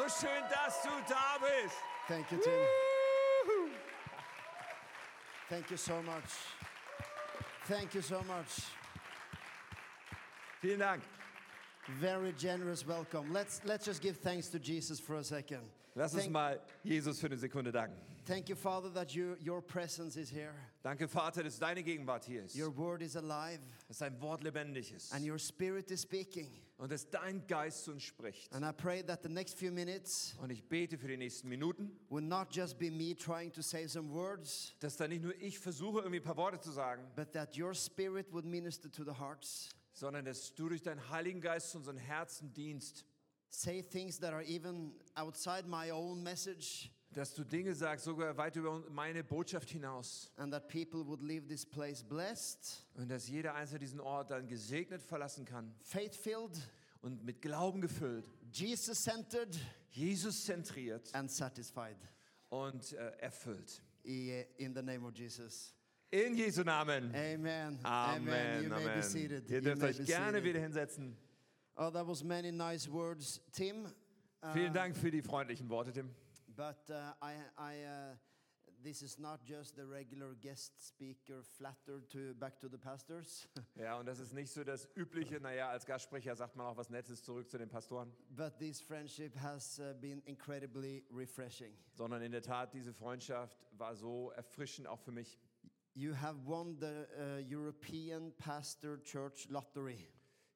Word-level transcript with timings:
So 0.00 0.08
schön, 0.08 0.42
dass 0.48 0.82
du 0.82 0.88
da 1.06 1.36
bist. 1.38 1.76
Thank 2.08 2.32
you, 2.32 2.38
Tim. 2.38 3.70
Thank 5.50 5.70
you 5.70 5.76
so 5.76 6.00
much. 6.02 6.24
Thank 7.68 7.94
you 7.94 8.00
so 8.00 8.22
much. 8.22 8.62
Vielen 10.62 10.78
Dank. 10.78 11.02
Very 12.00 12.32
generous 12.32 12.86
welcome. 12.86 13.30
Let's 13.30 13.60
let's 13.66 13.84
just 13.84 14.00
give 14.00 14.16
thanks 14.16 14.48
to 14.48 14.58
Jesus 14.58 14.98
for 14.98 15.16
a 15.16 15.22
second. 15.24 15.68
Lass 15.94 16.14
uns 16.14 16.22
Thank, 16.22 16.32
mal 16.32 16.60
Jesus 16.82 17.20
für 17.20 17.26
eine 17.26 17.36
Sekunde 17.36 17.70
danken. 17.70 18.09
Thank 18.30 18.48
you, 18.48 18.54
Father, 18.54 18.88
that 18.90 19.12
you, 19.12 19.36
your 19.44 19.60
presence 19.60 20.16
is 20.16 20.30
here. 20.30 20.54
Danke, 20.84 21.08
Vater, 21.08 21.42
dass 21.42 21.58
deine 21.58 21.82
Gegenwart 21.82 22.24
hier 22.24 22.44
ist. 22.44 22.54
Your 22.56 22.70
word 22.70 23.02
is 23.02 23.16
alive, 23.16 23.58
Dass 23.88 23.98
dein 23.98 24.20
Wort 24.20 24.44
lebendig 24.44 24.92
ist. 24.92 25.12
and 25.12 25.24
your 25.26 25.38
spirit 25.38 25.90
is 25.90 26.02
speaking. 26.02 26.48
Und 26.78 26.92
dass 26.92 27.10
dein 27.10 27.44
Geist 27.46 27.84
zu 27.84 27.90
uns 27.90 28.04
spricht. 28.04 28.52
And 28.54 28.64
I 28.64 28.72
pray 28.72 29.02
that 29.02 29.22
the 29.22 29.28
next 29.28 29.58
few 29.58 29.72
minutes 29.72 30.34
Und 30.40 30.50
ich 30.50 30.62
bete 30.66 30.96
für 30.96 31.08
die 31.08 31.16
nächsten 31.16 31.48
Minuten, 31.48 31.90
will 32.08 32.22
not 32.22 32.54
just 32.54 32.78
be 32.78 32.90
me 32.90 33.14
trying 33.16 33.52
to 33.52 33.62
say 33.62 33.86
some 33.88 34.10
words, 34.12 34.74
dass 34.80 34.96
da 34.96 35.08
nicht 35.08 35.22
nur 35.22 35.34
ich 35.42 35.58
versuche, 35.58 35.98
irgendwie 35.98 36.20
ein 36.20 36.24
paar 36.24 36.36
Worte 36.36 36.60
zu 36.60 36.70
sagen, 36.70 37.02
but 37.16 37.32
that 37.32 37.58
your 37.58 37.74
spirit 37.74 38.32
would 38.32 38.44
minister 38.44 38.90
to 38.90 39.04
the 39.04 39.18
hearts. 39.18 39.70
sondern 39.92 40.24
dass 40.24 40.54
du 40.54 40.68
durch 40.68 40.82
deinen 40.82 41.10
Heiligen 41.10 41.40
Geist 41.40 41.72
zu 41.72 41.78
unseren 41.78 41.98
Herzen 41.98 42.52
dienst. 42.54 43.04
Say 43.50 43.82
things 43.82 44.20
that 44.20 44.32
are 44.32 44.44
even 44.44 44.94
outside 45.16 45.66
my 45.66 45.90
own 45.90 46.22
message, 46.22 46.90
Dass 47.12 47.34
du 47.34 47.42
Dinge 47.42 47.74
sagst, 47.74 48.04
sogar 48.04 48.36
weit 48.36 48.54
über 48.54 48.84
meine 48.90 49.24
Botschaft 49.24 49.70
hinaus. 49.70 50.30
and 50.36 50.52
that 50.52 50.68
people 50.68 51.04
would 51.04 51.20
leave 51.22 51.46
this 51.48 51.66
place 51.66 52.02
blessed, 52.04 52.84
Und 52.94 53.10
dass 53.10 53.28
jeder 53.28 53.54
Einzelne 53.54 53.80
diesen 53.80 53.98
Ort 54.00 54.30
dann 54.30 54.46
gesegnet 54.46 55.02
verlassen 55.02 55.44
kann 55.44 55.74
faith 55.82 56.14
filled, 56.14 56.56
und 57.02 57.24
mit 57.24 57.40
Glauben 57.42 57.80
gefüllt, 57.80 58.28
Jesus 58.52 59.02
centered, 59.02 59.58
Jesus 59.90 60.44
zentriert 60.44 61.12
and 61.14 61.30
satisfied. 61.30 61.96
und 62.50 62.92
äh, 62.92 63.10
erfüllt. 63.18 63.82
In 64.04 64.74
the 64.74 64.82
name 64.82 65.04
of 65.06 65.14
Jesus. 65.16 65.74
In 66.10 66.34
Jesu 66.34 66.62
Namen. 66.62 67.14
Amen. 67.14 67.78
Amen. 67.84 68.62
You 68.64 68.68
may 68.70 68.84
be 68.84 68.90
Amen. 68.90 69.02
seated. 69.02 69.48
Ihr 69.50 69.56
You 69.58 69.62
dürft 69.62 69.82
may 69.82 69.88
euch 69.90 69.98
be 69.98 70.04
gerne 70.04 70.38
seated. 70.38 70.44
wieder 70.44 70.60
hinsetzen. 70.60 71.16
Oh, 71.76 71.90
that 71.90 72.06
was 72.06 72.22
many 72.24 72.50
nice 72.52 72.88
words, 72.90 73.40
Tim. 73.52 73.86
Vielen 74.52 74.72
Dank 74.72 74.96
für 74.96 75.10
die 75.10 75.22
freundlichen 75.22 75.68
Worte, 75.68 75.92
Tim. 75.92 76.10
But 76.60 76.90
uh, 76.90 77.14
I, 77.22 77.32
I, 77.56 77.72
uh, 77.86 78.14
this 78.84 79.00
is 79.00 79.18
not 79.18 79.42
just 79.46 79.76
the 79.76 79.86
regular 79.86 80.34
guest 80.42 80.72
speaker 80.88 81.42
flattered 81.56 82.10
to 82.10 82.34
back 82.34 82.60
to 82.60 82.68
the 82.68 82.76
pastors, 82.76 83.48
Ja, 83.80 83.98
und 83.98 84.04
das 84.04 84.20
ist 84.20 84.34
nicht 84.34 84.52
so 84.52 84.62
das 84.62 84.86
Übliche, 84.94 85.40
naja, 85.40 85.70
als 85.70 85.86
Gastsprecher 85.86 86.36
sagt 86.36 86.56
man 86.56 86.66
auch 86.66 86.76
was 86.76 86.90
Nettes 86.90 87.22
zurück 87.22 87.50
zu 87.50 87.56
den 87.56 87.70
Pastoren, 87.70 88.12
but 88.36 88.58
this 88.58 88.78
friendship 88.78 89.34
has 89.36 89.78
uh, 89.78 89.94
been 90.02 90.20
incredibly 90.26 91.02
refreshing. 91.10 91.72
sondern 91.94 92.20
in 92.20 92.30
der 92.30 92.42
Tat, 92.42 92.74
diese 92.74 92.92
Freundschaft 92.92 93.56
war 93.78 93.96
so 93.96 94.30
erfrischend 94.32 94.86
auch 94.86 95.00
für 95.00 95.12
mich. 95.12 95.38
You 95.94 96.12
have 96.14 96.36
won 96.44 96.76
the 96.78 97.06
uh, 97.16 97.40
European 97.40 98.34
Pastor 98.36 99.02
Church 99.02 99.48
Lottery. 99.48 100.06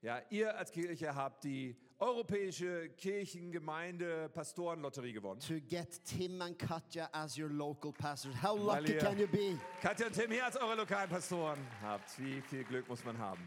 Ja, 0.02 0.20
ihr 0.28 0.54
als 0.54 0.70
Kirche 0.70 1.14
habt 1.14 1.44
die 1.44 1.74
Europäische 2.00 2.88
Kirchengemeinde 2.96 4.28
Pastorenlotterie 4.30 5.12
gewonnen. 5.12 5.40
to 5.40 5.60
get 5.68 6.00
Tim 6.04 6.42
and 6.42 6.58
Katja 6.58 7.08
as 7.12 7.38
your 7.38 7.48
local 7.48 7.92
pastors. 7.92 8.34
How 8.42 8.56
lucky 8.56 8.94
can 8.98 9.18
you 9.18 9.28
be? 9.28 9.58
Katja 9.80 10.06
und 10.06 10.12
Tim 10.14 10.30
hier 10.32 10.44
als 10.44 10.56
eure 10.56 10.74
lokalen 10.74 11.08
Pastoren 11.08 11.58
habt. 11.82 12.18
Wie 12.18 12.40
viel 12.42 12.64
Glück 12.64 12.88
muss 12.88 13.04
man 13.04 13.16
haben? 13.16 13.40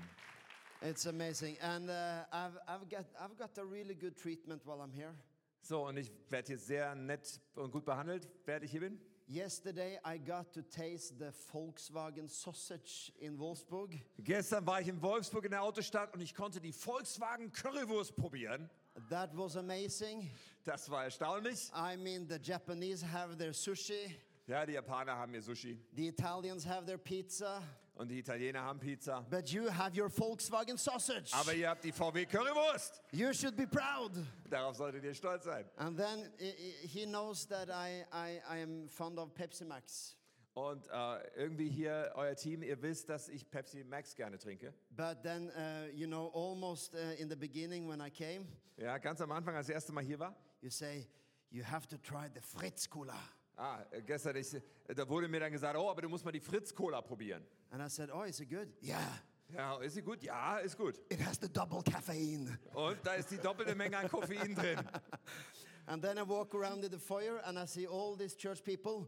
It's 0.82 1.06
amazing. 1.08 1.58
And 1.60 1.90
uh, 1.90 2.24
I've, 2.32 2.58
I've, 2.68 2.90
got, 2.90 3.06
I've 3.20 3.38
got 3.38 3.58
a 3.58 3.64
really 3.64 3.96
good 3.96 4.16
treatment 4.16 4.66
while 4.66 4.82
I'm 4.82 4.94
here. 4.94 5.14
So, 5.62 5.86
und 5.86 5.98
ich 5.98 6.10
werde 6.30 6.48
hier 6.48 6.58
sehr 6.58 6.96
nett 6.96 7.42
und 7.56 7.72
gut 7.72 7.84
behandelt, 7.84 8.30
während 8.46 8.64
ich 8.64 8.72
hier 8.72 8.80
bin. 8.80 9.00
Yesterday, 9.30 10.00
I 10.06 10.18
got 10.20 10.54
to 10.54 10.62
taste 10.62 11.20
the 11.20 11.34
Volkswagen 11.52 12.30
sausage 12.30 13.12
in 13.20 13.38
Wolfsburg. 13.38 14.00
Gestern 14.24 14.66
war 14.66 14.80
ich 14.80 14.88
in 14.88 15.02
Wolfsburg 15.02 15.44
in 15.44 15.52
der 15.52 15.64
Autostadt 15.64 16.14
und 16.14 16.22
ich 16.22 16.34
konnte 16.34 16.62
die 16.62 16.72
Volkswagen 16.72 17.52
Currywurst 17.52 18.16
probieren. 18.16 18.70
That 19.10 19.38
was 19.38 19.58
amazing. 19.58 20.30
Das 20.64 20.90
war 20.90 21.04
erstaunlich. 21.04 21.70
I 21.76 21.98
mean, 21.98 22.26
the 22.30 22.38
Japanese 22.42 23.06
have 23.06 23.36
their 23.38 23.54
sushi, 23.54 24.16
Ja, 24.48 24.66
die 24.66 24.74
Japaner 24.74 25.14
haben 25.18 25.34
hier 25.34 25.42
Sushi 25.42 25.78
the 25.94 26.08
Italians 26.08 26.66
have 26.66 26.86
their 26.86 26.98
pizza, 26.98 27.62
und 27.98 28.10
die 28.10 28.20
Italiener 28.20 28.62
haben 28.62 28.80
Pizza. 28.80 29.26
but 29.30 29.50
you 29.50 29.70
have 29.72 29.96
your 30.00 30.10
Volkswagen 30.10 30.78
sausage. 30.78 31.32
Aber 31.34 31.54
ihr 31.54 31.70
habt 31.70 31.84
die 31.84 31.92
VW 31.92 32.26
Currywurst. 32.26 33.02
You 33.12 33.34
should 33.34 33.56
be 33.56 33.68
proud. 33.68 34.12
Darauf 34.50 34.76
solltet 34.76 35.04
ihr 35.04 35.14
stolz 35.14 35.46
sein. 35.46 35.66
And 35.78 35.98
then 35.98 36.32
he 36.40 37.06
knows 37.06 37.48
that 37.48 37.70
I, 37.70 38.06
I, 38.14 38.40
I 38.50 38.62
am 38.64 38.88
fond 38.90 39.18
of 39.20 39.34
Pepsi 39.34 39.66
Max. 39.66 40.16
Und 40.54 40.88
äh, 40.90 41.20
irgendwie 41.36 41.70
hier, 41.70 42.12
euer 42.16 42.36
Team, 42.36 42.64
ihr 42.64 42.82
wisst, 42.82 43.10
dass 43.10 43.30
ich 43.30 43.48
Pepsi 43.48 43.84
Max 43.84 44.16
gerne 44.16 44.40
trinke. 44.40 44.74
But 44.90 45.22
then, 45.22 45.50
uh, 45.52 45.88
you 45.94 46.08
know, 46.08 46.32
almost 46.34 46.96
uh, 46.96 46.98
in 47.20 47.30
the 47.30 47.36
beginning 47.36 47.88
when 47.88 48.02
I 48.02 48.10
came, 48.10 48.46
Ja, 48.78 48.98
ganz 48.98 49.22
am 49.22 49.32
Anfang, 49.32 49.56
als 49.56 49.68
ich 49.70 49.74
das 49.76 49.84
erste 49.84 49.92
Mal 49.94 50.04
hier 50.04 50.18
war. 50.20 50.36
you 50.62 50.70
say, 50.72 51.08
you 51.52 51.64
have 51.64 51.88
to 51.88 51.98
try 51.98 52.28
the 52.34 52.42
Fritz 52.42 52.90
Cola. 52.90 53.14
Ah, 53.58 53.84
äh, 53.92 54.02
gestern, 54.04 54.36
ich, 54.36 54.56
da 54.88 55.10
wurde 55.10 55.28
mir 55.28 55.40
dann 55.40 55.52
gesagt, 55.52 55.76
oh, 55.78 55.90
aber 55.90 56.04
du 56.04 56.10
musst 56.10 56.24
mal 56.24 56.32
die 56.32 56.40
Fritz 56.40 56.74
Cola 56.74 57.02
probieren. 57.02 57.44
And 57.72 57.82
I 57.82 57.90
said, 57.90 58.10
oh, 58.14 58.24
is 58.24 58.40
it 58.40 58.50
good? 58.50 58.68
Yeah, 58.82 59.20
Ja, 59.54 59.78
ist 59.78 59.94
sie 59.96 60.02
gut? 60.02 60.22
Ja, 60.24 60.58
ist 60.58 60.78
gut. 60.78 61.00
it 61.10 61.20
has 61.26 61.40
the 61.40 61.48
double 61.48 61.82
caffeine. 61.82 62.58
Und 62.74 62.98
da 63.04 63.14
ist 63.14 63.32
die 63.32 63.38
doppelte 63.38 63.76
Menge 63.76 63.98
an 63.98 64.10
Koffein 64.10 64.54
drin. 64.54 64.80
And 65.88 66.04
then 66.04 66.18
I 66.18 66.24
walk 66.24 66.54
around 66.54 66.84
in 66.84 66.92
the 66.92 67.00
foyer 67.00 67.40
and 67.46 67.58
I 67.58 67.66
see 67.66 67.88
all 67.88 68.18
these 68.18 68.36
church 68.36 68.62
people, 68.62 69.08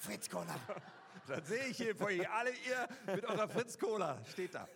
Fritz 0.00 0.28
Cola. 0.28 0.58
Dann 1.28 1.44
sehe 1.44 1.68
ich 1.70 1.76
hier 1.76 1.94
vor 1.94 2.10
ihr, 2.10 2.30
alle 2.32 2.50
ihr 2.50 3.14
mit 3.14 3.24
eurer 3.24 3.48
Fritz 3.48 3.78
Cola, 3.78 4.20
steht 4.24 4.54
da. 4.54 4.66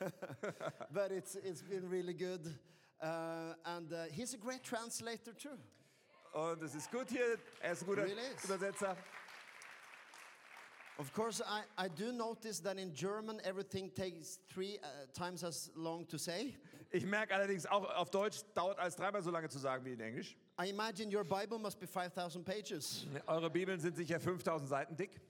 but 0.90 1.10
it's, 1.10 1.34
it's 1.36 1.62
been 1.62 1.88
really 1.88 2.14
good. 2.14 2.46
Uh, 3.02 3.54
and 3.64 3.92
uh, 3.92 4.04
he's 4.12 4.34
a 4.34 4.38
great 4.38 4.62
translator 4.62 5.32
too. 5.32 5.58
Und 6.32 6.62
es 6.62 6.74
ist 6.74 6.90
gut 6.90 7.08
hier, 7.08 7.38
er 7.60 7.72
ist 7.72 7.82
ein 7.82 7.86
guter 7.86 8.04
Really. 8.04 8.20
Übersetzer. 8.44 8.96
Of 10.98 11.12
course, 11.12 11.42
I, 11.42 11.62
I 11.78 11.88
do 11.88 12.12
notice 12.12 12.60
that 12.60 12.76
in 12.76 12.92
German 12.92 13.40
everything 13.42 13.90
takes 13.94 14.38
three 14.52 14.78
uh, 14.82 15.06
times 15.12 15.42
as 15.42 15.70
long 15.74 16.06
to 16.08 16.18
say. 16.18 16.54
Ich 16.92 17.04
merke 17.04 17.34
allerdings 17.34 17.66
auch, 17.66 17.88
auf 17.96 18.10
Deutsch 18.10 18.42
dauert 18.54 18.78
alles 18.78 18.96
dreimal 18.96 19.22
so 19.22 19.30
lange 19.30 19.48
zu 19.48 19.58
sagen 19.58 19.84
wie 19.84 19.92
in 19.92 20.00
Englisch. 20.00 20.36
I 20.58 20.68
imagine 20.68 21.10
your 21.10 21.24
Bible 21.24 21.58
must 21.58 21.80
be 21.80 21.86
5,000 21.86 22.44
pages. 22.44 23.06
Eure 23.26 23.48
Bibeln 23.48 23.80
sind 23.80 23.96
sicher 23.96 24.20
5000 24.20 24.68
Seiten 24.68 24.96
dick. 24.96 25.20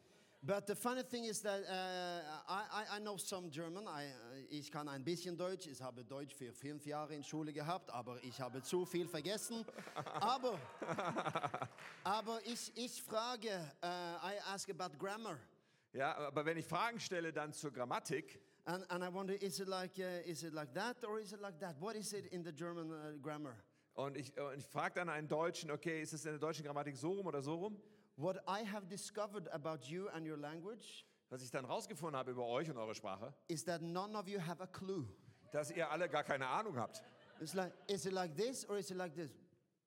But 0.43 0.67
the 0.67 0.75
funny 0.75 1.03
thing 1.03 1.25
is 1.25 1.43
that 1.43 1.61
uh, 1.69 2.23
I, 2.49 2.97
I- 2.97 2.99
know 2.99 3.19
some 3.19 3.51
German. 3.51 3.87
I, 3.87 4.05
äh, 4.05 4.47
ich 4.49 4.71
kann 4.71 4.89
ein 4.89 5.05
bisschen 5.05 5.37
Deutsch. 5.37 5.67
Ich 5.67 5.83
habe 5.83 6.03
Deutsch 6.03 6.35
für 6.35 6.51
fünf 6.53 6.87
Jahre 6.87 7.15
in 7.15 7.23
Schule 7.23 7.53
gehabt, 7.53 7.91
aber 7.91 8.17
ich 8.25 8.41
habe 8.41 8.63
zu 8.63 8.87
viel 8.87 9.07
vergessen. 9.07 9.67
Aber, 10.19 10.59
aber 12.05 12.41
ich, 12.47 12.73
ich 12.75 13.03
frage, 13.03 13.51
uh, 13.85 13.87
I 13.87 14.39
ask 14.47 14.71
about 14.71 14.97
grammar. 14.99 15.37
Ja, 15.93 16.17
aber 16.17 16.47
wenn 16.47 16.57
ich 16.57 16.65
Fragen 16.65 16.99
stelle 17.01 17.33
dann 17.33 17.53
zur 17.53 17.71
Grammatik, 17.71 18.41
And, 18.65 18.85
and 18.91 19.03
I 19.03 19.09
wonder, 19.09 19.35
is 19.43 19.59
it, 19.59 19.69
like, 19.69 19.99
uh, 19.99 20.29
is 20.29 20.43
it 20.43 20.53
like 20.53 20.73
that 20.75 21.05
or 21.05 21.19
is 21.19 21.33
it 21.33 21.41
like 21.41 21.59
that? 21.61 21.77
What 21.81 21.97
is 21.97 22.13
it 22.13 22.27
in 22.27 22.45
the 22.45 22.53
German 22.53 22.91
uh, 22.91 23.19
grammar? 23.21 23.57
und 23.95 24.17
ich, 24.17 24.39
und 24.39 24.59
ich 24.59 24.67
frage 24.67 24.95
dann 24.95 25.09
einen 25.09 25.29
Deutschen, 25.29 25.71
okay, 25.71 26.01
ist 26.01 26.13
es 26.13 26.25
in 26.25 26.33
der 26.33 26.39
deutschen 26.39 26.65
Grammatik 26.65 26.97
so 26.97 27.11
rum 27.13 27.27
oder 27.27 27.43
so 27.43 27.55
rum? 27.55 27.81
What 28.21 28.37
I 28.47 28.65
have 28.71 28.87
discovered 28.89 29.49
about 29.53 29.89
you 29.89 30.09
and 30.11 30.27
your 30.27 30.37
language 30.37 31.07
Was 31.31 31.43
ich 31.43 31.51
dann 31.51 31.65
rausgefunden 31.65 32.17
habe 32.19 32.33
über 32.33 32.45
euch 32.47 32.69
und 32.69 32.77
eure 32.77 32.95
Sprache, 32.95 33.33
is 33.49 33.65
that 33.65 33.81
none 33.83 34.17
of 34.19 34.29
you 34.29 34.39
have 34.41 34.61
a 34.63 34.67
clue. 34.67 35.07
dass 35.53 35.71
ihr 35.71 35.91
alle 35.91 36.09
gar 36.09 36.23
keine 36.25 36.47
Ahnung 36.47 36.77
habt. 36.77 37.03
It's 37.41 37.55
like, 37.55 37.73
is 37.89 38.05
it 38.05 38.13
like 38.13 38.37
this 38.37 38.69
or 38.69 38.77
is 38.79 38.91
it 38.91 38.97
like 38.97 39.15
this? 39.15 39.31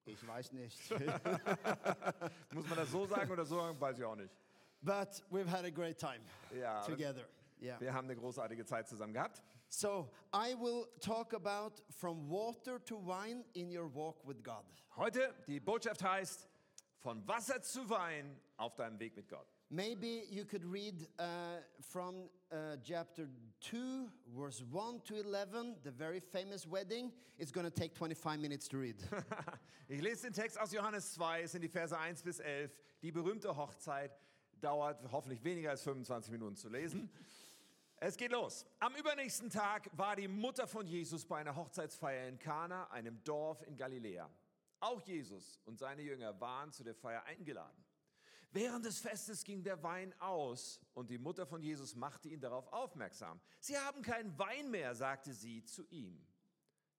Ich 0.06 0.26
weiß 0.28 0.52
nicht. 0.54 0.78
Muss 2.52 2.68
man 2.68 2.78
das 2.78 2.92
so 2.92 3.06
sagen 3.06 3.32
oder 3.32 3.46
so 3.46 3.56
sagen, 3.58 3.80
weiß 3.80 3.98
ich 4.00 4.04
auch 4.04 4.16
nicht. 4.16 4.34
but 4.82 5.22
we've 5.32 5.48
had 5.48 5.64
a 5.66 5.70
great 5.70 5.98
time 5.98 6.20
Ja, 6.54 6.82
together. 6.82 7.24
Yeah. 7.62 7.80
wir 7.80 7.94
haben 7.94 8.06
eine 8.10 8.16
großartige 8.18 8.66
Zeit 8.66 8.88
zusammen 8.88 9.14
gehabt. 9.14 9.42
So 9.70 10.10
I 10.34 10.56
will 10.56 10.88
talk 11.00 11.34
about 11.34 11.82
from 11.90 12.30
water 12.30 12.84
to 12.86 12.98
wine 12.98 13.46
in 13.54 13.70
your 13.70 13.88
walk 13.94 14.18
with 14.28 14.44
God. 14.44 14.66
Heute, 14.98 15.34
die 15.48 15.60
Botschaft 15.60 16.04
heißt, 16.04 16.48
von 17.04 17.28
Wasser 17.28 17.62
zu 17.62 17.90
Wein 17.90 18.40
auf 18.56 18.76
deinem 18.76 18.98
Weg 18.98 19.16
mit 19.16 19.28
Gott. 19.28 19.46
Maybe 19.70 20.24
you 20.30 20.46
could 20.46 20.64
read 20.64 21.08
uh, 21.20 21.60
from 21.82 22.30
uh, 22.52 22.78
chapter 22.82 23.28
2, 23.60 24.08
verse 24.34 24.64
1 24.72 25.02
to 25.04 25.16
11, 25.16 25.76
the 25.84 25.92
very 25.92 26.22
famous 26.22 26.66
wedding. 26.66 27.12
It's 27.38 27.52
going 27.52 27.66
to 27.66 27.72
take 27.72 27.94
25 27.94 28.40
minutes 28.40 28.68
to 28.70 28.78
read. 28.78 28.96
Ich 29.90 30.02
lese 30.02 30.24
den 30.24 30.34
Text 30.34 30.58
aus 30.60 30.72
Johannes 30.72 31.14
2, 31.14 31.42
es 31.42 31.52
sind 31.52 31.62
die 31.62 31.68
Verse 31.68 31.96
1 31.96 32.24
bis 32.24 32.40
11. 32.40 32.72
Die 33.02 33.12
berühmte 33.12 33.56
Hochzeit 33.56 34.18
dauert 34.62 35.04
hoffentlich 35.12 35.44
weniger 35.44 35.72
als 35.72 35.84
25 35.84 36.32
Minuten 36.32 36.56
zu 36.56 36.70
lesen. 36.70 37.12
Es 37.98 38.16
geht 38.16 38.32
los. 38.32 38.66
Am 38.80 38.96
übernächsten 38.96 39.50
Tag 39.50 39.90
war 39.92 40.16
die 40.16 40.30
Mutter 40.30 40.68
von 40.68 40.88
Jesus 40.88 41.26
bei 41.26 41.40
einer 41.40 41.56
Hochzeitsfeier 41.56 42.30
in 42.30 42.40
Kana, 42.40 42.88
einem 42.92 43.22
Dorf 43.26 43.62
in 43.68 43.76
Galiläa. 43.76 44.30
Auch 44.84 45.02
Jesus 45.02 45.60
und 45.66 45.78
seine 45.80 46.02
Jünger 46.02 46.40
waren 46.42 46.72
zu 46.74 46.84
der 46.84 46.94
Feier 46.96 47.24
eingeladen. 47.24 47.84
Während 48.52 48.86
des 48.86 49.00
Festes 49.00 49.44
ging 49.44 49.64
der 49.64 49.82
Wein 49.82 50.14
aus 50.20 50.80
und 50.94 51.10
die 51.10 51.18
Mutter 51.18 51.46
von 51.46 51.64
Jesus 51.64 51.96
machte 51.96 52.28
ihn 52.30 52.42
darauf 52.42 52.68
aufmerksam. 52.72 53.40
Sie 53.60 53.78
haben 53.78 54.02
keinen 54.02 54.38
Wein 54.38 54.70
mehr, 54.70 54.94
sagte 54.94 55.34
sie 55.34 55.64
zu 55.64 55.84
ihm. 55.90 56.24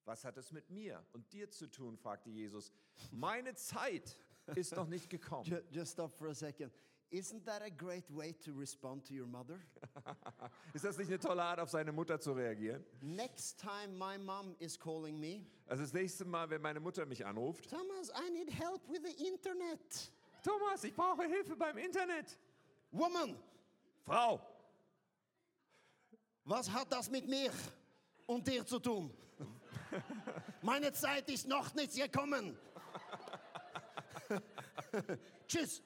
Was 0.05 0.25
hat 0.25 0.37
es 0.37 0.51
mit 0.51 0.71
mir 0.71 1.05
und 1.13 1.31
dir 1.33 1.51
zu 1.51 1.67
tun? 1.71 1.97
fragte 1.97 2.31
Jesus. 2.31 2.73
Meine 3.13 3.55
Zeit 3.55 4.17
ist 4.55 4.75
noch 4.75 4.89
nicht 4.89 5.09
gekommen. 5.11 5.45
Ju- 5.45 5.63
Just 5.71 5.93
stop 5.93 6.11
for 6.11 6.29
a 6.29 6.35
second. 6.35 6.73
Isn't 7.15 7.47
that 7.47 7.63
a 7.63 7.71
great 7.71 8.11
way 8.11 8.35
to 8.45 8.53
respond 8.59 9.05
to 9.05 9.15
your 9.15 9.29
mother? 9.29 9.61
Ist 10.75 10.85
das 10.85 10.99
nicht 10.99 11.07
eine 11.07 11.21
tolle 11.21 11.45
Art, 11.45 11.61
auf 11.61 11.71
seine 11.71 11.93
Mutter 11.93 12.19
zu 12.19 12.33
reagieren? 12.33 12.85
Next 13.03 13.61
time 13.61 13.97
my 13.97 14.19
mom 14.19 14.57
is 14.59 14.77
calling 14.77 15.21
me, 15.21 15.47
Also 15.69 15.85
das 15.85 15.93
nächste 15.93 16.25
Mal, 16.25 16.51
wenn 16.51 16.61
meine 16.61 16.81
Mutter 16.81 17.07
mich 17.07 17.25
anruft, 17.25 17.71
Thomas, 17.71 18.11
I 18.11 18.31
need 18.33 18.51
help 18.51 18.81
with 18.89 19.03
the 19.05 19.29
internet. 19.29 20.11
Thomas, 20.43 20.83
ich 20.83 20.93
brauche 20.93 21.23
Hilfe 21.23 21.55
beim 21.55 21.79
Internet. 21.79 22.37
Woman, 22.91 23.37
Frau, 24.05 24.41
was 26.45 26.69
hat 26.69 26.91
das 26.91 27.09
mit 27.09 27.29
mir 27.29 27.53
und 28.27 28.45
dir 28.49 28.67
zu 28.67 28.81
tun? 28.81 29.15
Meine 30.63 30.93
Zeit 30.93 31.31
ist 31.31 31.47
noch 31.47 31.73
nicht 31.75 31.95
gekommen. 31.95 32.59
Tschüss. 35.47 35.81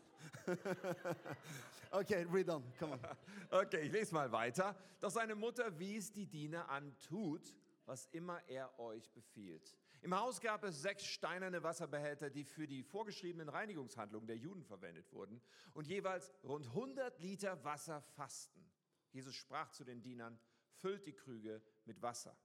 okay, 1.90 2.26
read 2.30 2.48
on. 2.48 2.62
Come 2.78 2.92
on. 2.92 3.00
Okay, 3.50 3.86
ich 3.86 3.92
lese 3.92 4.12
mal 4.12 4.30
weiter. 4.30 4.76
Doch 5.00 5.10
seine 5.10 5.34
Mutter 5.34 5.78
wies 5.78 6.12
die 6.12 6.26
Diener 6.26 6.68
an, 6.68 6.94
tut, 6.98 7.56
was 7.86 8.06
immer 8.12 8.42
er 8.46 8.78
euch 8.78 9.10
befiehlt. 9.12 9.74
Im 10.02 10.14
Haus 10.14 10.40
gab 10.40 10.64
es 10.64 10.82
sechs 10.82 11.04
steinerne 11.06 11.62
Wasserbehälter, 11.62 12.28
die 12.28 12.44
für 12.44 12.66
die 12.66 12.82
vorgeschriebenen 12.82 13.48
Reinigungshandlungen 13.48 14.26
der 14.26 14.36
Juden 14.36 14.62
verwendet 14.64 15.10
wurden 15.12 15.40
und 15.72 15.86
jeweils 15.86 16.30
rund 16.44 16.66
100 16.66 17.18
Liter 17.20 17.64
Wasser 17.64 18.02
fassten. 18.02 18.64
Jesus 19.10 19.34
sprach 19.34 19.70
zu 19.70 19.84
den 19.84 20.02
Dienern, 20.02 20.38
füllt 20.74 21.06
die 21.06 21.14
Krüge 21.14 21.62
mit 21.86 22.02
Wasser. 22.02 22.36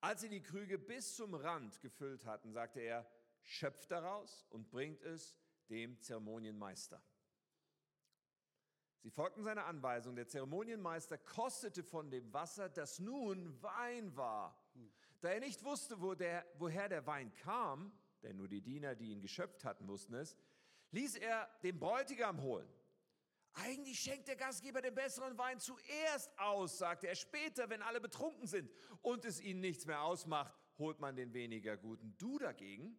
Als 0.00 0.20
sie 0.20 0.28
die 0.28 0.42
Krüge 0.42 0.78
bis 0.78 1.16
zum 1.16 1.34
Rand 1.34 1.80
gefüllt 1.80 2.24
hatten, 2.26 2.52
sagte 2.52 2.80
er, 2.80 3.10
schöpft 3.42 3.90
daraus 3.90 4.46
und 4.50 4.70
bringt 4.70 5.02
es 5.02 5.36
dem 5.68 6.00
Zeremonienmeister. 6.00 7.02
Sie 9.00 9.10
folgten 9.10 9.44
seiner 9.44 9.66
Anweisung. 9.66 10.16
Der 10.16 10.26
Zeremonienmeister 10.26 11.18
kostete 11.18 11.82
von 11.82 12.10
dem 12.10 12.32
Wasser, 12.32 12.68
das 12.68 12.98
nun 12.98 13.62
Wein 13.62 14.14
war. 14.16 14.58
Da 15.20 15.30
er 15.30 15.40
nicht 15.40 15.64
wusste, 15.64 16.00
wo 16.00 16.14
der, 16.14 16.44
woher 16.58 16.88
der 16.88 17.06
Wein 17.06 17.32
kam, 17.34 17.92
denn 18.22 18.36
nur 18.36 18.48
die 18.48 18.60
Diener, 18.60 18.94
die 18.94 19.10
ihn 19.12 19.20
geschöpft 19.20 19.64
hatten, 19.64 19.86
wussten 19.88 20.14
es, 20.14 20.36
ließ 20.90 21.16
er 21.16 21.48
den 21.62 21.78
Bräutigam 21.78 22.42
holen. 22.42 22.68
Eigentlich 23.54 23.98
schenkt 23.98 24.28
der 24.28 24.36
Gastgeber 24.36 24.80
den 24.80 24.94
besseren 24.94 25.36
Wein 25.36 25.58
zuerst 25.58 26.36
aus, 26.38 26.78
sagte 26.78 27.08
er. 27.08 27.14
Später, 27.14 27.68
wenn 27.70 27.82
alle 27.82 28.00
betrunken 28.00 28.46
sind 28.46 28.70
und 29.02 29.24
es 29.24 29.40
ihnen 29.40 29.60
nichts 29.60 29.86
mehr 29.86 30.02
ausmacht, 30.02 30.54
holt 30.78 31.00
man 31.00 31.16
den 31.16 31.32
weniger 31.32 31.76
guten. 31.76 32.14
Du 32.18 32.38
dagegen 32.38 32.96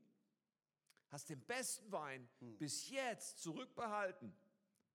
hast 1.09 1.29
den 1.29 1.41
besten 1.45 1.91
Wein 1.91 2.27
bis 2.57 2.89
jetzt 2.89 3.41
zurückbehalten. 3.41 4.35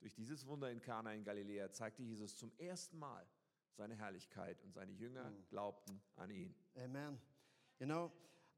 Durch 0.05 0.13
dieses 0.13 0.47
Wunder 0.47 0.71
in 0.71 0.83
Kana 0.83 1.15
in 1.15 1.25
Galiläa 1.25 1.73
zeigte 1.73 2.03
Jesus 2.03 2.37
zum 2.37 2.53
ersten 2.59 2.99
Mal 2.99 3.27
seine 3.73 3.97
Herrlichkeit 3.97 4.63
und 4.63 4.75
seine 4.75 4.93
Jünger 4.93 5.33
glaubten 5.49 5.99
an 6.17 6.29
ihn. 6.29 6.55
Amen. 6.77 7.19
You 7.79 7.87
know, 7.87 8.13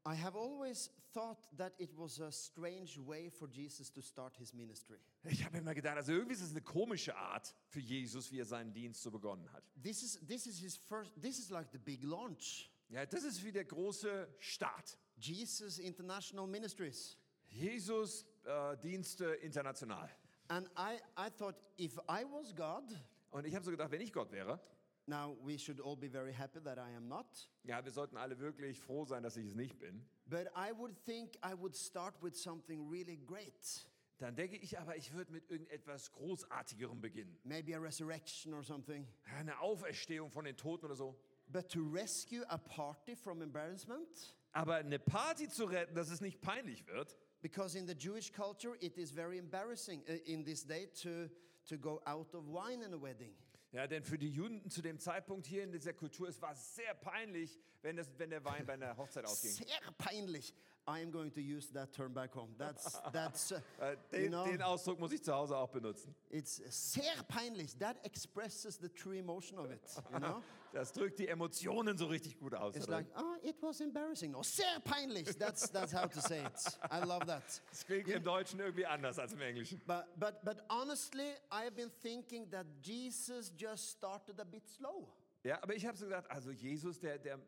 I 0.05 0.13
have 0.13 0.37
always 0.37 0.91
thought 1.13 1.37
that 1.55 1.71
it 1.79 1.97
was 1.97 2.19
a 2.19 2.33
strange 2.33 2.99
way 2.99 3.29
for 3.29 3.47
Jesus 3.47 3.89
to 3.93 4.01
start 4.01 4.35
his 4.35 4.53
ministry. 4.53 4.99
Ich 5.23 5.41
habe 5.45 5.59
immer 5.59 5.73
gedacht, 5.73 5.95
also 5.95 6.11
irgendwie 6.11 6.33
ist 6.33 6.41
es 6.41 6.51
eine 6.51 6.61
komische 6.61 7.15
Art 7.15 7.55
für 7.69 7.79
Jesus, 7.79 8.29
wie 8.29 8.39
er 8.39 8.45
seinen 8.45 8.73
Dienst 8.73 9.01
so 9.01 9.09
begonnen 9.09 9.49
hat. 9.53 9.63
This 9.81 10.03
is 10.03 10.19
this 10.27 10.47
is 10.47 10.59
his 10.59 10.75
first 10.75 11.13
this 11.21 11.39
is 11.39 11.49
like 11.49 11.69
the 11.71 11.77
big 11.77 12.03
launch. 12.03 12.69
Ja, 12.89 13.05
das 13.05 13.23
ist 13.23 13.41
wie 13.45 13.53
der 13.53 13.63
große 13.63 14.27
Start. 14.39 14.97
Jesus 15.15 15.79
International 15.79 16.45
Ministries. 16.45 17.17
Jesus 17.47 18.25
äh, 18.43 18.75
Dienste 18.79 19.27
international. 19.35 20.09
And 20.49 20.67
I, 20.77 20.99
I 21.17 21.29
thought 21.29 21.55
if 21.79 21.97
I 22.09 22.23
was 22.23 22.53
God, 22.55 22.83
Und 23.31 23.45
ich 23.45 23.53
habe 23.55 23.65
so 23.65 23.71
gedacht, 23.71 23.91
wenn 23.91 24.01
ich 24.01 24.13
Gott 24.13 24.31
wäre, 24.31 24.59
now 25.05 25.35
we 25.43 25.57
should 25.57 25.81
all 25.81 25.95
be 25.95 26.09
very 26.09 26.33
happy 26.33 26.59
that 26.61 26.77
I 26.77 26.95
am 26.95 27.07
not. 27.07 27.25
ja, 27.63 27.83
wir 27.83 27.91
sollten 27.91 28.17
alle 28.17 28.39
wirklich 28.39 28.79
froh 28.79 29.05
sein, 29.05 29.23
dass 29.23 29.35
ich 29.37 29.45
es 29.45 29.55
nicht 29.55 29.77
bin. 29.79 30.05
But 30.25 30.47
I 30.55 30.71
would 30.77 30.95
think 31.05 31.35
I 31.43 31.53
would 31.57 31.75
start 31.75 32.15
with 32.21 32.35
something 32.35 32.89
really 32.89 33.17
great. 33.17 33.85
Dann 34.19 34.35
denke 34.35 34.57
ich 34.57 34.79
aber, 34.79 34.95
ich 34.95 35.13
würde 35.13 35.31
mit 35.31 35.49
irgendetwas 35.51 36.11
Großartigerem 36.11 36.99
beginnen. 36.99 37.37
Maybe 37.43 37.75
a 37.75 37.79
resurrection 37.79 38.53
or 38.53 38.63
something. 38.63 39.07
Eine 39.37 39.59
Auferstehung 39.59 40.31
von 40.31 40.45
den 40.45 40.57
Toten 40.57 40.85
oder 40.85 40.95
so. 40.95 41.15
But 41.49 41.69
to 41.69 41.81
rescue 41.81 42.43
a 42.49 42.57
party 42.57 43.15
from 43.15 43.41
embarrassment, 43.41 44.35
Aber 44.53 44.75
eine 44.75 44.97
Party 44.97 45.47
zu 45.47 45.65
retten, 45.65 45.93
dass 45.93 46.09
es 46.09 46.19
nicht 46.19 46.41
peinlich 46.41 46.85
wird, 46.87 47.15
because 47.41 47.75
in 47.75 47.85
the 47.85 47.95
Jewish 47.95 48.31
culture 48.31 48.75
it 48.79 48.97
is 48.97 49.11
very 49.11 49.37
embarrassing 49.37 50.01
uh, 50.09 50.13
in 50.25 50.43
this 50.43 50.63
day 50.63 50.87
to, 51.03 51.29
to 51.67 51.77
go 51.77 52.01
out 52.05 52.33
of 52.33 52.47
wine 52.47 52.81
in 52.83 52.93
a 52.93 52.97
wedding. 52.97 53.33
Ja, 53.73 53.85
denn 53.85 54.03
für 54.03 54.17
die 54.17 54.29
Juden 54.29 54.69
zu 54.69 54.81
dem 54.81 54.97
Zeitpunkt 54.97 55.45
hier 55.45 55.63
in 55.63 55.71
dieser 55.71 55.93
Kultur, 55.93 56.29
es 56.29 56.41
war 56.41 56.55
sehr 56.55 56.93
peinlich, 56.93 57.59
wenn, 57.81 57.97
das, 57.97 58.07
wenn 58.17 58.29
der 58.29 58.43
Wein 58.45 58.65
bei 58.65 58.73
einer 58.73 58.95
Hochzeit 58.95 59.25
ausging. 59.25 59.51
Sehr 59.51 59.91
peinlich. 59.97 60.53
I 60.87 61.01
am 61.01 61.11
going 61.11 61.31
to 61.31 61.41
use 61.41 61.67
that 61.73 61.91
term 61.91 62.13
back 62.13 62.33
home. 62.33 62.49
That's, 62.57 62.97
that's 63.11 63.51
uh, 63.51 63.59
Äh, 63.81 63.91
you 64.13 64.29
Den, 64.29 64.31
know, 64.31 64.45
den 64.45 64.61
Ausdruck 64.61 64.99
muss 64.99 65.11
ich 65.11 65.21
zu 65.21 65.33
Hause 65.33 65.57
auch 65.57 65.69
benutzen. 65.69 66.15
it's 66.29 66.61
sehr 66.69 67.23
peinlich. 67.27 67.77
That 67.79 67.97
expresses 68.05 68.77
the 68.77 68.87
true 68.87 69.17
emotion 69.17 69.59
of 69.59 69.69
it, 69.69 69.81
you 70.13 70.19
know? 70.19 70.41
Das 70.73 70.91
drückt 70.91 71.17
die 71.17 71.27
Emotionen 71.27 71.97
so 71.97 72.05
richtig 72.07 72.37
gut 72.37 72.53
aus. 72.53 72.75
It's 72.75 72.87
oder? 72.87 72.97
like, 72.97 73.07
oh, 73.17 73.35
it 73.41 73.55
was 73.61 73.79
embarrassing. 73.79 74.31
No, 74.31 74.43
sehr 74.43 74.79
peinlich. 74.83 75.25
That's, 75.37 75.71
that's 75.71 75.93
how 75.93 76.07
to 76.07 76.19
say 76.19 76.43
it. 76.45 76.77
I 76.91 76.99
love 77.03 77.25
that. 77.25 77.43
Es 77.71 77.85
klingt 77.85 78.07
im 78.09 78.23
Deutschen 78.23 78.59
irgendwie 78.59 78.85
anders 78.85 79.17
als 79.17 79.33
im 79.33 79.41
Englischen. 79.41 79.81
But, 79.87 80.05
but, 80.17 80.43
but 80.43 80.57
honestly, 80.69 81.33
I've 81.49 81.73
been 81.75 81.89
thinking 82.01 82.49
that 82.51 82.65
Jesus 82.83 83.51
just 83.57 83.91
started 83.91 84.39
a 84.39 84.43
bit 84.43 84.67
slow. 84.67 85.07
Ja, 85.43 85.63
aber 85.63 85.73
ich 85.73 85.85
habe 85.85 85.97
so 85.97 86.05
gedacht, 86.05 86.29
also 86.29 86.51
Jesus, 86.51 86.99
der, 86.99 87.17
der 87.17 87.39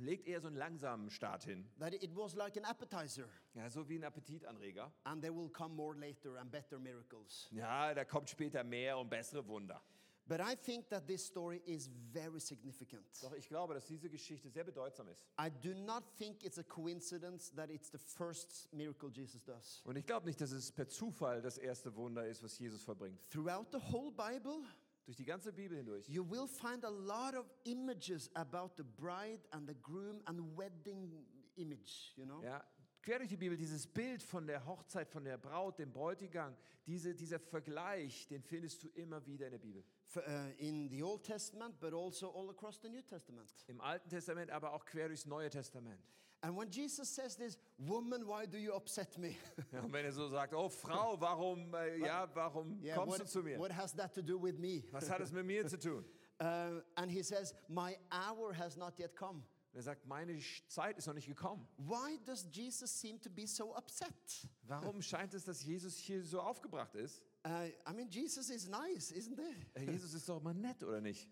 legt 0.00 0.26
eher 0.26 0.40
so 0.40 0.48
einen 0.48 0.56
langsamen 0.56 1.10
Start 1.10 1.44
hin. 1.44 1.68
That 1.78 1.94
it 1.94 2.14
was 2.14 2.34
like 2.34 2.56
an 2.56 2.64
appetizer. 2.64 3.28
Ja, 3.54 3.68
so 3.68 3.88
wie 3.88 3.96
ein 3.96 4.04
Appetitanreger. 4.04 4.92
And 5.04 5.22
there 5.22 5.34
will 5.34 5.50
come 5.50 5.74
more 5.74 5.96
later 5.96 6.36
and 6.38 6.50
better 6.50 6.78
miracles. 6.78 7.48
Ja, 7.50 7.94
da 7.94 8.04
kommt 8.04 8.30
später 8.30 8.64
mehr 8.64 8.98
und 8.98 9.08
bessere 9.08 9.46
Wunder. 9.46 9.82
But 10.30 10.40
I 10.40 10.54
think 10.54 10.88
that 10.90 11.08
this 11.08 11.26
story 11.26 11.60
is 11.66 11.90
very 12.12 12.38
significant. 12.38 13.04
Doch 13.20 13.32
ich 13.32 13.48
glaube, 13.48 13.74
dass 13.74 13.86
diese 13.86 14.08
Geschichte 14.08 14.48
sehr 14.48 14.62
bedeutsam 14.62 15.08
ist. 15.08 15.26
I 15.36 15.50
do 15.50 15.74
not 15.74 16.04
think 16.18 16.44
it's 16.44 16.56
a 16.56 16.62
coincidence 16.62 17.52
that 17.56 17.68
it's 17.68 17.90
the 17.90 17.98
first 17.98 18.72
miracle 18.72 19.10
Jesus 19.10 19.42
does. 19.42 19.82
Und 19.84 19.96
ich 19.96 20.06
glaube 20.06 20.26
nicht, 20.26 20.40
dass 20.40 20.52
es 20.52 20.70
per 20.70 20.88
Zufall 20.88 21.42
das 21.42 21.58
erste 21.58 21.96
Wunder 21.96 22.24
ist, 22.28 22.44
was 22.44 22.56
Jesus 22.60 22.84
verbringt. 22.84 23.18
Throughout 23.28 23.66
the 23.72 23.80
whole 23.92 24.12
Bible, 24.12 24.62
Durch 25.10 25.16
die 25.16 25.24
ganze 25.24 25.52
Bibel 25.52 25.76
hindurch 25.76 26.08
you 26.08 26.22
will 26.22 26.46
find 26.46 26.84
a 26.84 26.88
lot 26.88 27.34
of 27.34 27.44
images 27.64 28.30
about 28.34 28.76
the 28.76 28.84
bride 28.84 29.40
and 29.50 29.66
the 29.66 29.74
groom 29.82 30.22
and 30.26 30.56
wedding 30.56 31.26
image, 31.56 32.12
you 32.16 32.24
know? 32.24 32.40
Ja, 32.44 32.64
quer 33.02 33.18
durch 33.18 33.28
die 33.28 33.36
Bibel, 33.36 33.56
dieses 33.56 33.88
Bild 33.88 34.22
von 34.22 34.46
der 34.46 34.64
Hochzeit, 34.64 35.08
von 35.08 35.24
der 35.24 35.36
Braut, 35.36 35.80
dem 35.80 35.92
Bräutigam, 35.92 36.54
diese, 36.86 37.12
dieser 37.12 37.40
Vergleich, 37.40 38.28
den 38.28 38.40
findest 38.40 38.84
du 38.84 38.88
immer 38.90 39.26
wieder 39.26 39.46
in 39.46 39.50
der 39.50 39.58
Bibel. 39.58 39.82
Uh, 40.14 40.20
in 40.58 40.88
the 40.88 41.02
Old 41.02 41.24
Testament, 41.24 41.80
but 41.80 41.92
also 41.92 42.30
all 42.30 42.48
across 42.48 42.80
the 42.80 42.88
New 42.88 43.02
Testament. 43.02 43.48
Im 43.66 43.80
Alten 43.80 44.08
Testament, 44.10 44.52
aber 44.52 44.72
auch 44.72 44.84
quer 44.84 45.08
durchs 45.08 45.26
Neue 45.26 45.50
Testament. 45.50 46.00
And 46.42 46.56
when 46.56 46.70
Jesus 46.70 47.08
says 47.08 47.36
this, 47.36 47.58
woman, 47.78 48.26
why 48.26 48.46
do 48.46 48.56
you 48.56 48.72
upset 48.74 49.18
me? 49.18 49.36
Ja, 49.72 49.80
und 49.82 49.92
wenn 49.92 50.04
er 50.06 50.12
so 50.12 50.28
sagt, 50.28 50.54
oh 50.54 50.68
Frau, 50.70 51.20
warum, 51.20 51.74
äh, 51.74 51.98
ja, 51.98 52.28
warum 52.34 52.80
Yeah, 52.82 52.96
kommst 52.96 53.18
what, 53.18 53.20
du 53.20 53.26
zu 53.26 53.42
mir? 53.42 53.58
what 53.58 53.70
has 53.72 53.92
that 53.92 54.14
to 54.14 54.22
do 54.22 54.38
with 54.38 54.58
me? 54.58 54.82
Was 54.90 55.10
hat 55.10 55.20
es 55.20 55.32
mit 55.32 55.44
mir 55.44 55.66
zu 55.66 55.78
tun? 55.78 56.04
Uh, 56.42 56.80
and 56.96 57.10
he 57.10 57.22
says, 57.22 57.52
my 57.68 57.94
hour 58.10 58.54
has 58.54 58.74
not 58.74 58.98
yet 58.98 59.14
come. 59.14 59.42
Und 59.72 59.78
er 59.78 59.82
sagt, 59.82 60.06
meine 60.06 60.38
Zeit 60.68 60.96
ist 60.96 61.06
noch 61.06 61.12
nicht 61.12 61.28
gekommen. 61.28 61.68
Why 61.76 62.18
does 62.24 62.48
Jesus 62.50 62.90
seem 62.98 63.20
to 63.20 63.28
be 63.28 63.46
so 63.46 63.76
upset? 63.76 64.48
Warum 64.62 65.02
scheint 65.02 65.34
es, 65.34 65.44
dass 65.44 65.62
Jesus 65.62 65.98
hier 65.98 66.24
so 66.24 66.40
aufgebracht 66.40 66.94
ist? 66.94 67.22
Uh, 67.46 67.68
I 67.86 67.92
mean, 67.94 68.08
Jesus 68.08 68.48
is 68.48 68.66
nice, 68.66 69.12
isn't 69.12 69.38
he? 69.38 69.80
Äh, 69.80 69.90
Jesus 69.92 70.14
ist 70.14 70.26
doch 70.30 70.40
mal 70.40 70.54
nett, 70.54 70.82
oder 70.82 71.02
nicht? 71.02 71.28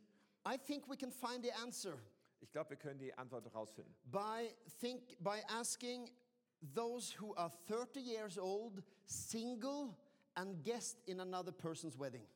I 0.46 0.58
think 0.58 0.86
we 0.88 0.96
can 0.96 1.10
find 1.10 1.42
the 1.42 1.52
answer 1.52 1.98
Ich 2.40 2.50
glaube, 2.50 2.70
wir 2.70 2.76
können 2.76 2.98
die 2.98 3.12
Antwort 3.14 3.44
herausfinden. 3.44 3.94
by 4.04 4.54
think 4.80 5.16
by 5.22 5.42
asking 5.48 6.10
those 6.74 7.14
who 7.20 7.34
are 7.36 7.50
30 7.68 8.00
years 8.00 8.38
old, 8.38 8.82
single, 9.06 9.96
and 10.34 10.62
guest 10.64 10.98
in 11.06 11.20
another 11.20 11.52
person's 11.52 11.98
wedding. 11.98 12.26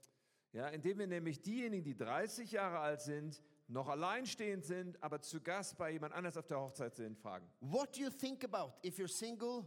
Ja, 0.53 0.69
indem 0.69 0.99
wir 0.99 1.07
nämlich 1.07 1.41
diejenigen, 1.41 1.85
die 1.85 1.97
30 1.97 2.53
Jahre 2.53 2.79
alt 2.79 3.01
sind, 3.01 3.43
noch 3.69 3.89
alleinstehend 3.89 4.65
sind, 4.65 5.03
aber 5.03 5.23
zu 5.23 5.41
Gast 5.41 5.79
bei 5.79 5.93
jemand 5.93 6.13
anders 6.13 6.37
auf 6.37 6.47
der 6.47 6.61
Hochzeit 6.61 6.95
sind, 6.95 7.17
fragen. 7.17 7.49
What 7.61 7.97
do 7.97 8.03
you 8.03 8.11
think 8.11 8.45
about 8.45 8.75
if 8.85 8.99
you're 8.99 9.09
single 9.09 9.65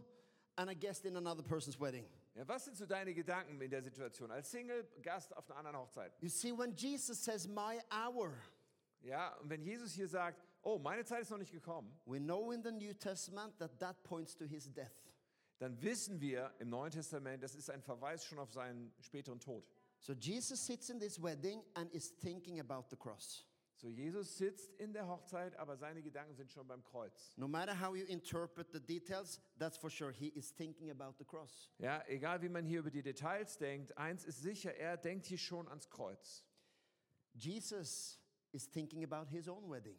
and 0.56 0.70
a 0.70 0.74
guest 0.74 1.04
in 1.04 1.16
another 1.16 1.42
person's 1.42 1.78
wedding. 1.78 2.04
Ja, 2.34 2.46
was 2.46 2.64
sind 2.64 2.76
so 2.76 2.86
deine 2.86 3.14
Gedanken 3.14 3.60
in 3.60 3.70
der 3.70 3.82
Situation? 3.82 4.30
Als 4.30 4.50
Single, 4.50 4.86
Gast 5.02 5.34
auf 5.36 5.48
einer 5.50 5.58
anderen 5.58 5.78
Hochzeit. 5.78 6.12
You 6.20 6.28
see, 6.28 6.52
when 6.52 6.74
Jesus 6.74 7.22
says, 7.22 7.46
My 7.48 7.80
hour, 7.90 8.32
Ja, 9.06 9.36
und 9.36 9.48
wenn 9.48 9.62
Jesus 9.62 9.92
hier 9.92 10.08
sagt, 10.08 10.42
oh, 10.62 10.78
meine 10.78 11.04
Zeit 11.04 11.22
ist 11.22 11.30
noch 11.30 11.38
nicht 11.38 11.52
gekommen, 11.52 11.96
we 12.06 12.18
know 12.18 12.50
in 12.50 12.62
the 12.62 12.72
New 12.72 12.92
Testament 12.92 13.56
that 13.58 13.78
that 13.78 14.02
points 14.02 14.36
to 14.36 14.44
his 14.44 14.72
death. 14.72 14.90
dann 15.58 15.80
wissen 15.80 16.20
wir 16.20 16.52
im 16.58 16.70
Neuen 16.70 16.90
Testament, 16.90 17.42
das 17.42 17.54
ist 17.54 17.70
ein 17.70 17.82
Verweis 17.82 18.24
schon 18.24 18.38
auf 18.38 18.52
seinen 18.52 18.92
späteren 18.98 19.38
Tod. 19.38 19.64
So 20.00 20.12
Jesus 20.12 20.66
sits 20.66 20.90
in 20.90 20.98
this 20.98 21.22
wedding 21.22 21.62
and 21.74 21.90
is 21.92 22.16
thinking 22.18 22.58
about 22.58 22.88
the 22.90 22.96
cross. 22.96 23.46
So, 23.78 23.88
Jesus 23.88 24.38
sitzt 24.38 24.72
in 24.80 24.94
der 24.94 25.06
Hochzeit, 25.06 25.54
aber 25.56 25.76
seine 25.76 26.02
Gedanken 26.02 26.34
sind 26.34 26.50
schon 26.50 26.66
beim 26.66 26.82
Kreuz. 26.82 27.34
No 27.36 27.46
matter 27.46 27.78
how 27.78 27.94
you 27.94 28.06
interpret 28.06 28.72
the 28.72 28.80
details, 28.80 29.38
that's 29.58 29.76
for 29.76 29.90
sure. 29.90 30.10
He 30.10 30.28
is 30.28 30.50
thinking 30.50 30.90
about 30.90 31.18
the 31.18 31.26
cross. 31.26 31.70
Ja, 31.78 32.02
egal 32.08 32.40
wie 32.40 32.48
man 32.48 32.64
hier 32.64 32.80
über 32.80 32.90
die 32.90 33.02
Details 33.02 33.58
denkt, 33.58 33.96
eins 33.98 34.24
ist 34.24 34.40
sicher, 34.40 34.74
er 34.74 34.96
denkt 34.96 35.26
hier 35.26 35.36
schon 35.36 35.68
ans 35.68 35.90
Kreuz. 35.90 36.42
Jesus 37.34 38.18
is 38.52 38.66
thinking 38.66 39.04
about 39.04 39.28
his 39.28 39.48
own 39.48 39.68
wedding. 39.68 39.96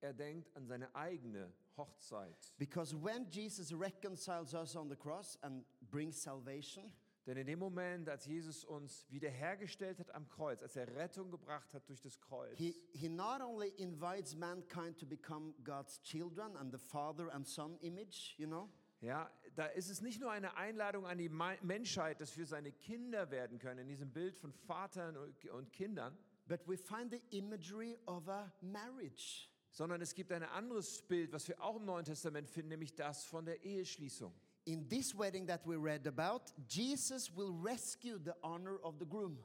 Er 0.00 0.12
denkt 0.12 0.54
an 0.54 0.66
seine 0.66 0.94
eigene 0.94 1.52
Hochzeit. 1.76 2.52
Because 2.58 2.94
when 2.94 3.26
Jesus 3.30 3.72
reconciles 3.72 4.54
us 4.54 4.76
on 4.76 4.88
the 4.88 4.96
cross 4.96 5.38
and 5.42 5.64
brings 5.90 6.20
salvation, 6.20 6.92
Denn 7.26 7.38
in 7.38 7.46
dem 7.46 7.58
Moment, 7.58 8.08
als 8.08 8.24
Jesus 8.24 8.64
uns 8.64 9.04
wiederhergestellt 9.10 9.98
hat 9.98 10.14
am 10.14 10.28
Kreuz, 10.28 10.62
als 10.62 10.76
er 10.76 10.86
Rettung 10.94 11.32
gebracht 11.32 11.74
hat 11.74 11.88
durch 11.88 12.00
das 12.00 12.20
Kreuz, 12.20 12.56
he, 12.56 12.72
he 12.92 13.08
not 13.08 13.40
only 13.40 13.70
invites 13.78 14.36
mankind 14.36 14.96
to 14.96 15.06
become 15.06 15.52
God's 15.64 16.00
children 16.02 16.56
and 16.56 16.72
the 16.72 16.78
father 16.78 17.28
and 17.34 17.44
son 17.44 17.76
image, 17.80 18.36
you 18.38 18.46
know, 18.46 18.70
ja, 19.00 19.28
da 19.56 19.66
ist 19.66 19.90
es 19.90 20.00
nicht 20.00 20.20
nur 20.20 20.30
eine 20.30 20.56
Einladung 20.56 21.04
an 21.04 21.18
die 21.18 21.28
Menschheit, 21.28 22.20
dass 22.20 22.38
wir 22.38 22.46
seine 22.46 22.70
Kinder 22.70 23.30
werden 23.32 23.58
können, 23.58 23.80
in 23.80 23.88
diesem 23.88 24.12
Bild 24.12 24.36
von 24.36 24.52
Vatern 24.52 25.16
und 25.16 25.72
Kindern, 25.72 26.16
but 26.46 26.60
we 26.66 26.76
find 26.76 27.10
the 27.10 27.22
imagery 27.30 27.98
of 28.06 28.28
a 28.28 28.52
marriage. 28.60 29.50
sondern 29.76 30.00
es 30.00 30.14
gibt 30.14 30.32
ein 30.32 30.42
anderes 30.42 31.02
Bild, 31.02 31.32
was 31.32 31.46
wir 31.48 31.60
auch 31.60 31.76
im 31.76 31.84
Neuen 31.84 32.06
Testament 32.06 32.48
finden, 32.48 32.70
nämlich 32.70 32.94
das 32.94 33.26
von 33.26 33.44
der 33.44 33.62
Eheschließung. 33.62 34.32
In 34.64 34.88
this 34.88 35.16
wedding 35.16 35.46
that 35.46 35.66
we 35.66 35.76
read 35.76 36.06
about, 36.06 36.50
Jesus 36.66 37.30
will 37.36 37.52
rescue 37.62 38.18
the 38.18 38.32
honor 38.42 38.82
of 38.82 38.94
the 38.98 39.04
groom. 39.06 39.38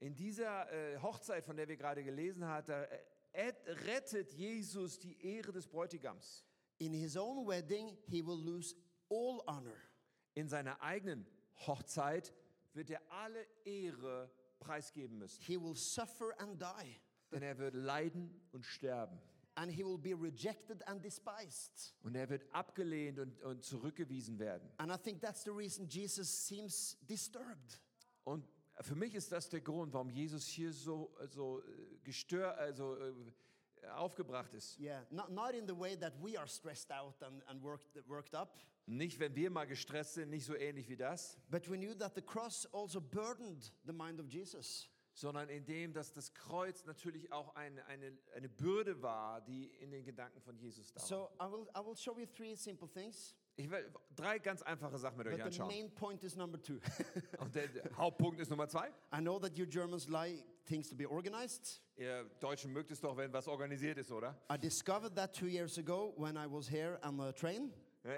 In 0.00 0.16
dieser 0.16 0.70
äh, 0.72 0.98
Hochzeit, 0.98 1.44
von 1.44 1.56
der 1.56 1.68
wir 1.68 1.76
gerade 1.76 2.02
gelesen 2.02 2.44
hatten, 2.44 2.72
äh, 3.32 3.52
rettet 3.86 4.32
Jesus 4.32 4.98
die 4.98 5.16
Ehre 5.24 5.52
des 5.52 5.68
Bräutigams. 5.68 6.44
In 6.78 6.92
his 6.92 7.16
own 7.16 7.46
wedding, 7.46 7.96
he 8.08 8.26
will 8.26 8.42
lose 8.42 8.74
all 9.08 9.40
honor. 9.46 9.76
In 10.34 10.48
seiner 10.48 10.82
eigenen 10.82 11.26
Hochzeit 11.66 12.34
wird 12.74 12.90
er 12.90 13.00
alle 13.08 13.46
Ehre 13.64 14.30
preisgeben 14.60 15.18
müssen. 15.18 15.42
He 15.42 15.60
will 15.60 15.74
suffer 15.74 16.38
and 16.40 16.60
die, 16.60 17.00
Denn 17.32 17.42
er 17.42 17.58
wird 17.58 17.74
leiden 17.74 18.30
und 18.52 18.64
sterben. 18.64 19.18
and 19.56 19.70
he 19.70 19.82
will 19.84 19.98
be 19.98 20.14
rejected 20.14 20.82
and 20.86 21.02
despised. 21.02 21.94
Und 22.02 22.14
er 22.14 22.28
wird 22.30 22.42
abgelehnt 22.54 23.18
und, 23.18 23.40
und 23.42 23.64
zurückgewiesen 23.64 24.38
werden. 24.38 24.68
And 24.78 24.92
I 24.92 24.96
think 24.96 25.20
that's 25.20 25.42
the 25.44 25.50
reason 25.50 25.86
Jesus 25.88 26.28
seems 26.46 26.96
disturbed. 27.08 27.80
Und 28.24 28.46
für 28.82 28.94
mich 28.94 29.14
ist 29.14 29.32
das 29.32 29.48
der 29.50 29.60
Grund, 29.60 29.92
warum 29.92 30.08
Jesus 30.08 30.46
hier 30.46 30.72
so, 30.72 31.14
so 31.26 31.60
äh, 31.60 31.98
gestört, 32.04 32.56
also 32.58 32.96
äh, 32.96 33.12
aufgebracht 33.90 34.54
ist. 34.54 34.78
Yeah, 34.78 35.04
not, 35.10 35.30
not 35.30 35.54
in 35.54 35.66
the 35.66 35.78
way 35.78 35.96
that 35.96 36.14
we 36.22 36.38
are 36.38 36.48
stressed 36.48 36.90
out 36.90 37.22
and, 37.22 37.42
and 37.48 37.62
worked, 37.62 37.96
worked 38.08 38.34
up, 38.34 38.56
Nicht, 38.86 39.20
wenn 39.20 39.34
wir 39.36 39.50
mal 39.50 39.66
gestresst 39.66 40.14
sind, 40.14 40.30
nicht 40.30 40.44
so 40.44 40.54
ähnlich 40.56 40.88
wie 40.88 40.96
das, 40.96 41.38
but 41.48 41.68
we 41.70 41.76
knew 41.76 41.94
that 41.94 42.14
the 42.14 42.22
cross 42.22 42.66
also 42.72 43.00
burdened 43.00 43.72
the 43.84 43.92
mind 43.92 44.20
of 44.20 44.26
Jesus. 44.28 44.88
sondern 45.12 45.48
in 45.48 45.64
dem, 45.64 45.92
dass 45.92 46.12
das 46.12 46.32
Kreuz 46.32 46.84
natürlich 46.86 47.30
auch 47.32 47.54
eine, 47.54 47.84
eine, 47.86 48.16
eine 48.34 48.48
Bürde 48.48 49.02
war, 49.02 49.40
die 49.42 49.66
in 49.80 49.90
den 49.90 50.04
Gedanken 50.04 50.40
von 50.40 50.56
Jesus 50.56 50.92
da 50.92 51.00
war. 51.00 51.06
So 51.06 51.30
I 51.40 51.50
will, 51.52 51.66
I 51.76 51.86
will 51.86 51.96
show 51.96 52.18
you 52.18 52.26
three 52.26 52.54
simple 52.54 52.88
things, 52.88 53.34
Ich 53.56 53.70
will 53.70 53.92
drei 54.16 54.38
ganz 54.38 54.62
einfache 54.62 54.98
Sachen 54.98 55.18
mit 55.18 55.26
euch 55.26 55.32
but 55.34 55.52
the 55.52 55.60
anschauen. 55.60 55.68
main 55.68 55.94
point 55.94 56.24
is 56.24 56.34
number 56.36 56.60
two. 56.62 56.78
Und 57.38 57.54
der, 57.54 57.68
der 57.68 57.94
Hauptpunkt 57.96 58.40
ist 58.40 58.48
Nummer 58.48 58.68
zwei. 58.68 58.88
I 59.14 59.18
know 59.18 59.38
that 59.38 59.56
you 59.58 59.66
Germans 59.66 60.08
like 60.08 60.42
things 60.64 60.88
to 60.88 60.96
be 60.96 61.06
organized. 61.06 61.82
Ihr 62.00 62.24
Deutschen 62.40 62.72
mögt 62.72 62.90
es 62.90 63.00
doch, 63.02 63.14
wenn 63.18 63.30
was 63.30 63.46
organisiert 63.46 63.98
ist, 63.98 64.10
oder? 64.10 64.34
I 64.50 64.56
discovered 64.56 65.14
that 65.16 65.34
two 65.34 65.48
years 65.48 65.76
ago 65.78 66.14
when 66.16 66.34
I 66.34 66.46
was 66.50 66.66
here 66.70 66.98
on 67.06 67.18
the 67.18 67.30
train 67.30 67.70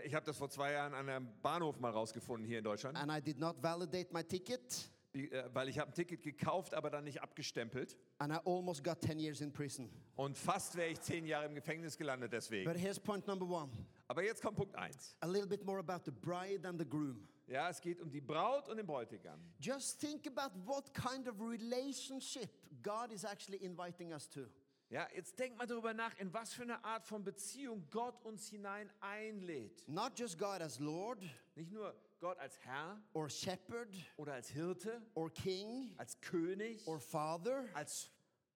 Ich 0.04 0.14
habe 0.14 0.24
das 0.24 0.36
vor 0.38 0.48
zwei 0.48 0.70
Jahren 0.70 0.94
an 0.94 1.08
einem 1.08 1.28
Bahnhof 1.42 1.80
mal 1.80 1.90
rausgefunden 1.90 2.46
hier 2.46 2.58
in 2.58 2.64
Deutschland, 2.64 2.96
and 2.96 3.10
I 3.10 3.20
did 3.20 3.40
not 3.40 3.60
validate 3.60 4.12
my 4.12 4.22
ticket 4.22 4.88
äh, 5.14 5.42
weil 5.52 5.68
ich 5.68 5.80
habe 5.80 5.90
ein 5.90 5.94
Ticket 5.94 6.22
gekauft, 6.22 6.74
aber 6.74 6.90
dann 6.90 7.02
nicht 7.02 7.20
abgestempelt. 7.20 7.98
and 8.18 8.32
I 8.32 8.36
almost 8.44 8.84
got 8.84 9.00
10 9.02 9.18
years 9.18 9.40
in 9.40 9.52
prison. 9.52 9.90
Und 10.14 10.38
fast 10.38 10.76
wäre 10.76 10.90
ich 10.90 11.00
zehn 11.00 11.26
Jahre 11.26 11.46
im 11.46 11.54
Gefängnis 11.56 11.98
gelandet 11.98 12.32
deswegen. 12.32 12.70
But 12.72 12.80
here's 12.80 13.00
point 13.00 13.26
number 13.26 13.46
one 13.46 13.68
Aber 14.06 14.22
jetzt 14.22 14.40
kommt 14.42 14.56
Punkt 14.58 14.76
eins. 14.76 15.16
a 15.20 15.26
little 15.26 15.48
bit 15.48 15.64
more 15.64 15.80
about 15.80 16.04
the 16.04 16.12
bride 16.12 16.64
and 16.68 16.78
the 16.78 16.88
groom. 16.88 17.26
Ja, 17.52 17.68
es 17.68 17.82
geht 17.82 18.00
um 18.00 18.10
die 18.10 18.22
Braut 18.22 18.66
und 18.70 18.78
den 18.78 18.86
Bräutigam. 18.86 19.38
Just 19.60 20.00
think 20.00 20.26
about 20.26 20.58
what 20.64 20.94
kind 20.94 21.28
of 21.28 21.38
relationship 21.38 22.48
God 22.82 23.12
is 23.12 23.24
actually 23.24 23.62
inviting 23.62 24.10
us 24.14 24.26
to. 24.30 24.46
Ja, 24.88 25.06
jetzt 25.14 25.38
denkt 25.38 25.58
mal 25.58 25.66
darüber 25.66 25.92
nach, 25.92 26.18
in 26.18 26.32
was 26.32 26.54
für 26.54 26.62
eine 26.62 26.82
Art 26.82 27.04
von 27.04 27.22
Beziehung 27.22 27.86
Gott 27.90 28.24
uns 28.24 28.48
hinein 28.48 28.90
einlädt. 29.00 29.86
Not 29.86 30.18
just 30.18 30.38
God 30.38 30.62
as 30.62 30.78
Lord 30.78 31.22
Nicht 31.54 31.70
nur 31.70 31.94
Gott 32.20 32.38
als 32.38 32.58
Herr 32.60 32.98
or 33.12 33.28
shepherd 33.28 33.94
oder 34.16 34.32
als 34.32 34.48
Hirte, 34.48 35.02
or 35.14 35.30
king 35.30 35.94
als 35.98 36.18
König, 36.22 36.86
or 36.86 36.98
father, 36.98 37.68
als 37.74 38.10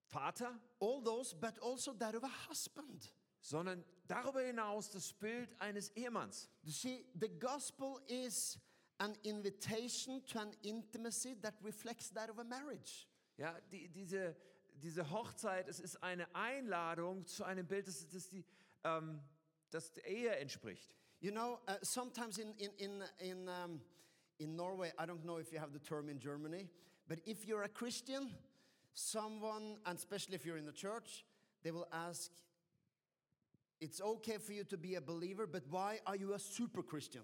Vater, 0.07 0.59
all 0.81 1.03
those, 1.03 1.37
but 1.37 1.63
also 1.63 1.93
that 1.93 2.15
of 2.15 2.25
a 2.25 2.49
husband. 2.49 3.13
sondern 3.41 3.85
darüber 4.07 4.41
hinaus 4.41 4.91
das 4.91 5.13
Bild 5.13 5.55
eines 5.61 5.95
Ehemanns. 5.95 6.49
You 6.63 6.73
see, 6.73 7.05
the 7.15 7.29
gospel 7.29 8.01
is 8.09 8.59
an 8.99 9.15
invitation 9.25 10.23
to 10.27 10.41
an 10.41 10.53
intimacy 10.63 11.35
that 11.43 11.55
reflects 11.63 12.09
that 12.11 12.31
of 12.31 12.39
a 12.39 12.45
marriage. 12.45 13.07
Ja, 13.39 13.55
die, 13.71 13.89
diese, 13.89 14.35
diese 14.83 15.11
Hochzeit, 15.11 15.69
es 15.69 15.81
ist 15.81 16.03
eine 16.03 16.27
Einladung 16.35 17.27
zu 17.27 17.45
einem 17.45 17.67
Bild, 17.67 17.87
das, 17.87 18.09
das, 18.09 18.29
die, 18.29 18.45
ähm, 18.85 19.21
das 19.71 19.93
der 19.93 20.07
Ehe 20.07 20.37
entspricht. 20.37 20.95
You 21.21 21.31
know, 21.31 21.61
uh, 21.69 21.75
sometimes 21.83 22.39
in, 22.39 22.55
in, 22.59 22.71
in, 22.79 23.03
in, 23.19 23.49
um, 23.49 23.81
in 24.39 24.57
Norway, 24.57 24.93
I 24.99 25.07
don't 25.07 25.25
know 25.25 25.39
if 25.39 25.53
you 25.53 25.59
have 25.59 25.73
the 25.73 25.79
term 25.79 26.09
in 26.09 26.19
Germany, 26.19 26.69
but 27.09 27.19
if 27.27 27.47
you're 27.47 27.65
a 27.65 27.69
Christian, 27.69 28.31
someone, 28.93 29.79
and 29.85 29.99
especially 29.99 30.35
if 30.35 30.45
you're 30.45 30.59
in 30.59 30.67
the 30.67 30.73
church, 30.73 31.25
they 31.63 31.71
will 31.71 31.89
ask, 31.93 32.31
it's 33.81 34.01
okay 34.01 34.39
for 34.39 34.53
you 34.53 34.65
to 34.65 34.77
be 34.77 34.95
a 34.95 35.01
believer, 35.01 35.47
but 35.47 35.63
why 35.69 36.01
are 36.07 36.17
you 36.17 36.33
a 36.35 36.39
super 36.39 36.83
Christian? 36.83 37.23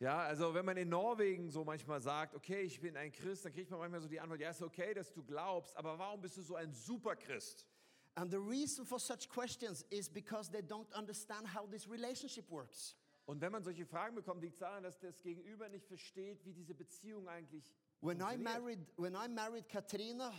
Ja, 0.00 0.18
also 0.20 0.54
wenn 0.54 0.64
man 0.64 0.76
in 0.76 0.88
Norwegen 0.88 1.50
so 1.50 1.64
manchmal 1.64 2.00
sagt, 2.00 2.34
okay, 2.34 2.60
ich 2.60 2.80
bin 2.80 2.96
ein 2.96 3.10
Christ, 3.10 3.44
dann 3.44 3.52
kriegt 3.52 3.70
man 3.70 3.80
manchmal 3.80 4.00
so 4.00 4.06
die 4.08 4.20
Antwort, 4.20 4.40
ja, 4.40 4.50
ist 4.50 4.62
okay, 4.62 4.94
dass 4.94 5.12
du 5.12 5.24
glaubst, 5.24 5.76
aber 5.76 5.98
warum 5.98 6.20
bist 6.20 6.36
du 6.36 6.42
so 6.42 6.54
ein 6.54 6.72
Superchrist? 6.72 7.66
And 8.14 8.30
the 8.30 8.38
reason 8.38 8.84
for 8.86 9.00
such 9.00 9.28
questions 9.28 9.84
is 9.90 10.08
because 10.08 10.50
they 10.50 10.62
don't 10.62 10.92
understand 10.96 11.52
how 11.52 11.68
this 11.68 11.88
relationship 11.88 12.48
works. 12.50 12.94
Und 13.26 13.40
wenn 13.40 13.52
man 13.52 13.62
solche 13.62 13.84
Fragen 13.84 14.14
bekommt, 14.14 14.40
liegt 14.40 14.54
es 14.54 14.60
daran, 14.60 14.82
dass 14.84 14.98
das 14.98 15.20
Gegenüber 15.20 15.68
nicht 15.68 15.86
versteht, 15.86 16.44
wie 16.44 16.52
diese 16.52 16.74
Beziehung 16.74 17.28
eigentlich 17.28 17.74
When 18.00 18.18
I 18.18 18.20
funktioniert. 18.20 18.42
married, 18.42 18.78
when 18.96 19.14
I 19.14 19.28
married 19.28 19.68
Katrina, 19.68 20.32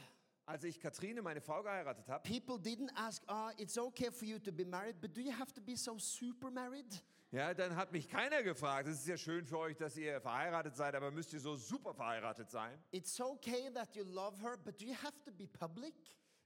Als 0.49 0.63
ich 0.63 0.79
Katrine, 0.79 1.21
meine 1.21 1.41
Frau, 1.41 1.61
geheiratet 1.61 2.09
habe, 2.09 2.27
people 2.27 2.57
didn't 2.57 2.89
ask, 2.95 3.21
ah, 3.27 3.51
it's 3.57 3.77
okay 3.77 4.09
for 4.09 4.25
you 4.25 4.39
to 4.39 4.51
be 4.51 4.65
married, 4.65 4.99
but 4.99 5.15
do 5.15 5.21
you 5.21 5.31
have 5.31 5.53
to 5.53 5.61
be 5.61 5.77
so 5.77 5.95
super 5.99 6.49
married? 6.49 7.03
ja, 7.31 7.53
dann 7.53 7.75
hat 7.75 7.91
mich 7.91 8.09
keiner 8.09 8.41
gefragt, 8.41 8.87
es 8.87 9.01
ist 9.01 9.07
ja 9.07 9.15
schön 9.15 9.45
für 9.45 9.59
euch, 9.59 9.77
dass 9.77 9.95
ihr 9.95 10.19
verheiratet 10.19 10.75
seid, 10.75 10.95
aber 10.95 11.11
müsst 11.11 11.33
ihr 11.33 11.39
so 11.39 11.55
super 11.55 11.93
verheiratet 11.93 12.49
sein? 12.49 12.75
It's 12.89 13.21
okay 13.21 13.69
that 13.75 13.95
you 13.95 14.03
love 14.03 14.41
her, 14.41 14.57
but 14.57 14.81
do 14.81 14.87
you 14.87 14.95
have 14.95 15.13
to 15.23 15.31
be 15.31 15.45
public? 15.45 15.93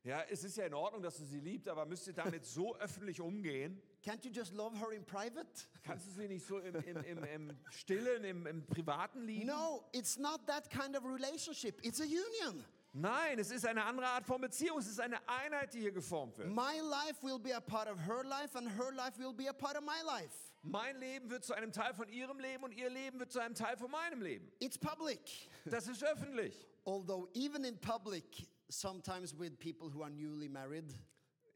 Ja, 0.04 0.22
es 0.30 0.44
ist 0.44 0.58
ja 0.58 0.66
in 0.66 0.74
Ordnung, 0.74 1.02
dass 1.02 1.16
du 1.16 1.24
sie 1.24 1.40
liebst, 1.40 1.70
aber 1.70 1.86
müsst 1.86 2.06
ihr 2.06 2.14
damit 2.14 2.46
so 2.46 2.76
öffentlich 2.80 3.22
umgehen? 3.22 3.82
Can't 4.04 4.26
you 4.26 4.32
just 4.34 4.54
love 4.54 4.78
her 4.78 4.92
in 4.92 5.06
private? 5.06 5.48
Kannst 5.82 6.08
du 6.08 6.12
sie 6.12 6.28
nicht 6.28 6.46
so 6.46 6.60
im, 6.60 6.76
im, 6.76 6.98
im, 7.06 7.24
im 7.24 7.58
Stillen, 7.70 8.26
im, 8.26 8.48
im 8.48 8.66
Privaten 8.66 9.22
lieben? 9.22 9.48
No, 9.48 9.86
it's 9.94 10.18
not 10.18 10.46
that 10.46 10.70
kind 10.70 10.98
of 10.98 11.06
relationship. 11.06 11.80
It's 11.86 12.02
a 12.02 12.04
union. 12.04 12.66
Nein, 12.96 13.40
es 13.40 13.50
ist 13.50 13.66
eine 13.66 13.84
andere 13.86 14.06
Art 14.08 14.24
von 14.26 14.40
Beziehung. 14.40 14.78
Es 14.78 14.88
ist 14.88 15.00
eine 15.00 15.18
Einheit, 15.28 15.74
die 15.74 15.80
hier 15.80 15.92
geformt 15.92 16.38
wird. 16.38 16.50
My 16.50 16.80
life 16.80 17.22
will 17.24 17.40
be 17.40 17.56
a 17.56 17.60
part 17.60 17.90
of 17.90 17.98
her 18.06 18.24
life, 18.24 18.56
and 18.56 18.70
her 18.78 18.92
life 18.94 19.18
will 19.18 19.34
be 19.34 19.50
a 19.50 19.54
part 19.54 19.76
of 19.76 19.82
my 19.84 20.02
life. 20.06 20.34
Mein 20.62 20.98
Leben 21.00 21.30
wird 21.30 21.44
zu 21.44 21.54
einem 21.56 21.72
Teil 21.72 21.94
von 21.96 22.08
ihrem 22.08 22.40
Leben 22.40 22.64
und 22.64 22.72
ihr 22.72 22.90
Leben 22.90 23.20
wird 23.20 23.32
zu 23.32 23.40
einem 23.40 23.56
Teil 23.56 23.76
von 23.78 23.90
meinem 23.90 24.22
Leben. 24.22 24.52
It's 24.60 24.78
public. 24.78 25.20
Das 25.66 25.88
ist 25.88 26.04
öffentlich. 26.04 26.68
Although, 26.86 27.28
even 27.34 27.66
in 27.66 27.78
public, 27.80 28.48
sometimes 28.70 29.38
with 29.38 29.58
people 29.58 29.90
who 29.92 30.04
are 30.04 30.12
newly 30.12 30.48
married, 30.48 30.94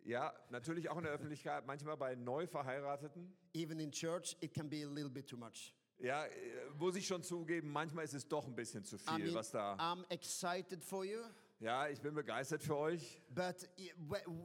Ja, 0.04 0.34
natürlich 0.50 0.90
auch 0.90 0.98
in 0.98 1.04
der 1.04 1.12
Öffentlichkeit, 1.14 1.66
manchmal 1.68 1.98
bei 1.98 2.16
neu 2.16 2.48
Verheirateten. 2.48 3.32
even 3.54 3.80
in 3.80 3.92
church, 3.92 4.36
it 4.42 4.54
can 4.54 4.70
be 4.70 4.84
a 4.84 4.88
little 4.88 5.10
bit 5.12 5.28
too 5.28 5.38
much. 5.38 5.74
Ja, 6.00 6.26
äh, 6.26 6.30
muss 6.78 6.96
ich 6.96 7.08
schon 7.08 7.24
zugeben, 7.24 7.72
manchmal 7.72 8.06
ist 8.06 8.14
es 8.14 8.28
doch 8.28 8.46
ein 8.46 8.56
bisschen 8.56 8.84
zu 8.84 8.98
I 8.98 9.00
viel, 9.00 9.26
mean, 9.26 9.34
was 9.34 9.52
da. 9.52 9.76
I'm 9.76 10.06
excited 10.10 10.84
for 10.84 11.04
you. 11.04 11.22
Ja, 11.60 11.88
ich 11.88 12.00
bin 12.02 12.14
begeistert 12.14 12.62
für 12.62 12.78
euch. 12.78 13.20
But 13.34 13.68
i- 13.80 13.92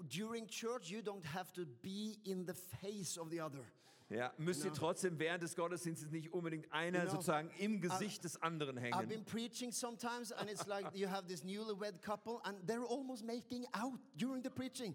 during 0.08 0.46
church, 0.48 0.88
you 0.90 1.00
don't 1.00 1.24
have 1.34 1.52
to 1.52 1.66
be 1.82 2.16
in 2.24 2.46
the 2.46 2.54
face 2.80 3.18
of 3.18 3.28
the 3.30 3.40
other. 3.42 3.60
Ja, 4.08 4.32
müsst 4.38 4.64
ihr 4.64 4.72
trotzdem 4.72 5.18
während 5.18 5.42
des 5.42 5.54
Gottesdienstes 5.56 6.10
nicht 6.10 6.32
unbedingt 6.32 6.70
einer 6.72 6.98
You 7.00 7.04
know, 7.04 7.12
sozusagen 7.12 7.50
im 7.58 7.80
Gesicht 7.80 8.24
des 8.24 8.40
anderen 8.42 8.78
I've 8.78 9.00
been 9.06 9.10
hängen. 9.10 9.24
preaching 9.24 9.72
sometimes, 9.72 10.32
and 10.32 10.50
it's 10.50 10.66
like 10.66 10.86
you 10.94 11.08
have 11.08 11.26
this 11.26 11.44
newlywed 11.44 12.00
couple, 12.02 12.38
and 12.44 12.58
they're 12.68 12.84
almost 12.86 13.24
making 13.24 13.66
out 13.72 13.98
during 14.16 14.42
the 14.42 14.50
preaching. 14.50 14.94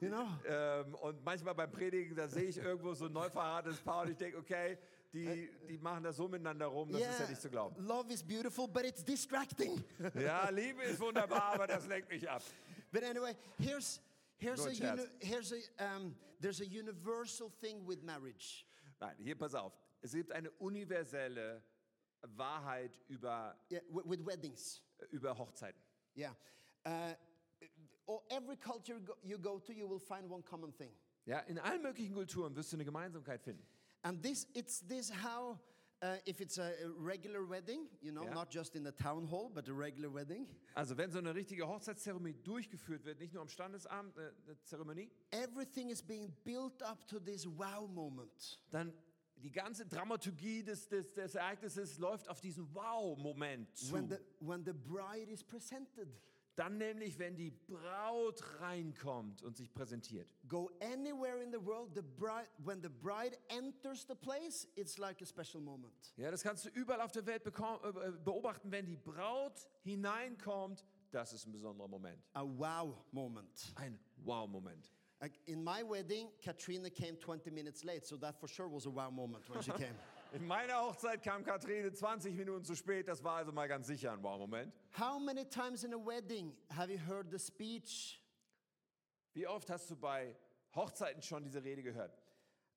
You 0.00 0.08
know? 0.10 0.26
Ähm, 0.46 0.94
und 0.96 1.24
manchmal 1.24 1.54
beim 1.54 1.70
Predigen, 1.70 2.14
da 2.16 2.26
sehe 2.28 2.44
ich 2.44 2.56
irgendwo 2.56 2.92
so 2.94 3.06
ein 3.06 3.12
neu 3.12 3.30
verheiratetes 3.30 3.80
Paar 3.80 4.02
und 4.02 4.10
ich 4.10 4.16
denke, 4.16 4.38
okay, 4.38 4.78
die, 5.12 5.50
die 5.68 5.78
machen 5.78 6.02
das 6.04 6.16
so 6.16 6.26
miteinander 6.28 6.66
rum, 6.66 6.90
das 6.90 7.00
ist 7.02 7.20
ja 7.20 7.28
nicht 7.28 7.40
zu 7.42 7.50
glauben. 7.50 7.76
love 7.84 8.12
is 8.12 8.22
beautiful, 8.22 8.66
but 8.66 8.84
it's 8.84 9.04
distracting. 9.04 9.82
Ja, 10.14 10.48
Liebe 10.50 10.82
ist 10.84 11.00
wunderbar, 11.00 11.54
aber 11.54 11.66
das 11.66 11.86
lenkt 11.86 12.08
mich 12.10 12.28
ab. 12.28 12.42
but 12.90 13.02
anyway, 13.02 13.34
here's 13.58 14.00
here's 14.38 14.58
Nur 14.58 14.68
a 14.68 15.06
here's 15.20 15.52
a 15.52 15.96
um, 15.96 16.14
there's 16.40 16.60
a 16.60 16.64
universal 16.64 17.50
thing 17.60 17.86
with 17.86 18.02
marriage. 18.02 18.64
Nein, 19.00 19.16
hier 19.18 19.36
pass 19.36 19.54
auf. 19.54 19.72
Es 20.00 20.12
gibt 20.12 20.32
eine 20.32 20.50
universelle 20.52 21.62
Wahrheit 22.36 22.92
über, 23.08 23.56
Yeah, 23.70 23.80
wi- 23.90 24.04
with 24.08 24.24
weddings. 24.26 24.82
über 25.10 25.36
Hochzeiten. 25.36 25.80
Yeah. 26.16 26.34
Uh, 26.86 27.14
or 28.06 28.22
every 28.30 28.56
culture 28.56 29.00
you 29.22 29.38
go 29.38 29.58
to, 29.58 29.72
you 29.72 29.88
will 29.88 29.98
find 30.00 30.28
one 30.30 30.42
common 30.42 30.72
thing. 30.72 30.92
Ja, 31.24 31.40
in 31.40 31.58
allen 31.58 31.82
möglichen 31.82 32.14
Kulturen 32.14 32.54
wirst 32.56 32.72
du 32.72 32.76
eine 32.76 32.84
Gemeinsamkeit 32.84 33.42
finden. 33.42 33.64
And 34.04 34.20
this, 34.22 34.46
it's 34.54 34.80
this 34.88 35.10
how, 35.10 35.58
uh, 36.02 36.16
if 36.26 36.40
it's 36.40 36.58
a 36.58 36.72
regular 36.98 37.44
wedding, 37.44 37.88
you 38.00 38.10
know, 38.12 38.24
Yeah. 38.24 38.34
not 38.34 38.50
just 38.50 38.74
in 38.74 38.82
the 38.82 38.92
town 38.92 39.26
hall, 39.28 39.48
but 39.54 39.68
a 39.68 39.72
regular 39.72 40.10
wedding, 40.12 40.46
Also 40.74 40.96
wenn 40.96 41.10
so 41.12 41.18
eine 41.18 41.34
richtige 41.34 41.66
Hochzeitszeremonie 41.68 42.34
durchgeführt 42.42 43.04
wird, 43.04 43.20
nicht 43.20 43.32
nur 43.34 43.42
am 43.42 43.48
Standesamt, 43.48 44.16
äh, 44.18 44.32
eine 44.46 44.60
Zeremonie, 44.64 45.10
everything 45.30 45.90
is 45.90 46.02
being 46.02 46.32
built 46.44 46.82
up 46.82 47.06
to 47.06 47.20
this 47.20 47.46
wow 47.46 47.88
moment. 47.88 48.58
dann 48.72 48.92
die 49.36 49.50
ganze 49.50 49.84
Dramaturgie 49.86 50.62
des, 50.62 50.88
des, 50.88 51.12
des 51.14 51.34
Ereignisses 51.34 51.98
läuft 51.98 52.28
auf 52.28 52.40
diesen 52.40 52.72
Wow-Moment 52.74 53.76
zu. 53.76 53.92
When 53.92 54.08
the, 54.08 54.16
when 54.40 54.64
the 54.64 54.72
bride 54.72 55.28
is 55.28 55.42
presented. 55.42 56.08
Dann 56.54 56.76
nämlich, 56.76 57.18
wenn 57.18 57.34
die 57.34 57.50
Braut 57.50 58.42
reinkommt 58.60 59.42
und 59.42 59.56
sich 59.56 59.72
präsentiert. 59.72 60.34
Go 60.48 60.70
anywhere 60.80 61.42
in 61.42 61.50
the 61.50 61.64
world, 61.64 61.94
the 61.94 62.02
bride, 62.02 62.48
when 62.58 62.82
the 62.82 62.90
bride 62.90 63.38
enters 63.48 64.04
the 64.06 64.14
place, 64.14 64.68
it's 64.76 64.98
like 64.98 65.22
a 65.22 65.24
special 65.24 65.62
moment. 65.62 66.12
Ja, 66.16 66.30
das 66.30 66.42
kannst 66.42 66.66
du 66.66 66.68
überall 66.70 67.00
auf 67.00 67.12
der 67.12 67.24
Welt 67.24 67.42
bekom- 67.46 67.80
äh, 68.02 68.12
beobachten, 68.22 68.70
wenn 68.70 68.84
die 68.84 68.96
Braut 68.96 69.66
hineinkommt, 69.82 70.84
das 71.10 71.32
ist 71.32 71.46
ein 71.46 71.52
besonderer 71.52 71.88
Moment. 71.88 72.22
A 72.34 72.42
wow 72.44 72.96
moment. 73.12 73.72
Ein 73.76 73.98
Wow-Moment. 74.24 74.92
Like 75.20 75.38
in 75.46 75.62
my 75.64 75.82
wedding, 75.88 76.28
Katrina 76.42 76.90
came 76.90 77.18
20 77.18 77.50
minutes 77.50 77.82
late, 77.82 78.04
so 78.06 78.16
that 78.18 78.36
for 78.38 78.48
sure 78.48 78.68
was 78.68 78.86
a 78.86 78.90
wow 78.90 79.10
moment 79.10 79.48
when 79.48 79.62
she 79.62 79.70
came. 79.72 79.94
In 80.32 80.46
meiner 80.46 80.80
Hochzeit 80.80 81.22
kam 81.22 81.44
Katrine 81.44 81.92
20 81.92 82.34
Minuten 82.34 82.64
zu 82.64 82.74
spät, 82.74 83.06
das 83.06 83.22
war 83.22 83.36
also 83.36 83.52
mal 83.52 83.68
ganz 83.68 83.86
sicher 83.86 84.12
ein 84.12 84.22
Wow-Moment. 84.22 84.72
How 84.98 85.18
many 85.20 85.44
times 85.44 85.84
in 85.84 85.92
a 85.92 85.98
wedding 85.98 86.56
have 86.70 86.90
you 86.90 86.98
heard 86.98 87.30
the 87.30 87.38
speech 87.38 88.18
Wie 89.34 89.46
oft 89.46 89.68
hast 89.70 89.90
du 89.90 89.96
bei 89.96 90.34
Hochzeiten 90.74 91.22
schon 91.22 91.44
diese 91.44 91.62
Rede 91.62 91.82
gehört? 91.82 92.18